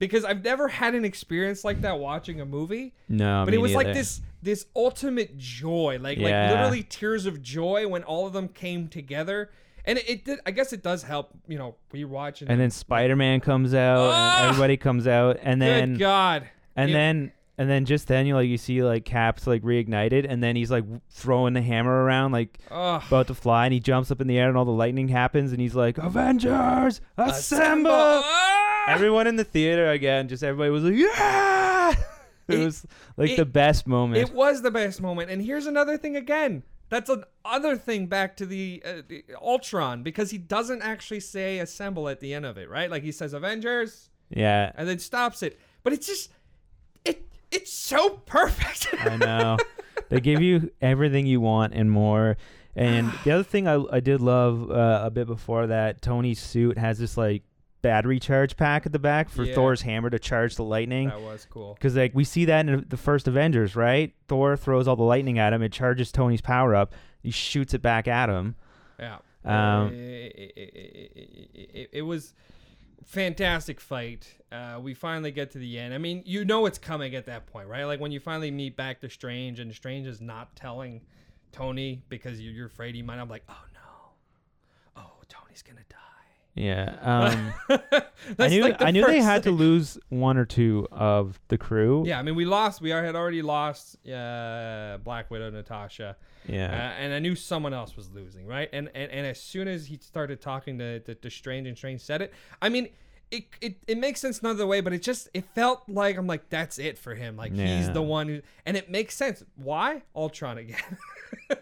because 0.01 0.25
I've 0.25 0.42
never 0.42 0.66
had 0.66 0.97
an 0.97 1.05
experience 1.05 1.62
like 1.64 1.83
that 1.83 2.01
watching 2.01 2.40
a 2.40 2.45
movie. 2.45 2.95
no, 3.09 3.42
but 3.45 3.55
it 3.55 3.59
was 3.59 3.75
like 3.75 3.87
this 3.95 4.23
this 4.42 4.66
ultimate 4.75 5.38
joy, 5.38 5.99
like 6.01 6.19
Yeah. 6.19 6.47
like 6.49 6.51
literally 6.51 6.83
tears 6.83 7.27
of 7.27 7.40
joy 7.42 7.87
when 7.87 8.03
all 8.03 8.27
of 8.27 8.33
them 8.33 8.49
came 8.49 8.88
together. 8.88 9.51
And 9.87 9.99
it, 9.99 10.09
it 10.11 10.25
did. 10.25 10.40
I 10.44 10.51
guess 10.51 10.72
it 10.72 10.83
does 10.83 11.03
help, 11.03 11.31
you 11.46 11.59
know, 11.59 11.77
rewatch 11.94 12.40
and, 12.42 12.51
And 12.51 12.61
then 12.61 12.70
Spider 12.70 13.14
Man 13.16 13.40
comes 13.40 13.72
out, 13.75 14.11
Ah! 14.12 14.40
and 14.40 14.49
everybody 14.51 14.77
comes 14.77 15.07
out, 15.07 15.38
and 15.42 15.62
then 15.62 15.92
good 15.92 16.01
God, 16.01 16.49
and 16.75 16.90
It- 16.90 16.92
then 16.94 17.33
and 17.59 17.70
then 17.70 17.87
just 17.87 18.07
then 18.07 18.27
you 18.27 18.35
like 18.35 18.49
you 18.49 18.59
see 18.59 18.83
like 18.83 19.05
Cap's 19.07 19.46
like 19.46 19.62
reignited, 19.62 20.27
and 20.29 20.42
then 20.42 20.57
he's 20.57 20.70
like 20.70 20.85
throwing 21.11 21.55
the 21.55 21.62
hammer 21.62 22.05
around 22.05 22.33
like 22.33 22.59
Ugh. 22.70 23.03
about 23.07 23.29
to 23.29 23.35
fly, 23.35 23.64
and 23.64 23.72
he 23.72 23.81
jumps 23.81 24.11
up 24.11 24.20
in 24.20 24.27
the 24.27 24.38
air, 24.38 24.49
and 24.49 24.59
all 24.59 24.64
the 24.66 24.70
lightning 24.72 25.09
happens, 25.09 25.53
and 25.53 25.61
he's 25.61 25.75
like, 25.75 25.96
"Avengers, 25.99 27.01
assemble!" 27.16 27.33
Assemble! 27.35 27.90
Ah! 27.92 28.85
Everyone 28.88 29.27
in 29.27 29.37
the 29.37 29.44
theater 29.44 29.90
again, 29.90 30.29
just 30.29 30.42
everybody 30.42 30.70
was 30.70 30.85
like, 30.85 30.94
"Yeah!" 30.96 31.94
It, 32.49 32.61
It- 32.61 32.64
was 32.64 32.87
like 33.16 33.31
it- 33.31 33.37
the 33.38 33.44
best 33.46 33.87
moment. 33.88 34.18
It 34.29 34.33
was 34.35 34.62
the 34.62 34.70
best 34.70 35.01
moment. 35.01 35.31
And 35.31 35.42
here's 35.42 35.66
another 35.66 35.96
thing 35.96 36.14
again. 36.14 36.62
That's 36.88 37.11
another 37.44 37.77
thing 37.77 38.07
back 38.07 38.37
to 38.37 38.46
the, 38.46 38.83
uh, 38.85 39.03
the 39.09 39.25
Ultron 39.42 40.03
because 40.03 40.31
he 40.31 40.38
doesn't 40.38 40.83
actually 40.83 41.20
say 41.20 41.59
assemble 41.59 42.09
at 42.09 42.20
the 42.20 42.33
end 42.33 42.46
of 42.46 42.59
it, 42.59 42.70
right? 42.70 42.90
Like 42.90 43.03
he 43.03 43.12
says 43.12 43.33
Avengers 43.33 44.11
yeah, 44.31 44.72
and 44.75 44.88
then 44.88 44.99
stops 44.99 45.42
it. 45.42 45.59
But 45.83 45.92
it's 45.92 46.07
just 46.07 46.31
it 47.05 47.22
it's 47.51 47.72
so 47.72 48.11
perfect. 48.27 48.88
I 49.01 49.16
know. 49.16 49.57
they 50.09 50.20
give 50.20 50.40
you 50.40 50.70
everything 50.81 51.27
you 51.27 51.40
want 51.40 51.75
and 51.75 51.90
more. 51.90 52.37
And 52.75 53.11
the 53.25 53.31
other 53.31 53.42
thing 53.42 53.66
I, 53.66 53.83
I 53.90 54.01
did 54.01 54.20
love 54.20 54.70
uh, 54.70 55.01
a 55.05 55.11
bit 55.11 55.27
before 55.27 55.66
that, 55.68 56.03
Tony's 56.03 56.40
suit 56.40 56.77
has 56.77 56.99
this 56.99 57.16
like 57.16 57.42
battery 57.87 58.18
charge 58.18 58.57
pack 58.57 58.85
at 58.87 58.92
the 58.92 58.99
back 58.99 59.29
for 59.29 59.44
Yeah. 59.44 59.55
Thor's 59.55 59.83
hammer 59.83 60.11
to 60.11 60.18
charge 60.18 60.57
the 60.57 60.64
lightning. 60.64 61.09
that 61.09 61.20
was 61.20 61.46
cool. 61.51 61.75
Because 61.75 61.94
like 61.96 62.14
we 62.14 62.25
see 62.25 62.44
that 62.46 62.68
in 62.68 62.85
the 62.88 62.96
first 62.96 63.29
Avengers, 63.29 63.77
right? 63.77 64.12
Thor 64.29 64.57
throws 64.57 64.88
all 64.88 64.96
the 64.96 65.03
lightning 65.05 65.38
at 65.38 65.53
him. 65.53 65.62
It 65.62 65.72
charges 65.72 66.11
Tony's 66.11 66.40
power 66.40 66.75
up. 66.75 66.94
He 67.22 67.31
shoots 67.31 67.75
it 67.75 67.83
back 67.83 68.09
at 68.09 68.29
him. 68.29 68.57
Yeah. 68.99 69.18
Um, 69.44 69.92
it, 69.92 70.33
it, 70.35 70.53
it, 70.57 71.51
it, 71.55 71.90
it 71.92 72.03
was 72.03 72.35
fantastic 73.05 73.81
fight. 73.81 74.27
Uh, 74.51 74.79
we 74.83 74.92
finally 74.94 75.31
get 75.31 75.53
to 75.53 75.59
the 75.59 75.79
end. 75.79 75.94
I 75.94 75.99
mean, 75.99 76.22
you 76.27 76.44
know 76.44 76.66
it's 76.66 76.79
coming 76.79 77.14
at 77.14 77.27
that 77.27 77.46
point, 77.46 77.68
right? 77.68 77.85
Like 77.85 78.01
when 78.01 78.11
you 78.12 78.18
finally 78.20 78.51
meet 78.51 78.77
back 78.77 79.01
to 79.03 79.09
Strange, 79.11 79.61
and 79.61 79.72
Strange 79.75 80.07
is 80.07 80.20
not 80.20 80.55
telling 80.57 81.03
Tony 81.53 82.03
because 82.09 82.40
you're, 82.40 82.53
you're 82.53 82.66
afraid 82.66 82.94
he 82.96 83.03
might. 83.03 83.18
I'm 83.18 83.29
like, 83.29 83.44
oh 83.49 83.64
no, 83.75 85.03
oh 85.03 85.11
Tony's 85.29 85.62
gonna 85.62 85.81
die. 85.88 85.96
Yeah. 86.57 86.97
Um, 87.69 87.79
I 88.38 88.49
knew 88.49 88.62
like 88.62 88.81
I 88.83 88.90
knew 88.90 89.07
they 89.07 89.21
had 89.21 89.42
to 89.42 89.51
lose 89.51 89.99
one 90.09 90.38
or 90.38 90.47
two 90.47 90.88
of 90.90 91.38
the 91.49 91.59
crew. 91.59 92.05
Yeah, 92.07 92.19
I 92.19 92.23
mean, 92.23 92.35
we 92.35 92.47
lost. 92.47 92.81
We 92.81 92.90
had 92.90 93.14
already 93.14 93.42
lost 93.42 93.97
uh, 94.09 94.97
Black 95.05 95.31
Widow, 95.31 95.51
Natasha, 95.51 96.16
uh, 96.49 96.53
Yeah. 96.53 96.92
and 96.99 97.12
I 97.12 97.19
knew 97.19 97.35
someone 97.37 97.75
else 97.75 97.95
was 97.95 98.11
losing, 98.11 98.47
right? 98.47 98.71
And 98.73 98.90
and, 98.95 99.12
and 99.12 99.27
as 99.27 99.38
soon 99.40 99.69
as 99.69 99.87
he 99.87 99.99
started 99.99 100.40
talking 100.40 100.79
to, 100.79 101.01
to, 101.01 101.14
to 101.14 101.31
Strange 101.31 101.69
and 101.69 101.77
Strange 101.77 102.01
said 102.01 102.23
it, 102.23 102.33
I 102.62 102.71
mean, 102.71 102.88
it, 103.31 103.45
it 103.61 103.77
it 103.87 103.99
makes 103.99 104.21
sense 104.21 104.40
another 104.40 104.66
way, 104.66 104.81
but 104.81 104.95
it 104.95 105.03
just 105.03 105.29
it 105.35 105.45
felt 105.55 105.83
like 105.88 106.16
I'm 106.16 106.27
like 106.27 106.49
that's 106.49 106.79
it 106.79 106.97
for 106.97 107.14
him. 107.14 107.37
Like 107.37 107.53
he's 107.53 107.90
the 107.90 108.03
one 108.03 108.29
who, 108.29 108.40
and 108.64 108.79
it 108.79 108.90
makes 108.90 109.14
sense. 109.14 109.45
Why 109.57 110.03
Ultron 110.14 110.57
again? 110.57 110.81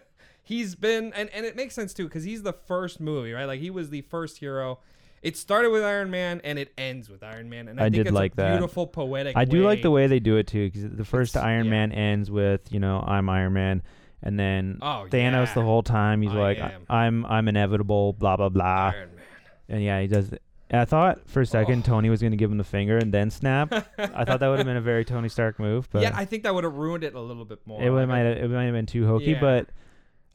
he's 0.45 0.75
been 0.75 1.11
and 1.13 1.29
and 1.31 1.45
it 1.45 1.55
makes 1.57 1.75
sense 1.75 1.93
too 1.93 2.05
because 2.05 2.23
he's 2.23 2.43
the 2.43 2.53
first 2.53 3.01
movie, 3.01 3.33
right? 3.33 3.45
Like 3.45 3.59
he 3.59 3.69
was 3.69 3.89
the 3.89 4.01
first 4.01 4.37
hero. 4.37 4.79
It 5.21 5.35
started 5.35 5.71
with 5.71 5.83
Iron 5.83 6.11
Man 6.11 6.39
and 6.43 6.57
it 6.59 6.71
ends 6.77 7.09
with 7.09 7.23
Iron 7.23 7.49
Man, 7.49 7.67
and 7.67 7.79
I, 7.79 7.83
I 7.83 7.85
think 7.87 7.95
did 7.95 8.07
it's 8.07 8.13
like 8.13 8.33
a 8.33 8.35
that. 8.37 8.51
beautiful 8.51 8.85
poetic. 8.87 9.35
I 9.35 9.43
do 9.43 9.63
like 9.65 9.81
the 9.81 9.89
way 9.91 10.05
they 10.07 10.19
do 10.19 10.37
it 10.37 10.45
too, 10.47 10.69
because 10.69 10.87
the 10.95 11.03
first 11.03 11.35
It's- 11.35 11.43
Iron 11.43 11.65
yeah. 11.65 11.71
Man 11.71 11.91
ends 11.91 12.29
with 12.31 12.61
you 12.71 12.79
know 12.79 13.03
I'm 13.05 13.27
Iron 13.27 13.53
Man, 13.53 13.81
and 14.21 14.39
then 14.39 14.77
Oh, 14.83 15.07
Thanos 15.09 15.47
yeah. 15.47 15.53
the 15.55 15.63
whole 15.63 15.81
time 15.83 16.21
he's 16.21 16.31
I 16.31 16.35
like 16.35 16.59
am. 16.59 16.85
I'm 16.89 17.25
I'm 17.25 17.47
inevitable, 17.47 18.13
blah 18.13 18.37
blah 18.37 18.49
blah, 18.49 18.91
Iron 18.93 19.09
Man. 19.15 19.25
and 19.69 19.83
yeah 19.83 19.99
he 19.99 20.07
does. 20.07 20.29
And 20.69 20.81
I 20.81 20.85
thought 20.85 21.27
for 21.27 21.41
a 21.41 21.45
second 21.45 21.79
Oh. 21.85 21.93
Tony 21.93 22.09
was 22.11 22.21
gonna 22.21 22.35
give 22.35 22.51
him 22.51 22.57
the 22.59 22.63
finger 22.63 22.97
and 22.97 23.11
then 23.11 23.31
snap. 23.31 23.71
I 23.97 24.25
thought 24.25 24.39
that 24.41 24.47
would 24.47 24.59
have 24.59 24.65
been 24.67 24.77
a 24.77 24.81
very 24.81 25.05
Tony 25.05 25.29
Stark 25.29 25.59
move, 25.59 25.87
but 25.91 26.01
yeah, 26.03 26.11
I 26.15 26.25
think 26.25 26.43
that 26.43 26.53
would 26.53 26.63
have 26.65 26.73
ruined 26.75 27.03
it 27.03 27.15
a 27.15 27.19
little 27.19 27.45
bit 27.45 27.59
more. 27.65 27.81
it 27.81 27.89
would 27.89 28.07
might 28.07 28.19
have, 28.19 28.37
it 28.37 28.47
might 28.49 28.65
have 28.65 28.73
been 28.73 28.85
too 28.85 29.07
hokey. 29.07 29.31
Yeah. 29.31 29.41
But 29.41 29.69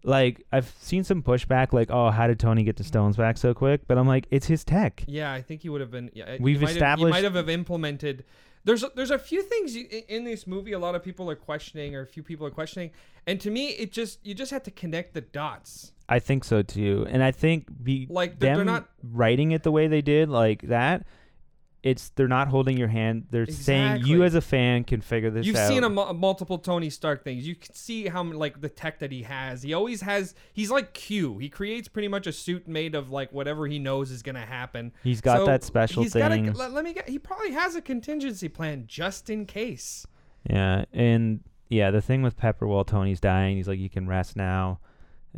like 0.03 0.47
I've 0.53 0.73
seen 0.81 1.05
some 1.05 1.23
pushback, 1.23 1.73
like 1.73 1.91
oh 1.91 2.11
how 2.11 2.27
did 2.27 2.39
Tony 2.39 2.63
get 2.63 2.77
the 2.77 2.85
mm. 2.85 2.89
stones 2.89 3.17
back 3.17 3.39
so 3.39 3.55
quick? 3.55 3.87
But 3.87 3.99
I'm 3.99 4.07
like 4.07 4.27
it's 4.31 4.47
his 4.47 4.65
tech. 4.65 5.05
Yeah, 5.07 5.33
I 5.33 5.43
think 5.43 5.63
he 5.63 5.69
would 5.69 5.81
have 5.81 5.91
been. 5.91 6.11
Yeah, 6.15 6.37
We've 6.41 6.61
might 6.61 6.69
have- 6.69 6.77
established- 6.77 7.07
He 7.07 7.11
might 7.23 7.25
have, 7.25 7.35
have 7.35 7.49
implemented. 7.49 8.25
There's 8.63 8.83
a, 8.83 8.91
there's 8.95 9.11
a 9.11 9.19
few 9.19 9.43
things 9.43 9.75
you, 9.75 9.87
in 10.09 10.25
this 10.25 10.47
movie. 10.47 10.73
A 10.73 10.79
lot 10.79 10.95
of 10.95 11.03
people 11.03 11.31
are 11.31 11.35
questioning, 11.37 11.97
or 11.97 12.03
a 12.03 12.07
few 12.07 12.23
people 12.23 12.47
are 12.47 12.51
questioning, 12.51 12.91
and 13.27 13.41
to 13.41 13.51
me, 13.51 13.69
it 13.69 13.91
just 13.91 14.25
you 14.25 14.35
just 14.35 14.51
have 14.51 14.63
to 14.65 14.71
connect 14.71 15.15
the 15.15 15.23
dots. 15.23 15.93
I 16.11 16.19
think 16.19 16.45
so 16.45 16.63
too, 16.63 17.07
and 17.09 17.23
I 17.23 17.31
think 17.31 17.69
be 17.83 18.07
Like, 18.11 18.39
them 18.39 18.57
they're 18.57 18.65
not- 18.65 18.89
writing 19.03 19.53
it 19.53 19.63
the 19.63 19.71
way 19.71 19.87
they 19.87 20.03
did, 20.03 20.29
like 20.29 20.63
that. 20.63 21.07
It's 21.83 22.11
they're 22.11 22.29
not 22.29 22.49
holding 22.49 22.77
your 22.77 22.89
hand. 22.89 23.29
They're 23.31 23.47
saying 23.47 24.05
you 24.05 24.23
as 24.23 24.35
a 24.35 24.43
fan 24.43 24.85
can 24.85 25.01
figure 25.01 25.31
this 25.31 25.45
out. 25.45 25.47
You've 25.47 25.57
seen 25.67 25.83
a, 25.83 25.89
mu- 25.89 26.13
multiple 26.13 26.59
Tony 26.59 26.91
Stark 26.91 27.25
things. 27.25 27.47
You 27.49 27.55
can 27.55 27.75
see 27.75 28.07
how 28.09 28.23
like 28.23 28.61
the 28.61 28.69
tech 28.69 28.99
that 28.99 29.11
he 29.11 29.23
has. 29.23 29.63
He 29.63 29.73
always 29.73 30.03
has. 30.03 30.35
He's 30.53 30.71
like 30.71 30.93
Q. 30.93 31.39
He 31.39 31.49
creates 31.49 31.89
pretty 31.89 32.09
much 32.09 32.27
a 32.27 32.33
suit 32.33 32.69
made 32.69 32.95
of 32.95 33.11
like 33.11 33.33
whatever 33.33 33.67
he 33.67 33.79
knows 33.79 34.11
is 34.11 34.23
gonna 34.23 34.45
happen. 34.45 34.93
He's 35.03 35.23
got 35.23 35.39
So 35.39 35.47
that 35.47 35.65
special 35.65 36.03
he's 36.03 36.13
thing. 36.13 36.47
Got 36.47 36.55
a, 36.55 36.59
let, 36.59 36.73
let 36.73 36.85
me 36.85 36.93
get. 36.93 37.09
He 37.09 37.19
probably 37.19 37.53
has 37.53 37.75
a 37.77 37.81
contingency 37.81 38.49
plan 38.49 38.85
just 38.87 39.31
in 39.31 39.47
case. 39.47 40.07
yeah, 40.49 40.85
and 40.93 41.41
yeah, 41.71 41.91
the 41.91 42.03
thing 42.03 42.21
with 42.23 42.37
Pepper 42.37 42.67
while 42.67 42.85
Tony's 42.85 43.21
dying, 43.21 43.57
he's 43.57 43.69
like, 43.69 43.79
"You 43.79 43.89
can 43.89 44.07
rest 44.07 44.37
now," 44.37 44.81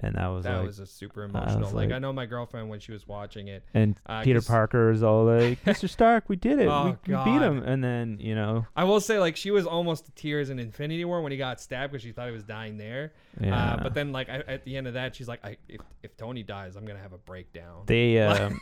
and 0.01 0.15
that 0.15 0.27
was 0.29 0.45
that 0.45 0.57
like, 0.57 0.67
was 0.67 0.79
a 0.79 0.87
super 0.87 1.25
emotional. 1.25 1.61
was 1.61 1.73
like, 1.73 1.89
like- 1.91 1.97
I 1.97 1.99
know 1.99 2.13
my 2.13 2.27
girlfriend 2.27 2.69
when 2.71 2.81
she 2.81 2.93
was 2.93 3.07
watching 3.07 3.49
it. 3.49 3.63
and 3.75 3.97
uh, 4.07 4.23
Peter 4.23 4.41
Parker 4.41 4.91
is 4.91 5.03
all 5.03 5.25
like, 5.25 5.63
"Mr. 5.65 5.89
Stark, 5.89 6.29
we 6.29 6.37
did 6.37 6.59
it. 6.59 6.67
Oh, 6.67 6.97
we, 7.07 7.15
we 7.15 7.25
beat 7.25 7.43
him," 7.43 7.63
and 7.63 7.83
then 7.85 8.19
you 8.21 8.35
know, 8.35 8.67
I 8.75 8.85
will 8.85 9.01
say, 9.01 9.19
like, 9.19 9.37
she 9.37 9.51
was 9.51 9.67
almost 9.67 10.07
to 10.07 10.13
tears 10.13 10.51
in 10.51 10.59
Infinity 10.59 11.05
War 11.05 11.21
when 11.21 11.33
he 11.33 11.39
got 11.39 11.61
stabbed 11.61 11.93
because 11.93 12.03
she 12.03 12.13
thought 12.13 12.27
he 12.27 12.33
was 12.33 12.45
dying 12.45 12.79
there. 12.79 13.13
yeah. 13.41 13.75
Uh, 13.75 13.83
but 13.83 13.95
then, 13.95 14.13
like, 14.13 14.29
I, 14.29 14.39
at 14.49 14.65
the 14.65 14.77
end 14.77 14.87
of 14.87 14.95
that, 14.95 15.15
she's 15.15 15.29
like, 15.29 15.45
I, 15.45 15.57
if, 15.69 15.81
if 16.03 16.17
Tony 16.17 16.43
dies, 16.43 16.77
I'm 16.77 16.85
gonna 16.87 16.99
have 17.01 17.13
a 17.13 17.19
breakdown. 17.19 17.83
they 17.87 18.19
um, 18.23 18.61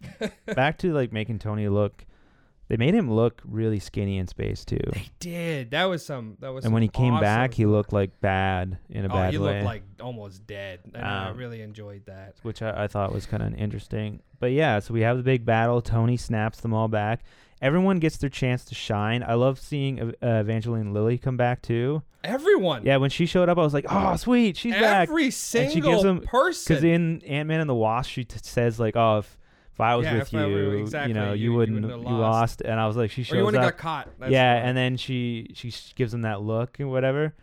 back 0.54 0.78
to 0.78 0.92
like 0.92 1.12
making 1.12 1.38
Tony 1.38 1.68
look. 1.68 2.04
They 2.68 2.76
made 2.76 2.94
him 2.94 3.12
look 3.12 3.40
really 3.44 3.78
skinny 3.78 4.18
in 4.18 4.26
space 4.26 4.64
too. 4.64 4.80
They 4.92 5.08
did. 5.20 5.70
That 5.70 5.84
was 5.84 6.04
some. 6.04 6.36
That 6.40 6.48
was. 6.52 6.64
And 6.64 6.74
when 6.74 6.82
he 6.82 6.88
came 6.88 7.14
awesome 7.14 7.22
back, 7.22 7.54
he 7.54 7.64
looked 7.64 7.92
like 7.92 8.20
bad 8.20 8.78
in 8.90 9.04
a 9.04 9.08
Oh, 9.08 9.12
bad 9.12 9.32
he 9.32 9.38
way, 9.38 9.48
He 9.48 9.54
looked 9.54 9.64
like 9.66 9.82
almost 10.00 10.46
dead. 10.46 10.80
And 10.94 11.04
I 11.04 11.28
Um, 11.28 11.36
really 11.36 11.62
enjoyed 11.62 12.06
that. 12.06 12.34
which 12.42 12.62
I, 12.62 12.84
I 12.84 12.86
thought 12.88 13.12
was 13.12 13.24
kind 13.26 13.42
of 13.42 13.54
interesting. 13.54 14.20
But 14.40 14.50
yeah, 14.52 14.80
so 14.80 14.92
we 14.94 15.02
have 15.02 15.16
the 15.16 15.22
big 15.22 15.44
battle. 15.44 15.80
Tony 15.80 16.16
snaps 16.16 16.60
them 16.60 16.74
all 16.74 16.88
back. 16.88 17.22
Everyone 17.62 18.00
gets 18.00 18.18
their 18.18 18.28
chance 18.28 18.64
to 18.66 18.74
shine. 18.74 19.22
I 19.26 19.32
love 19.34 19.58
seeing 19.58 20.00
uh, 20.00 20.12
Evangeline 20.20 20.92
Lilly 20.92 21.16
come 21.18 21.36
back 21.38 21.62
too. 21.62 22.02
Everyone. 22.22 22.84
Yeah, 22.84 22.96
when 22.96 23.08
she 23.10 23.24
showed 23.26 23.48
up, 23.48 23.56
I 23.56 23.62
was 23.62 23.72
like, 23.72 23.86
"Oh, 23.88 24.16
sweet, 24.16 24.56
she's 24.56 24.74
back." 24.74 25.08
Every 25.08 25.26
she 25.26 25.30
single 25.30 25.92
gives 25.92 26.04
him- 26.04 26.20
person. 26.22 26.74
Because 26.74 26.84
in 26.84 27.22
Ant 27.22 27.48
Man 27.48 27.60
and 27.60 27.70
the 27.70 27.74
Wasp, 27.74 28.10
she 28.10 28.24
t- 28.24 28.36
says 28.42 28.78
like, 28.80 28.96
"Oh, 28.96 29.18
if, 29.18 29.38
if 29.76 29.80
I 29.82 29.94
was 29.94 30.04
Yeah, 30.06 30.18
with 30.18 30.34
I 30.34 30.46
were- 30.46 30.50
you, 30.50 30.70
exactly, 30.80 31.08
you 31.10 31.14
know, 31.14 31.32
you- 31.32 31.38
you, 31.38 31.50
you 31.52 31.56
wouldn't, 31.56 31.82
you 31.86 31.96
lost. 31.96 32.62
And 32.62 32.80
I 32.80 32.86
was 32.86 32.96
like, 32.96 33.10
she 33.10 33.20
or 33.20 33.22
you 33.22 33.24
shows 33.26 33.44
wouldn't 33.44 33.62
up. 33.62 33.70
have 33.70 33.76
got 33.76 33.82
caught. 33.82 34.08
That's 34.18 34.32
yeah, 34.32 34.54
right. 34.54 34.58
and 34.66 34.76
then 34.76 34.96
she 34.96 35.50
she 35.54 35.70
gives 35.94 36.12
him 36.14 36.22
that 36.22 36.40
look 36.42 36.80
and 36.80 36.90
whatever. 36.90 37.34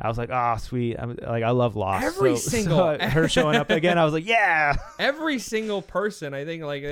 I 0.00 0.06
was 0.06 0.16
like, 0.16 0.30
"Oh, 0.32 0.56
sweet." 0.58 0.94
I'm 0.96 1.16
like, 1.20 1.42
I 1.42 1.50
love 1.50 1.74
Lost. 1.74 2.04
Every 2.04 2.36
so, 2.36 2.50
single- 2.56 2.98
so 3.00 3.08
her 3.08 3.26
showing 3.28 3.56
up 3.56 3.70
again, 3.70 3.98
I 3.98 4.04
was 4.04 4.12
like, 4.12 4.26
"Yeah." 4.28 4.76
every 5.00 5.38
single 5.40 5.80
person 5.82 6.34
i 6.34 6.44
think 6.44 6.62
like 6.62 6.82
uh, 6.84 6.86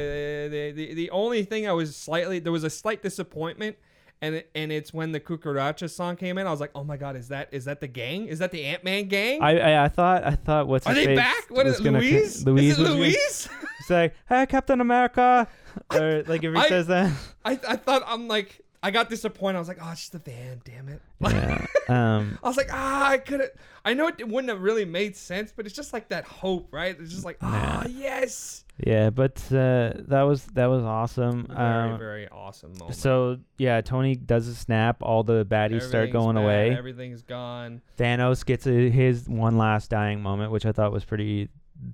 the, 0.51 0.73
the 0.75 0.95
the 0.95 1.11
only 1.11 1.45
thing 1.45 1.69
i 1.69 1.73
was 1.73 1.95
slightly 1.95 2.39
there 2.41 2.51
was 2.53 2.65
a 2.65 2.71
slight 2.71 3.03
disappointment 3.03 3.77
and 4.23 4.35
it, 4.37 4.51
and 4.55 4.73
it's 4.73 4.93
when 4.95 5.13
the 5.13 5.21
cucaracha 5.21 5.89
song 5.91 6.17
came 6.17 6.39
in 6.39 6.47
i 6.47 6.51
was 6.51 6.61
like 6.61 6.71
oh 6.75 6.83
my 6.85 6.97
god 6.97 7.17
is 7.17 7.29
that 7.29 7.49
is 7.53 7.65
that 7.67 7.81
the 7.81 7.87
gang? 7.89 8.27
Is 8.27 8.39
that 8.39 8.51
the 8.51 8.65
ant-man 8.65 9.09
gang? 9.09 9.43
I, 9.43 9.59
I 9.59 9.85
I 9.85 9.89
thought 9.89 10.25
I 10.25 10.31
thought 10.33 10.67
what's 10.69 10.87
are 10.87 10.95
they 10.95 11.15
back? 11.15 11.51
What 11.51 11.67
is 11.67 11.81
it 11.81 11.85
gonna 11.85 11.99
Luis? 11.99 12.45
Luis 12.45 12.73
is 12.73 12.79
it 12.79 12.83
gonna- 12.85 12.95
Luis? 12.97 13.49
say, 13.87 14.13
"Hey, 14.29 14.47
Captain 14.47 14.81
America," 14.81 15.47
or 15.95 16.23
like 16.27 16.43
if 16.43 16.53
he 16.55 16.59
I- 16.61 16.69
says 16.69 16.87
that. 16.89 17.13
I, 17.45 17.53
I 17.69 17.77
thought 17.77 18.03
i'm 18.07 18.27
like 18.27 18.61
i 18.83 18.91
got 18.91 19.09
disappointed 19.09 19.57
i 19.57 19.59
was 19.59 19.69
like 19.69 19.79
oh 19.83 19.91
it's 19.91 20.01
just 20.01 20.13
the 20.13 20.19
van 20.19 20.61
damn 20.65 20.89
it 20.89 21.01
yeah. 21.21 21.67
Um. 21.89 22.39
I 22.45 22.49
was 22.49 22.57
like, 22.57 22.69
ah, 22.73 23.09
I 23.09 23.19
could 23.19 23.41
have. 23.41 23.51
I 23.85 23.95
know 23.95 24.09
it 24.09 24.29
wouldn't 24.29 24.51
have 24.51 24.61
really 24.61 24.85
made 24.85 25.17
sense, 25.17 25.53
but 25.55 25.65
it's 25.65 25.75
just 25.75 25.93
like 25.93 26.09
that 26.09 26.25
hope, 26.25 26.69
right? 26.73 26.97
It's 26.99 27.11
just 27.11 27.25
like, 27.25 27.39
ah, 27.41 27.87
yes. 27.89 28.65
Yeah, 28.85 29.09
but 29.11 29.39
uh, 29.51 29.93
that 30.09 30.23
was 30.23 30.45
that 30.47 30.67
was 30.67 30.83
awesome. 30.85 31.47
Very, 31.47 31.93
Um, 31.93 31.99
very 31.99 32.29
awesome 32.29 32.73
moment. 32.79 32.97
so 32.97 33.39
yeah, 33.57 33.81
Tony 33.81 34.15
does 34.15 34.47
a 34.49 34.55
snap. 34.55 35.03
All 35.03 35.23
the 35.23 35.47
baddies 35.47 35.89
start 35.89 36.11
going 36.11 36.37
bad, 36.37 36.45
away. 36.45 36.77
Everything's 36.77 37.23
gone. 37.23 37.81
Thanos 37.97 38.45
gets 38.45 38.67
a, 38.67 38.91
his 38.91 39.27
one 39.27 39.57
last 39.57 39.89
dying 39.89 40.21
moment, 40.21 40.53
which 40.53 40.67
I 40.67 40.73
thought 40.73 40.93
was 40.93 41.05
pretty. 41.05 41.49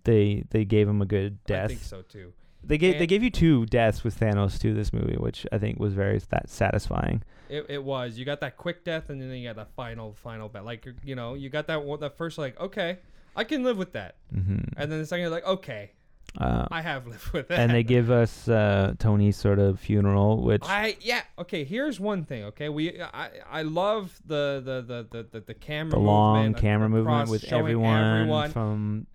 They 0.04 0.44
they 0.50 0.64
gave 0.64 0.88
him 0.88 1.00
a 1.02 1.06
good 1.06 1.44
death. 1.44 1.66
I 1.66 1.68
think 1.68 1.82
so 1.82 2.02
too. 2.02 2.32
They 2.64 2.78
gave 2.78 2.98
they 2.98 3.06
gave 3.06 3.22
you 3.22 3.30
two 3.30 3.66
deaths 3.66 4.04
with 4.04 4.18
Thanos 4.18 4.58
too 4.60 4.72
this 4.74 4.92
movie, 4.92 5.16
which 5.16 5.46
I 5.52 5.58
think 5.58 5.78
was 5.80 5.94
very 5.94 6.18
that 6.30 6.48
satisfying. 6.48 7.22
It, 7.48 7.66
it 7.68 7.84
was. 7.84 8.16
You 8.18 8.24
got 8.24 8.40
that 8.40 8.56
quick 8.56 8.84
death, 8.84 9.10
and 9.10 9.20
then 9.20 9.30
you 9.30 9.46
got 9.48 9.56
the 9.56 9.66
final, 9.76 10.14
final 10.14 10.48
bet. 10.48 10.64
Like 10.64 10.86
you're- 10.86 11.14
know, 11.14 11.34
you 11.34 11.50
got 11.50 11.66
that 11.66 11.84
one, 11.84 12.00
the 12.00 12.08
first 12.10 12.38
like, 12.38 12.58
okay, 12.60 12.98
I 13.36 13.44
can 13.44 13.62
live 13.64 13.76
with 13.78 13.92
that, 13.92 14.16
hmm 14.32 14.58
and 14.76 14.90
then 14.90 14.98
the 15.00 15.06
second, 15.06 15.22
you're 15.22 15.30
like, 15.30 15.46
okay, 15.46 15.90
Uh, 16.38 16.66
I 16.70 16.80
have 16.80 17.06
lived 17.06 17.30
with 17.32 17.48
that. 17.48 17.58
and 17.60 17.72
they 17.72 17.82
give 17.82 18.10
us 18.10 18.48
uh, 18.48 18.94
Tony's 18.98 19.36
sort 19.36 19.58
of 19.58 19.78
funeral, 19.80 20.42
which 20.42 20.62
I 20.64 20.96
yeah 21.00 21.22
okay. 21.38 21.64
Here's 21.64 21.98
one 22.00 22.24
thing. 22.24 22.44
Okay, 22.44 22.68
we 22.70 22.98
I 23.02 23.28
I 23.50 23.62
love 23.62 24.18
the 24.24 24.62
the 24.64 24.80
the 24.80 25.06
the 25.10 25.28
the, 25.30 25.40
the 25.40 25.54
camera 25.54 25.90
the 25.90 25.98
long 25.98 26.36
movement 26.36 26.56
camera 26.58 26.88
movement 26.88 27.28
with 27.28 27.44
everyone, 27.52 28.02
everyone. 28.02 28.50
from 28.50 29.06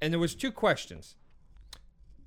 and 0.00 0.12
there 0.12 0.20
was 0.20 0.34
two 0.34 0.50
questions. 0.52 1.16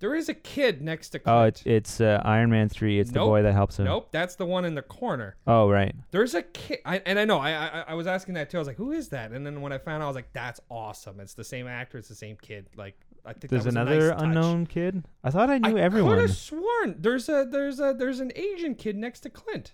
There 0.05 0.13
is 0.13 0.29
a 0.29 0.35
kid 0.35 0.83
next 0.83 1.09
to 1.09 1.17
oh 1.19 1.21
Clint. 1.23 1.63
it's 1.65 1.65
it's 1.65 2.01
uh, 2.01 2.21
Iron 2.23 2.51
Man 2.51 2.69
three. 2.69 2.99
It's 2.99 3.09
the 3.09 3.17
Nope. 3.19 3.27
boy 3.29 3.41
that 3.41 3.53
helps 3.53 3.79
him. 3.79 3.85
nope, 3.85 4.09
that's 4.11 4.35
the 4.35 4.45
one 4.45 4.63
in 4.63 4.75
the 4.75 4.83
corner. 4.83 5.35
Oh 5.47 5.67
right. 5.67 5.95
There's 6.11 6.35
a 6.35 6.43
kid, 6.43 6.77
I, 6.85 7.01
and 7.07 7.17
I 7.17 7.25
know 7.25 7.39
I, 7.39 7.51
I 7.53 7.83
I 7.87 7.93
was 7.95 8.05
asking 8.05 8.35
that 8.35 8.51
too. 8.51 8.57
I 8.57 8.59
was 8.59 8.67
like, 8.67 8.77
who 8.77 8.91
is 8.91 9.09
that? 9.09 9.31
And 9.31 9.43
then 9.43 9.61
when 9.61 9.71
I 9.71 9.79
found 9.79 10.03
out, 10.03 10.05
I 10.05 10.09
was 10.09 10.15
like, 10.15 10.31
that's 10.31 10.59
awesome. 10.69 11.19
It's 11.19 11.33
the 11.33 11.43
same 11.43 11.65
actor. 11.67 11.97
It's 11.97 12.07
the 12.07 12.13
same 12.13 12.37
kid. 12.39 12.67
Like 12.75 12.95
I 13.25 13.33
think 13.33 13.49
There's 13.49 13.63
that 13.63 13.69
was 13.69 13.75
another 13.75 13.97
a 14.09 14.09
nice 14.09 14.09
touch. 14.11 14.23
unknown 14.25 14.65
kid. 14.67 15.03
I 15.23 15.31
thought 15.31 15.49
I 15.49 15.57
knew 15.57 15.75
I 15.75 15.81
everyone. 15.81 16.13
could 16.13 16.21
have 16.29 16.37
sworn 16.37 16.97
there's 16.99 17.27
a 17.27 17.47
there's 17.49 17.79
a 17.79 17.95
there's 17.97 18.19
an 18.19 18.31
Asian 18.35 18.75
kid 18.75 18.95
next 18.97 19.21
to 19.21 19.31
Clint, 19.31 19.73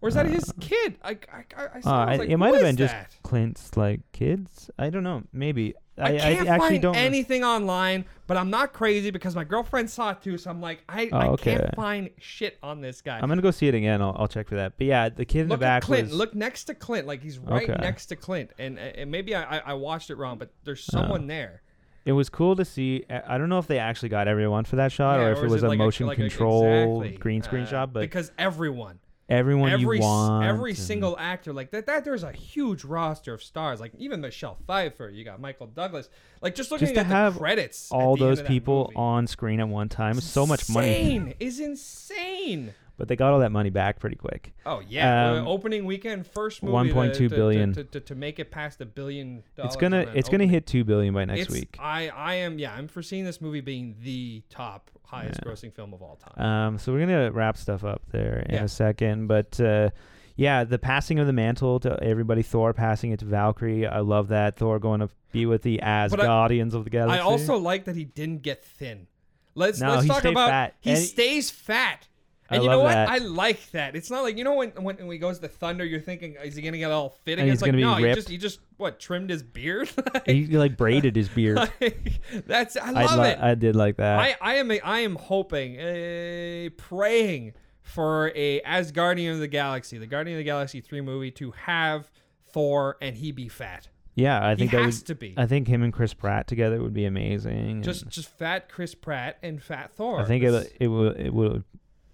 or 0.00 0.08
is 0.08 0.14
that 0.14 0.24
his 0.24 0.50
kid? 0.58 0.96
I 1.04 1.10
I 1.10 1.44
I, 1.54 1.68
I, 1.74 1.80
saw, 1.82 1.90
Uh, 1.90 2.06
I 2.06 2.10
was 2.12 2.18
like, 2.20 2.28
it 2.30 2.36
might 2.38 2.48
who 2.48 2.54
have 2.54 2.62
is 2.62 2.68
been 2.70 2.76
just? 2.76 2.94
Clint's 3.22 3.76
like 3.76 4.00
kids. 4.12 4.70
I 4.78 4.88
don't 4.88 5.02
know. 5.04 5.24
Maybe 5.34 5.74
I, 6.00 6.08
I, 6.08 6.14
I, 6.14 6.18
can't 6.34 6.48
actually 6.48 6.68
find 6.68 6.82
don't. 6.82 6.96
anything 6.96 7.44
online, 7.44 8.04
but 8.26 8.36
I'm 8.36 8.50
not 8.50 8.72
crazy 8.72 9.10
because 9.10 9.34
my 9.34 9.44
girlfriend 9.44 9.90
saw 9.90 10.10
it 10.10 10.22
too. 10.22 10.38
So 10.38 10.50
I'm 10.50 10.60
like, 10.60 10.82
I, 10.88 11.10
I 11.12 11.26
Oh, 11.26 11.30
okay. 11.32 11.56
can't 11.56 11.74
find 11.74 12.10
shit 12.18 12.58
on 12.62 12.80
this 12.80 13.00
guy. 13.02 13.18
I'm 13.20 13.28
gonna 13.28 13.42
go 13.42 13.50
see 13.50 13.68
it 13.68 13.74
again. 13.74 14.00
I'll, 14.02 14.16
I'll 14.18 14.28
check 14.28 14.48
for 14.48 14.56
that. 14.56 14.74
But 14.78 14.86
yeah, 14.86 15.08
the 15.08 15.24
kid 15.24 15.42
in 15.42 15.48
Look 15.48 15.60
the 15.60 15.66
at 15.66 15.80
back 15.80 15.82
Clint. 15.84 16.08
was. 16.08 16.16
Look 16.16 16.34
next 16.34 16.64
to 16.64 16.74
Clint, 16.74 17.06
like 17.06 17.22
he's 17.22 17.38
right 17.38 17.68
Okay. 17.68 17.80
next 17.80 18.06
to 18.06 18.16
Clint, 18.16 18.50
and 18.58 18.78
and 18.78 19.10
maybe 19.10 19.34
I, 19.34 19.58
I 19.58 19.62
I 19.66 19.74
watched 19.74 20.10
it 20.10 20.16
wrong, 20.16 20.38
but 20.38 20.50
there's 20.64 20.88
Oh. 20.92 20.98
someone 20.98 21.26
there. 21.26 21.62
It 22.06 22.12
was 22.12 22.30
cool 22.30 22.56
to 22.56 22.64
see. 22.64 23.04
I 23.10 23.34
I 23.34 23.38
don't 23.38 23.48
know 23.50 23.58
if 23.58 23.66
they 23.66 23.78
actually 23.78 24.08
got 24.08 24.26
everyone 24.26 24.64
for 24.64 24.76
that 24.76 24.90
shot, 24.90 25.18
Yeah, 25.20 25.26
or 25.26 25.32
if 25.32 25.38
it 25.38 25.48
was 25.48 25.62
a 25.62 25.68
like 25.68 25.78
motion 25.78 26.06
like 26.06 26.16
control 26.16 27.02
exactly, 27.02 27.18
green 27.18 27.42
screen 27.42 27.64
uh, 27.64 27.68
shot. 27.68 27.92
But 27.92 28.00
because 28.00 28.32
everyone, 28.38 29.00
everyone 29.30 29.70
every 29.70 29.98
you 29.98 30.02
want. 30.02 30.44
every 30.44 30.70
and- 30.72 30.78
single 30.78 31.16
actor 31.18 31.52
like 31.52 31.70
that 31.70 31.86
that 31.86 32.04
there's 32.04 32.22
a 32.22 32.32
huge 32.32 32.84
roster 32.84 33.32
of 33.32 33.42
stars 33.42 33.80
like 33.80 33.92
even 33.98 34.20
Michelle 34.20 34.58
Pfeiffer 34.66 35.08
you 35.08 35.24
got 35.24 35.40
Michael 35.40 35.68
Douglas 35.68 36.08
like 36.42 36.54
just 36.54 36.70
looking 36.70 36.88
Just 36.94 36.98
at 37.10 37.32
the 37.32 37.38
credits 37.38 37.90
all 37.92 38.16
the 38.16 38.24
those 38.26 38.42
people 38.42 38.84
movie. 38.84 38.96
on 38.96 39.26
screen 39.26 39.60
at 39.60 39.68
one 39.68 39.88
time 39.88 40.18
is 40.18 40.24
so 40.24 40.46
much 40.46 40.68
money. 40.68 40.88
Insane. 41.16 41.34
is 41.40 41.60
insane 41.60 42.74
But 43.00 43.08
they 43.08 43.16
got 43.16 43.32
all 43.32 43.38
that 43.40 43.50
money 43.50 43.70
back 43.70 43.98
pretty 43.98 44.16
quick. 44.16 44.52
oh 44.66 44.80
yeah 44.86 45.30
Um, 45.32 45.48
opening 45.48 45.86
weekend 45.86 46.26
first 46.26 46.62
movie 46.62 46.92
1.2 46.92 47.12
to, 47.14 47.18
to- 47.18 47.28
billion. 47.30 47.72
to, 47.72 47.84
to, 47.84 48.00
to 48.00 48.14
make 48.14 48.38
it 48.38 48.50
past 48.50 48.80
a 48.82 48.86
billion 48.86 49.42
dollars 49.56 49.72
It's 49.72 49.76
gonna 49.80 50.06
it's 50.14 50.28
gonna 50.28 50.46
hit 50.46 50.66
two 50.66 50.84
billion 50.84 51.14
by 51.14 51.24
next 51.24 51.40
It's- 51.40 51.52
week. 51.58 51.76
I 51.80 52.10
I 52.10 52.34
am 52.34 52.58
yeah 52.58 52.74
I'm 52.74 52.86
foreseeing 52.88 53.24
this 53.24 53.40
movie 53.40 53.62
being 53.62 53.96
the 54.02 54.42
top 54.50 54.90
highest 55.06 55.40
Yeah. 55.42 55.50
grossing 55.50 55.72
film 55.74 55.94
of 55.94 56.02
all 56.02 56.16
time 56.16 56.44
Um, 56.46 56.78
so 56.78 56.92
we're 56.92 57.00
gonna 57.00 57.32
wrap 57.32 57.56
stuff 57.56 57.82
up 57.84 58.02
there 58.12 58.44
in 58.48 58.54
Yeah. 58.56 58.64
a 58.64 58.68
second, 58.68 59.26
but 59.26 59.58
uh, 59.58 59.90
yeah, 60.36 60.64
the 60.64 60.78
passing 60.78 61.18
of 61.18 61.26
the 61.26 61.32
mantle 61.34 61.80
to 61.80 62.02
everybody. 62.02 62.42
Thor 62.42 62.72
passing 62.72 63.10
it 63.12 63.18
to 63.18 63.26
Valkyrie. 63.26 63.86
I 63.86 63.98
love 64.00 64.28
that. 64.28 64.56
Thor 64.56 64.78
going 64.78 65.00
to 65.00 65.10
be 65.32 65.44
with 65.44 65.60
the 65.62 65.80
Asgardians 65.82 66.72
of 66.72 66.84
the 66.84 66.90
Galaxy. 66.90 67.18
I 67.18 67.22
also 67.22 67.58
like 67.58 67.84
that 67.84 67.94
he 67.96 68.04
didn't 68.04 68.40
get 68.42 68.64
thin. 68.64 69.06
Let's 69.54 69.80
No, 69.80 69.90
let's 69.90 70.04
he 70.04 70.08
talk 70.08 70.24
about 70.24 70.48
fat. 70.48 70.74
he 70.80 70.90
And- 70.92 70.98
stays 71.00 71.50
fat. 71.50 72.08
I 72.50 72.56
And 72.56 72.64
you 72.64 72.70
know 72.70 72.80
what? 72.80 72.90
that. 72.92 73.08
I 73.08 73.18
like 73.18 73.70
that. 73.70 73.94
It's 73.94 74.10
not 74.10 74.22
like 74.22 74.36
you 74.36 74.44
know 74.44 74.54
when 74.54 74.70
when, 74.70 74.96
when 74.96 75.10
he 75.10 75.18
goes 75.18 75.38
to 75.38 75.48
Thunder, 75.48 75.84
you're 75.84 76.00
thinking 76.00 76.36
is 76.42 76.56
he 76.56 76.62
gonna 76.62 76.78
get 76.78 76.90
all 76.90 77.10
fit 77.24 77.38
And 77.38 77.48
It's 77.48 77.62
like 77.62 77.72
no, 77.74 77.94
he 77.94 78.12
just 78.12 78.28
he 78.28 78.36
just 78.38 78.60
what 78.76 78.98
trimmed 78.98 79.30
his 79.30 79.42
beard. 79.42 79.90
Like- 80.14 80.26
he 80.26 80.46
like 80.46 80.76
braided 80.76 81.14
his 81.16 81.28
beard. 81.28 81.56
like, 81.80 82.20
that's 82.46 82.76
I 82.76 82.88
I 82.88 83.04
love 83.04 83.16
lo- 83.18 83.22
it. 83.24 83.38
I 83.40 83.54
did 83.54 83.76
like 83.76 83.96
that. 83.96 84.18
I, 84.18 84.36
I 84.40 84.54
am 84.56 84.70
a, 84.70 84.80
I 84.80 85.00
am 85.00 85.14
hoping, 85.16 85.78
uh, 85.78 86.68
praying 86.76 87.54
for 87.82 88.32
a 88.34 88.60
Asgardian 88.62 89.32
of 89.34 89.38
the 89.40 89.48
Galaxy, 89.48 89.98
the 89.98 90.06
Guardian 90.06 90.36
of 90.36 90.38
the 90.38 90.44
Galaxy 90.44 90.80
three 90.80 91.00
movie 91.00 91.30
to 91.32 91.52
have 91.52 92.10
Thor 92.52 92.96
and 93.00 93.16
he 93.16 93.32
be 93.32 93.48
fat. 93.48 93.88
yeah, 94.14 94.44
I 94.44 94.50
He 94.50 94.56
think 94.56 94.72
that 94.72 94.82
has 94.82 94.98
would, 95.00 95.06
to 95.06 95.14
be 95.14 95.34
I 95.36 95.46
think 95.46 95.68
him 95.68 95.82
and 95.82 95.92
Chris 95.92 96.14
Pratt 96.14 96.46
together 96.46 96.82
would 96.82 96.94
be 96.94 97.04
amazing. 97.04 97.82
just 97.82 98.02
and 98.02 98.10
just 98.10 98.28
fat 98.28 98.68
Chris 98.68 98.94
Pratt 98.94 99.38
and 99.42 99.62
fat 99.62 99.92
Thor. 99.92 100.20
I 100.20 100.24
think 100.24 100.42
it 100.44 100.76
it 100.80 100.88
will 100.88 101.10
it 101.12 101.30
will. 101.30 101.62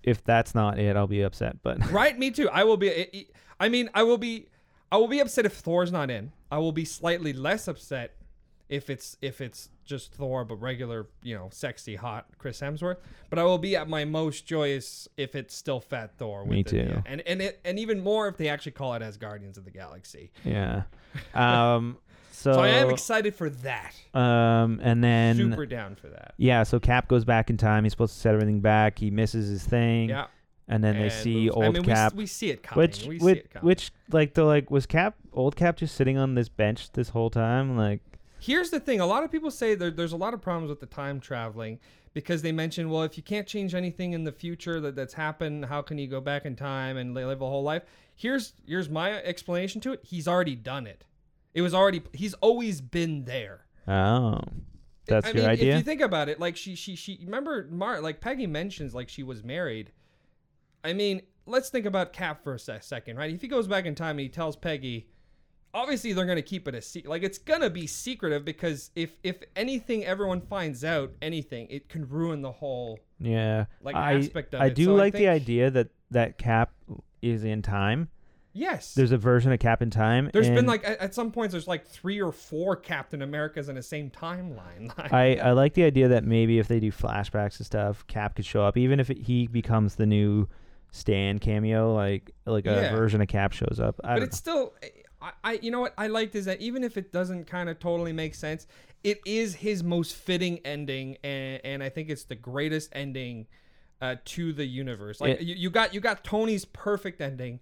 If 0.07 0.25
that's 0.25 0.55
not 0.55 0.79
it, 0.79 0.97
I'll 0.97 1.07
be 1.07 1.21
upset. 1.23 1.63
But 1.63 1.91
right, 1.93 2.19
me 2.19 2.31
too. 2.31 2.49
I 2.49 2.65
will 2.65 2.79
be. 2.79 3.29
I 3.61 3.69
mean, 3.69 3.91
I 3.93 4.05
will 4.05 4.19
be. 4.19 4.47
I 4.91 4.97
will 4.97 5.09
be 5.09 5.21
upset 5.21 5.45
if 5.45 5.53
Thor's 5.55 5.93
not 5.93 6.11
in. 6.11 6.33
I 6.51 6.59
will 6.59 6.73
be 6.73 6.85
slightly 6.85 7.33
less 7.33 7.69
upset 7.69 8.15
if 8.69 8.89
it's 8.89 9.17
if 9.21 9.41
it's 9.41 9.69
just 9.85 10.13
Thor, 10.13 10.45
but 10.45 10.57
regular, 10.57 11.07
you 11.23 11.35
know, 11.35 11.49
sexy, 11.53 11.95
hot 11.95 12.27
Chris 12.39 12.61
Hemsworth. 12.61 12.97
But 13.31 13.39
I 13.39 13.45
will 13.45 13.59
be 13.59 13.77
at 13.77 13.89
my 13.89 14.05
most 14.05 14.47
joyous 14.47 15.09
if 15.17 15.35
it's 15.35 15.55
still 15.55 15.81
Fat 15.81 16.17
Thor. 16.19 16.43
With 16.43 16.51
Me 16.51 16.63
too. 16.65 16.77
yeah. 16.89 17.03
And 17.07 17.21
and 17.23 17.43
it, 17.43 17.61
and 17.65 17.79
even 17.79 18.01
more 18.01 18.29
if 18.29 18.37
they 18.37 18.49
actually 18.49 18.73
call 18.73 18.95
it 18.95 19.03
Asgardians 19.03 19.57
of 19.57 19.65
the 19.65 19.71
Galaxy. 19.71 20.33
yeah, 20.45 20.83
um, 21.35 21.99
so, 22.37 22.53
So 22.53 22.61
I 22.61 22.69
am 22.69 22.91
excited 22.91 23.35
for 23.35 23.49
that. 23.51 23.95
um, 24.15 24.81
and 24.83 25.03
then 25.03 25.37
Super 25.37 25.67
down 25.67 25.95
for 25.97 26.09
that. 26.09 26.35
yeah, 26.37 26.63
so 26.63 26.79
Cap 26.79 27.09
goes 27.09 27.25
back 27.25 27.51
in 27.51 27.57
time. 27.57 27.85
He's 27.85 27.93
supposed 27.93 28.15
to 28.15 28.21
set 28.21 28.35
everything 28.35 28.61
back. 28.61 28.99
He 28.99 29.11
misses 29.11 29.49
his 29.49 29.65
thing, 29.65 30.11
Yeah. 30.11 30.27
and 30.69 30.83
then 30.85 30.97
they 30.97 31.05
and 31.05 31.13
see 31.13 31.45
moves- 31.47 31.57
old 31.57 31.65
I 31.65 31.71
mean, 31.71 31.83
we 31.85 31.93
s- 31.93 31.99
Cap. 31.99 32.15
We, 32.15 32.27
see 32.27 32.51
it 32.51 32.63
coming. 32.63 32.83
which 32.83 33.05
we 33.07 33.19
see 33.19 33.25
which 33.25 33.39
it 33.39 33.51
coming. 33.51 33.67
which 33.67 33.91
like 34.11 34.35
the 34.35 34.45
like 34.45 34.71
was 34.71 34.87
Cap 34.87 35.15
old 35.33 35.57
Cap 35.57 35.77
just 35.77 35.95
sitting 35.95 36.19
on 36.19 36.35
this 36.35 36.49
bench 36.49 36.93
this 36.93 37.09
whole 37.11 37.31
time? 37.31 37.77
Like 37.77 38.01
Here's 38.39 38.71
the 38.71 38.79
thing: 38.81 39.01
a 39.01 39.07
lot 39.07 39.25
of 39.25 39.33
people 39.33 39.51
say 39.51 39.75
there, 39.75 39.91
there's 39.91 40.13
a 40.13 40.17
lot 40.17 40.35
of 40.35 40.43
problems 40.43 40.69
with 40.69 40.81
the 40.81 40.87
time 40.87 41.21
traveling 41.21 41.81
because 42.13 42.43
they 42.43 42.53
mention, 42.53 42.91
well, 42.91 43.03
if 43.03 43.17
you 43.17 43.23
can't 43.23 43.47
change 43.47 43.75
anything 43.75 44.13
in 44.13 44.25
the 44.25 44.33
future 44.33 44.79
that, 44.81 44.95
that's 44.95 45.15
happened, 45.15 45.65
how 45.67 45.83
can 45.83 45.99
you 45.99 46.07
go 46.07 46.21
back 46.21 46.45
in 46.47 46.55
time 46.57 46.97
and 46.97 47.15
li- 47.15 47.25
live 47.25 47.41
a 47.43 47.47
whole 47.47 47.63
life? 47.63 47.83
Here's 48.15 48.53
here's 48.67 48.89
my 48.91 49.13
explanation 49.23 49.81
to 49.83 49.93
it. 49.95 50.01
He's 50.05 50.29
already 50.29 50.55
done 50.55 50.87
it. 50.87 51.05
It 51.57 51.63
was 51.63 51.73
already. 51.73 52.03
He's 52.13 52.35
always 52.35 52.83
been 52.83 53.25
there. 53.25 53.65
oh, 53.89 54.41
that's 55.07 55.27
I 55.27 55.31
your 55.31 55.43
mean, 55.43 55.51
idea. 55.51 55.73
If 55.73 55.79
you 55.79 55.85
think 55.85 56.03
about 56.03 56.29
it, 56.29 56.39
like 56.39 56.55
she 56.55 56.75
she 56.75 56.95
she 56.97 57.19
remember 57.25 57.67
Mar 57.71 58.03
like 58.03 58.21
Peggy 58.21 58.47
mentions 58.47 58.95
like 58.95 59.09
she 59.09 59.23
was 59.23 59.43
married. 59.43 59.91
I 60.85 60.93
mean, 60.93 61.23
let's 61.47 61.71
think 61.71 61.87
about 61.87 62.13
Cap 62.13 62.45
for 62.45 62.55
a 62.55 62.59
sec- 62.59 62.83
second, 62.83 63.17
right? 63.17 63.33
If 63.33 63.41
he 63.41 63.49
goes 63.49 63.67
back 63.67 63.87
in 63.87 63.95
time 63.95 64.11
and 64.19 64.21
he 64.21 64.29
tells 64.29 64.55
Peggy, 64.55 65.09
obviously 65.73 66.13
they're 66.13 66.27
gonna 66.27 66.43
keep 66.43 66.69
it 66.69 66.75
a 66.75 66.83
secret. 66.83 67.09
Like 67.09 67.23
it's 67.23 67.39
gonna 67.39 67.71
be 67.71 67.87
secretive 67.87 68.45
because 68.45 68.91
if 68.95 69.17
if 69.23 69.39
anything, 69.57 70.05
everyone 70.05 70.43
finds 70.43 70.85
out 70.85 71.13
anything, 71.23 71.69
it 71.71 71.89
can 71.89 72.07
ruin 72.07 72.43
the 72.43 72.53
whole. 72.53 72.99
yeah, 73.19 73.65
like, 73.81 73.97
I 73.97 74.19
aspect 74.19 74.53
of 74.53 74.61
I 74.61 74.67
it. 74.67 74.75
do 74.75 74.85
So 74.85 74.95
I 74.95 74.99
like 74.99 75.15
the 75.15 75.29
idea 75.29 75.71
that 75.71 75.89
that 76.11 76.37
Cap 76.37 76.73
is 77.23 77.45
in 77.45 77.63
time. 77.63 78.11
Yes. 78.57 78.95
There's 78.95 79.13
a 79.13 79.19
version 79.19 79.53
of 79.53 79.59
Cap 79.59 79.83
in 79.83 79.91
time. 79.91 80.31
There's 80.33 80.49
been 80.49 80.67
like 80.67 80.83
at, 80.85 80.99
at 80.99 81.15
some 81.15 81.31
points 81.31 81.53
there's 81.53 81.69
like 81.69 81.87
three 81.87 82.21
or 82.21 82.33
four 82.33 82.75
Captain 82.77 83.21
Americas 83.23 83.69
in 83.69 83.75
the 83.75 83.83
same 83.83 84.11
timeline. 84.11 84.93
Like, 84.99 85.13
I, 85.13 85.35
I 85.37 85.53
like 85.53 85.75
the 85.75 85.85
idea 85.85 86.09
that 86.09 86.25
maybe 86.25 86.59
if 86.59 86.69
they 86.69 86.81
do 86.81 86.91
flashbacks 86.91 87.59
and 87.59 87.67
stuff, 87.67 88.07
Cap 88.07 88.35
could 88.37 88.47
show 88.47 88.63
up, 88.65 88.77
even 88.77 88.99
if 89.01 89.11
it, 89.11 89.19
he 89.19 89.47
becomes 89.47 89.97
the 89.97 90.07
new 90.07 90.49
Stan 90.91 91.39
cameo, 91.39 91.93
like 91.95 92.31
like 92.47 92.67
a 92.67 92.71
Yeah. 92.71 92.91
version 92.97 93.21
of 93.21 93.29
Cap 93.29 93.53
shows 93.53 93.79
up. 93.81 94.01
I 94.03 94.15
but 94.15 94.23
it's 94.23 94.37
still 94.39 94.73
I, 95.21 95.33
I 95.45 95.53
you 95.63 95.71
know 95.71 95.81
what 95.81 95.95
i 95.99 96.07
liked 96.09 96.35
is 96.35 96.45
that 96.45 96.61
even 96.61 96.85
if 96.85 96.97
it 96.97 97.11
doesn't 97.13 97.47
kind 97.47 97.69
of 97.71 97.79
totally 97.79 98.13
make 98.13 98.35
sense 98.35 98.67
it 99.03 99.21
is 99.25 99.55
his 99.55 99.83
most 99.83 100.15
fitting 100.15 100.59
ending 100.65 101.17
and, 101.25 101.61
and 101.65 101.83
i 101.83 101.89
think 101.89 102.11
it's 102.11 102.25
the 102.25 102.35
greatest 102.35 102.91
ending 102.93 103.47
uh, 104.03 104.17
to 104.27 104.53
the 104.53 104.67
universe 104.67 105.19
like 105.21 105.41
It- 105.41 105.47
you, 105.47 105.55
you 105.55 105.71
got 105.71 105.95
you 105.95 106.01
got 106.01 106.23
tony's 106.23 106.67
perfect 106.67 107.21
ending 107.23 107.61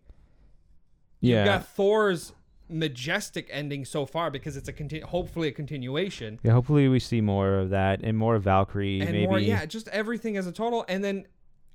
yeah. 1.32 1.44
got 1.44 1.66
thor's 1.66 2.32
majestic 2.68 3.46
ending 3.50 3.84
so 3.84 4.06
far 4.06 4.30
because 4.30 4.56
it's 4.56 4.68
a 4.68 4.72
conti- 4.72 5.00
hopefully 5.00 5.48
a 5.48 5.52
continuation 5.52 6.40
yeah, 6.42 6.52
hopefully 6.52 6.88
we 6.88 6.98
see 6.98 7.20
more 7.20 7.58
of 7.58 7.70
that 7.70 8.00
and 8.02 8.16
more 8.16 8.34
of 8.36 8.42
Valkyrie. 8.42 9.00
and 9.00 9.12
maybe 9.12 9.26
more 9.26 9.38
yeah 9.38 9.66
just 9.66 9.86
everything 9.88 10.36
as 10.36 10.46
a 10.46 10.52
total 10.52 10.84
and 10.88 11.04
then 11.04 11.26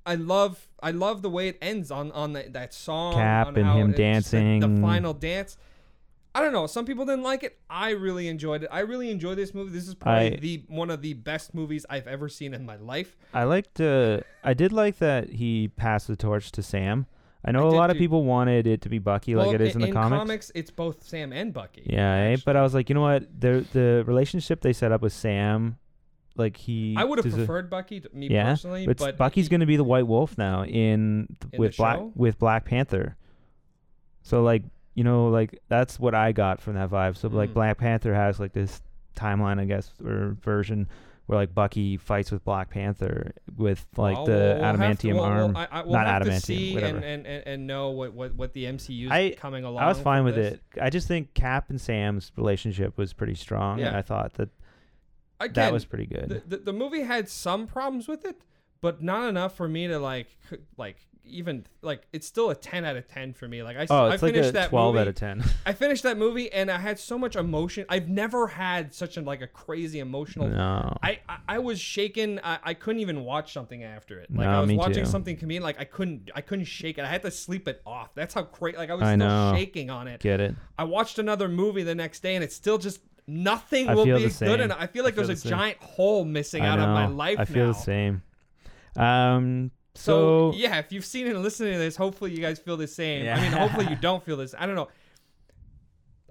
I 0.06 0.14
love 0.14 0.68
I 0.82 0.90
love 0.92 1.22
the 1.22 1.30
way 1.30 1.48
it 1.48 1.58
ends 1.60 1.90
on 1.90 2.10
on 2.12 2.32
that 2.32 2.52
that 2.54 2.74
song 2.74 3.14
Cap 3.14 3.56
and 3.56 3.66
him 3.66 3.92
dancing 3.92 4.60
the- 4.60 4.68
the, 4.68 4.80
final 4.80 5.14
dance. 5.14 5.56
I 6.32 6.42
don't 6.42 6.52
know. 6.52 6.68
Some 6.68 6.84
people 6.84 7.04
didn't 7.04 7.24
like 7.24 7.42
it. 7.42 7.58
I 7.68 7.90
really 7.90 8.28
enjoyed 8.28 8.62
it. 8.62 8.68
I 8.70 8.80
really 8.80 9.10
enjoy 9.10 9.34
this 9.34 9.52
movie. 9.52 9.72
This 9.72 9.88
is 9.88 9.96
probably 9.96 10.36
I- 10.36 10.40
the 10.40 10.64
one 10.68 10.88
of 10.88 11.02
the 11.02 11.14
best 11.14 11.54
movies 11.54 11.84
I've 11.90 12.06
ever 12.06 12.28
seen 12.28 12.54
in 12.54 12.64
my 12.64 12.76
life. 12.76 13.16
I 13.34 13.44
liked. 13.44 13.80
Uh, 13.80 14.20
I 14.44 14.54
did 14.54 14.72
like 14.72 14.98
that 14.98 15.30
he 15.30 15.68
passed 15.68 16.06
the 16.06 16.16
torch 16.16 16.52
to 16.52 16.62
Sam. 16.62 17.06
I 17.44 17.52
know 17.52 17.68
I 17.70 17.72
a 17.72 17.76
lot 17.76 17.90
of 17.90 17.96
people 17.96 18.24
wanted 18.24 18.66
it 18.66 18.82
to 18.82 18.88
be 18.90 18.98
Bucky, 18.98 19.34
like 19.34 19.54
it 19.54 19.60
is 19.62 19.74
in, 19.74 19.80
the 19.80 19.92
comics. 19.92 20.18
Comics, 20.18 20.52
it's 20.54 20.70
both 20.70 21.02
Sam 21.02 21.32
and 21.32 21.52
Bucky. 21.54 21.82
Yeah, 21.86 22.12
eh? 22.14 22.32
actually. 22.32 22.42
but 22.44 22.56
I 22.56 22.62
was 22.62 22.74
like, 22.74 22.88
you 22.90 22.94
know 22.94 23.00
what? 23.00 23.40
The 23.40 23.64
the 23.72 24.04
relationship 24.06 24.60
they 24.60 24.72
set 24.74 24.92
up 24.92 25.00
with 25.00 25.12
Sam, 25.14 25.78
like 26.36 26.56
he. 26.56 26.94
I 26.98 27.04
would 27.04 27.18
have 27.18 27.24
deser- 27.24 27.36
preferred 27.36 27.70
Bucky, 27.70 28.00
to 28.00 28.10
me 28.12 28.28
Yeah, 28.28 28.50
personally. 28.50 28.86
But, 28.86 28.98
But 28.98 29.16
Bucky's 29.16 29.48
going 29.48 29.60
to 29.60 29.66
be 29.66 29.76
the 29.76 29.84
White 29.84 30.06
Wolf 30.06 30.36
now 30.36 30.64
in, 30.64 31.34
th- 31.40 31.54
In 31.54 31.60
with 31.60 31.72
the 31.72 31.76
Black 31.78 31.96
show? 31.96 32.12
with 32.14 32.38
Black 32.38 32.64
Panther. 32.66 33.16
So 34.22 34.42
like 34.42 34.62
you 34.94 35.04
know 35.04 35.28
like 35.28 35.58
that's 35.68 35.98
what 35.98 36.14
I 36.14 36.32
got 36.32 36.60
from 36.60 36.74
that 36.74 36.90
vibe. 36.90 37.16
So 37.16 37.28
like 37.28 37.50
Mm. 37.50 37.54
Black 37.54 37.78
Panther 37.78 38.14
has 38.14 38.38
like 38.38 38.52
this 38.52 38.82
timeline, 39.16 39.58
I 39.58 39.64
guess, 39.64 39.90
or 40.04 40.36
version 40.42 40.88
where 41.30 41.38
like 41.38 41.54
Bucky 41.54 41.96
fights 41.96 42.32
with 42.32 42.42
Black 42.44 42.70
Panther 42.70 43.32
with 43.56 43.86
like 43.96 44.16
Well, 44.16 44.26
the 44.26 44.32
we'll- 44.32 44.62
have 44.64 44.76
to- 44.76 44.82
adamantium 44.82 45.14
we'll- 45.14 45.22
we'll- 45.22 45.24
arm. 45.32 45.56
I, 45.56 45.68
I, 45.70 45.84
not 45.84 46.06
have 46.08 46.24
to 46.24 46.30
adamantium, 46.30 46.40
see 46.42 46.74
whatever. 46.74 46.96
and, 46.96 47.04
and, 47.04 47.26
and, 47.26 47.46
and 47.46 47.66
know 47.68 47.90
what, 47.90 48.12
what, 48.14 48.34
what 48.34 48.52
the 48.52 48.64
MCU 48.64 49.30
is 49.32 49.38
coming 49.38 49.62
along. 49.62 49.80
I 49.84 49.86
was 49.86 50.00
fine 50.00 50.24
with 50.24 50.34
this. 50.34 50.54
it. 50.54 50.62
I 50.82 50.90
just 50.90 51.06
think 51.06 51.32
Cap 51.34 51.70
and 51.70 51.80
Sam's 51.80 52.32
relationship 52.36 52.98
was 52.98 53.12
pretty 53.12 53.36
strong, 53.36 53.80
and 53.80 53.92
Yeah. 53.92 53.96
I 53.98 54.02
thought 54.02 54.34
that 54.34 54.48
Again, 55.38 55.52
that 55.66 55.72
was 55.72 55.84
pretty 55.84 56.06
good. 56.06 56.28
the, 56.28 56.56
the, 56.56 56.64
the 56.64 56.72
movie 56.72 57.02
had 57.02 57.28
some 57.28 57.68
problems 57.68 58.08
with 58.08 58.24
it, 58.24 58.42
but 58.80 59.00
not 59.00 59.28
enough 59.28 59.54
for 59.56 59.68
me 59.68 59.86
to 59.86 60.00
like 60.00 60.36
like 60.76 60.96
even 61.30 61.66
like 61.82 62.02
it's 62.12 62.26
still 62.26 62.50
a 62.50 62.54
10 62.54 62.84
out 62.84 62.96
of 62.96 63.06
10 63.08 63.32
for 63.32 63.48
me. 63.48 63.62
Like 63.62 63.76
I, 63.76 63.86
oh, 63.90 64.06
I 64.06 64.14
it's 64.14 64.22
like 64.22 64.34
finished 64.34 64.50
a 64.50 64.52
that 64.52 64.68
twelve 64.70 64.94
movie. 64.94 65.02
out 65.02 65.08
of 65.08 65.14
ten. 65.14 65.42
I 65.66 65.72
finished 65.72 66.02
that 66.02 66.16
movie 66.18 66.52
and 66.52 66.70
I 66.70 66.78
had 66.78 66.98
so 66.98 67.18
much 67.18 67.36
emotion. 67.36 67.86
I've 67.88 68.08
never 68.08 68.46
had 68.48 68.92
such 68.94 69.16
a 69.16 69.20
like 69.22 69.40
a 69.42 69.46
crazy 69.46 70.00
emotional. 70.00 70.48
no. 70.48 70.96
I, 71.02 71.20
I, 71.28 71.36
I 71.48 71.58
was 71.58 71.80
shaken. 71.80 72.40
I, 72.44 72.58
I 72.62 72.74
couldn't 72.74 73.00
even 73.00 73.24
watch 73.24 73.52
something 73.52 73.82
after 73.84 74.18
it. 74.18 74.30
Like 74.30 74.46
No, 74.46 74.58
I 74.58 74.60
was 74.60 74.72
watching 74.72 75.04
too. 75.04 75.10
something 75.10 75.36
comedian. 75.36 75.62
Like 75.62 75.80
I 75.80 75.84
couldn't 75.84 76.30
I 76.34 76.40
couldn't 76.40 76.66
shake 76.66 76.98
it. 76.98 77.04
I 77.04 77.08
had 77.08 77.22
to 77.22 77.30
sleep 77.30 77.68
it 77.68 77.80
off. 77.86 78.14
That's 78.14 78.34
how 78.34 78.42
crazy. 78.42 78.76
Like 78.78 78.90
I 78.90 78.94
was 78.94 79.02
I 79.02 79.14
still 79.16 79.26
know. 79.28 79.52
shaking 79.56 79.90
on 79.90 80.08
it. 80.08 80.20
Get 80.20 80.40
it? 80.40 80.54
I 80.78 80.84
watched 80.84 81.18
another 81.18 81.48
movie 81.48 81.82
the 81.82 81.94
next 81.94 82.20
day 82.22 82.34
and 82.34 82.44
it's 82.44 82.54
still 82.56 82.78
just 82.78 83.00
nothing 83.26 83.88
I 83.88 83.94
will 83.94 84.04
be 84.06 84.28
good 84.28 84.60
enough. 84.60 84.78
I 84.80 84.86
feel 84.88 85.04
like 85.04 85.14
I 85.14 85.16
feel 85.18 85.26
there's 85.26 85.38
a 85.38 85.42
same. 85.42 85.50
giant 85.50 85.78
hole 85.78 86.24
missing 86.24 86.62
out 86.64 86.78
of 86.80 86.88
my 86.88 87.06
life 87.06 87.38
I 87.38 87.44
feel 87.44 87.66
now. 87.66 87.72
the 87.72 87.78
same. 87.78 88.22
Um. 88.96 89.70
So, 90.00 90.52
So, 90.52 90.56
yeah, 90.56 90.78
if 90.78 90.92
you've 90.92 91.04
seen 91.04 91.26
it 91.26 91.34
and 91.34 91.42
listening 91.42 91.74
to 91.74 91.78
this, 91.78 91.94
hopefully 91.94 92.32
you 92.32 92.38
guys 92.40 92.58
feel 92.58 92.76
the 92.78 92.86
same. 92.86 93.28
I 93.28 93.38
mean, 93.40 93.52
hopefully 93.52 93.86
you 93.88 93.96
don't 94.00 94.24
feel 94.24 94.36
this. 94.38 94.54
I 94.58 94.64
don't 94.66 94.74
know. 94.74 94.88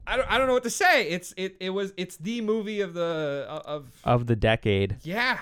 I 0.08 0.18
don't, 0.18 0.32
I 0.32 0.38
don't 0.40 0.48
know 0.48 0.54
what 0.54 0.64
to 0.64 0.72
say. 0.72 1.08
It's 1.10 1.36
it 1.38 1.56
it 1.60 1.70
was 1.70 1.94
it's 1.96 2.18
the 2.18 2.42
movie 2.42 2.82
of 2.82 2.96
the 2.96 3.46
uh, 3.48 3.62
of 3.66 3.92
of 4.04 4.26
the 4.26 4.36
decade, 4.36 4.98
yeah. 5.04 5.38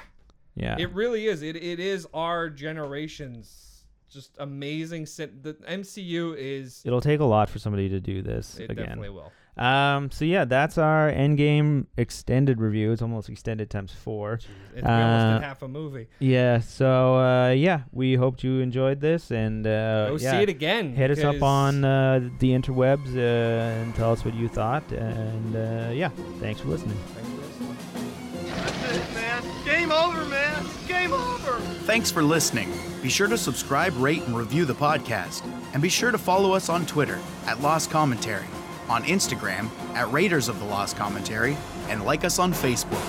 yeah, 0.55 0.75
It 0.77 0.93
really 0.93 1.27
is. 1.27 1.41
It 1.41 1.55
it 1.55 1.79
is 1.79 2.05
our 2.13 2.49
generation's 2.49 3.85
just 4.09 4.35
amazing. 4.39 5.05
The 5.05 5.55
MCU 5.69 6.35
is 6.37 6.81
It'll 6.85 6.99
take 6.99 7.21
a 7.21 7.25
lot 7.25 7.49
for 7.49 7.59
somebody 7.59 7.87
to 7.89 8.01
do 8.01 8.21
this 8.21 8.59
it 8.59 8.69
again. 8.69 8.87
definitely 8.87 9.09
will. 9.11 9.31
Um, 9.59 10.11
so 10.11 10.25
yeah, 10.25 10.45
that's 10.45 10.77
our 10.77 11.11
Endgame 11.11 11.87
extended 11.97 12.61
review. 12.61 12.91
It's 12.91 13.01
almost 13.01 13.29
extended 13.29 13.69
times 13.69 13.91
four. 13.91 14.33
It's 14.33 14.45
we 14.75 14.81
almost 14.81 14.89
Uh, 14.89 15.39
half 15.41 15.61
a 15.63 15.67
movie. 15.67 16.07
Yeah. 16.19 16.59
So 16.59 17.17
uh, 17.17 17.51
yeah, 17.51 17.81
we 17.91 18.15
hoped 18.15 18.43
you 18.43 18.59
enjoyed 18.59 19.01
this, 19.01 19.31
and 19.31 19.65
uh, 19.65 20.09
Go 20.09 20.17
yeah, 20.17 20.31
see 20.31 20.37
it 20.43 20.49
again. 20.49 20.93
hit 20.93 21.09
us 21.11 21.23
up 21.23 21.41
on 21.41 21.83
uh, 21.83 22.29
the 22.39 22.51
interwebs 22.51 23.15
uh, 23.15 23.81
and 23.81 23.95
tell 23.95 24.11
us 24.11 24.23
what 24.23 24.33
you 24.35 24.47
thought. 24.47 24.83
And 24.91 25.55
uh, 25.55 25.91
yeah, 25.93 26.09
thanks 26.39 26.61
for 26.61 26.67
listening. 26.67 26.97
Thanks 27.15 27.29
for 27.29 27.37
listening. 27.37 28.13
That's 28.45 28.97
it, 28.97 29.13
man. 29.15 29.43
Game 29.65 29.91
over, 29.91 30.23
man. 30.25 30.65
Game 30.87 31.13
over. 31.13 31.59
Thanks 31.85 32.11
for 32.11 32.21
listening. 32.23 32.71
Be 33.01 33.09
sure 33.09 33.27
to 33.27 33.37
subscribe, 33.37 33.93
rate, 33.97 34.23
and 34.23 34.37
review 34.37 34.65
the 34.65 34.73
podcast. 34.75 35.43
And 35.73 35.81
be 35.81 35.89
sure 35.89 36.11
to 36.11 36.17
follow 36.17 36.53
us 36.53 36.69
on 36.69 36.85
Twitter 36.85 37.19
at 37.45 37.61
Lost 37.61 37.89
Commentary, 37.91 38.45
on 38.89 39.03
Instagram 39.03 39.69
at 39.95 40.11
Raiders 40.11 40.49
of 40.49 40.59
the 40.59 40.65
Lost 40.65 40.95
Commentary, 40.95 41.57
and 41.89 42.03
like 42.05 42.23
us 42.23 42.39
on 42.39 42.53
Facebook. 42.53 43.03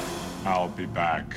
I'll 0.45 0.68
be 0.68 0.87
back. 0.87 1.37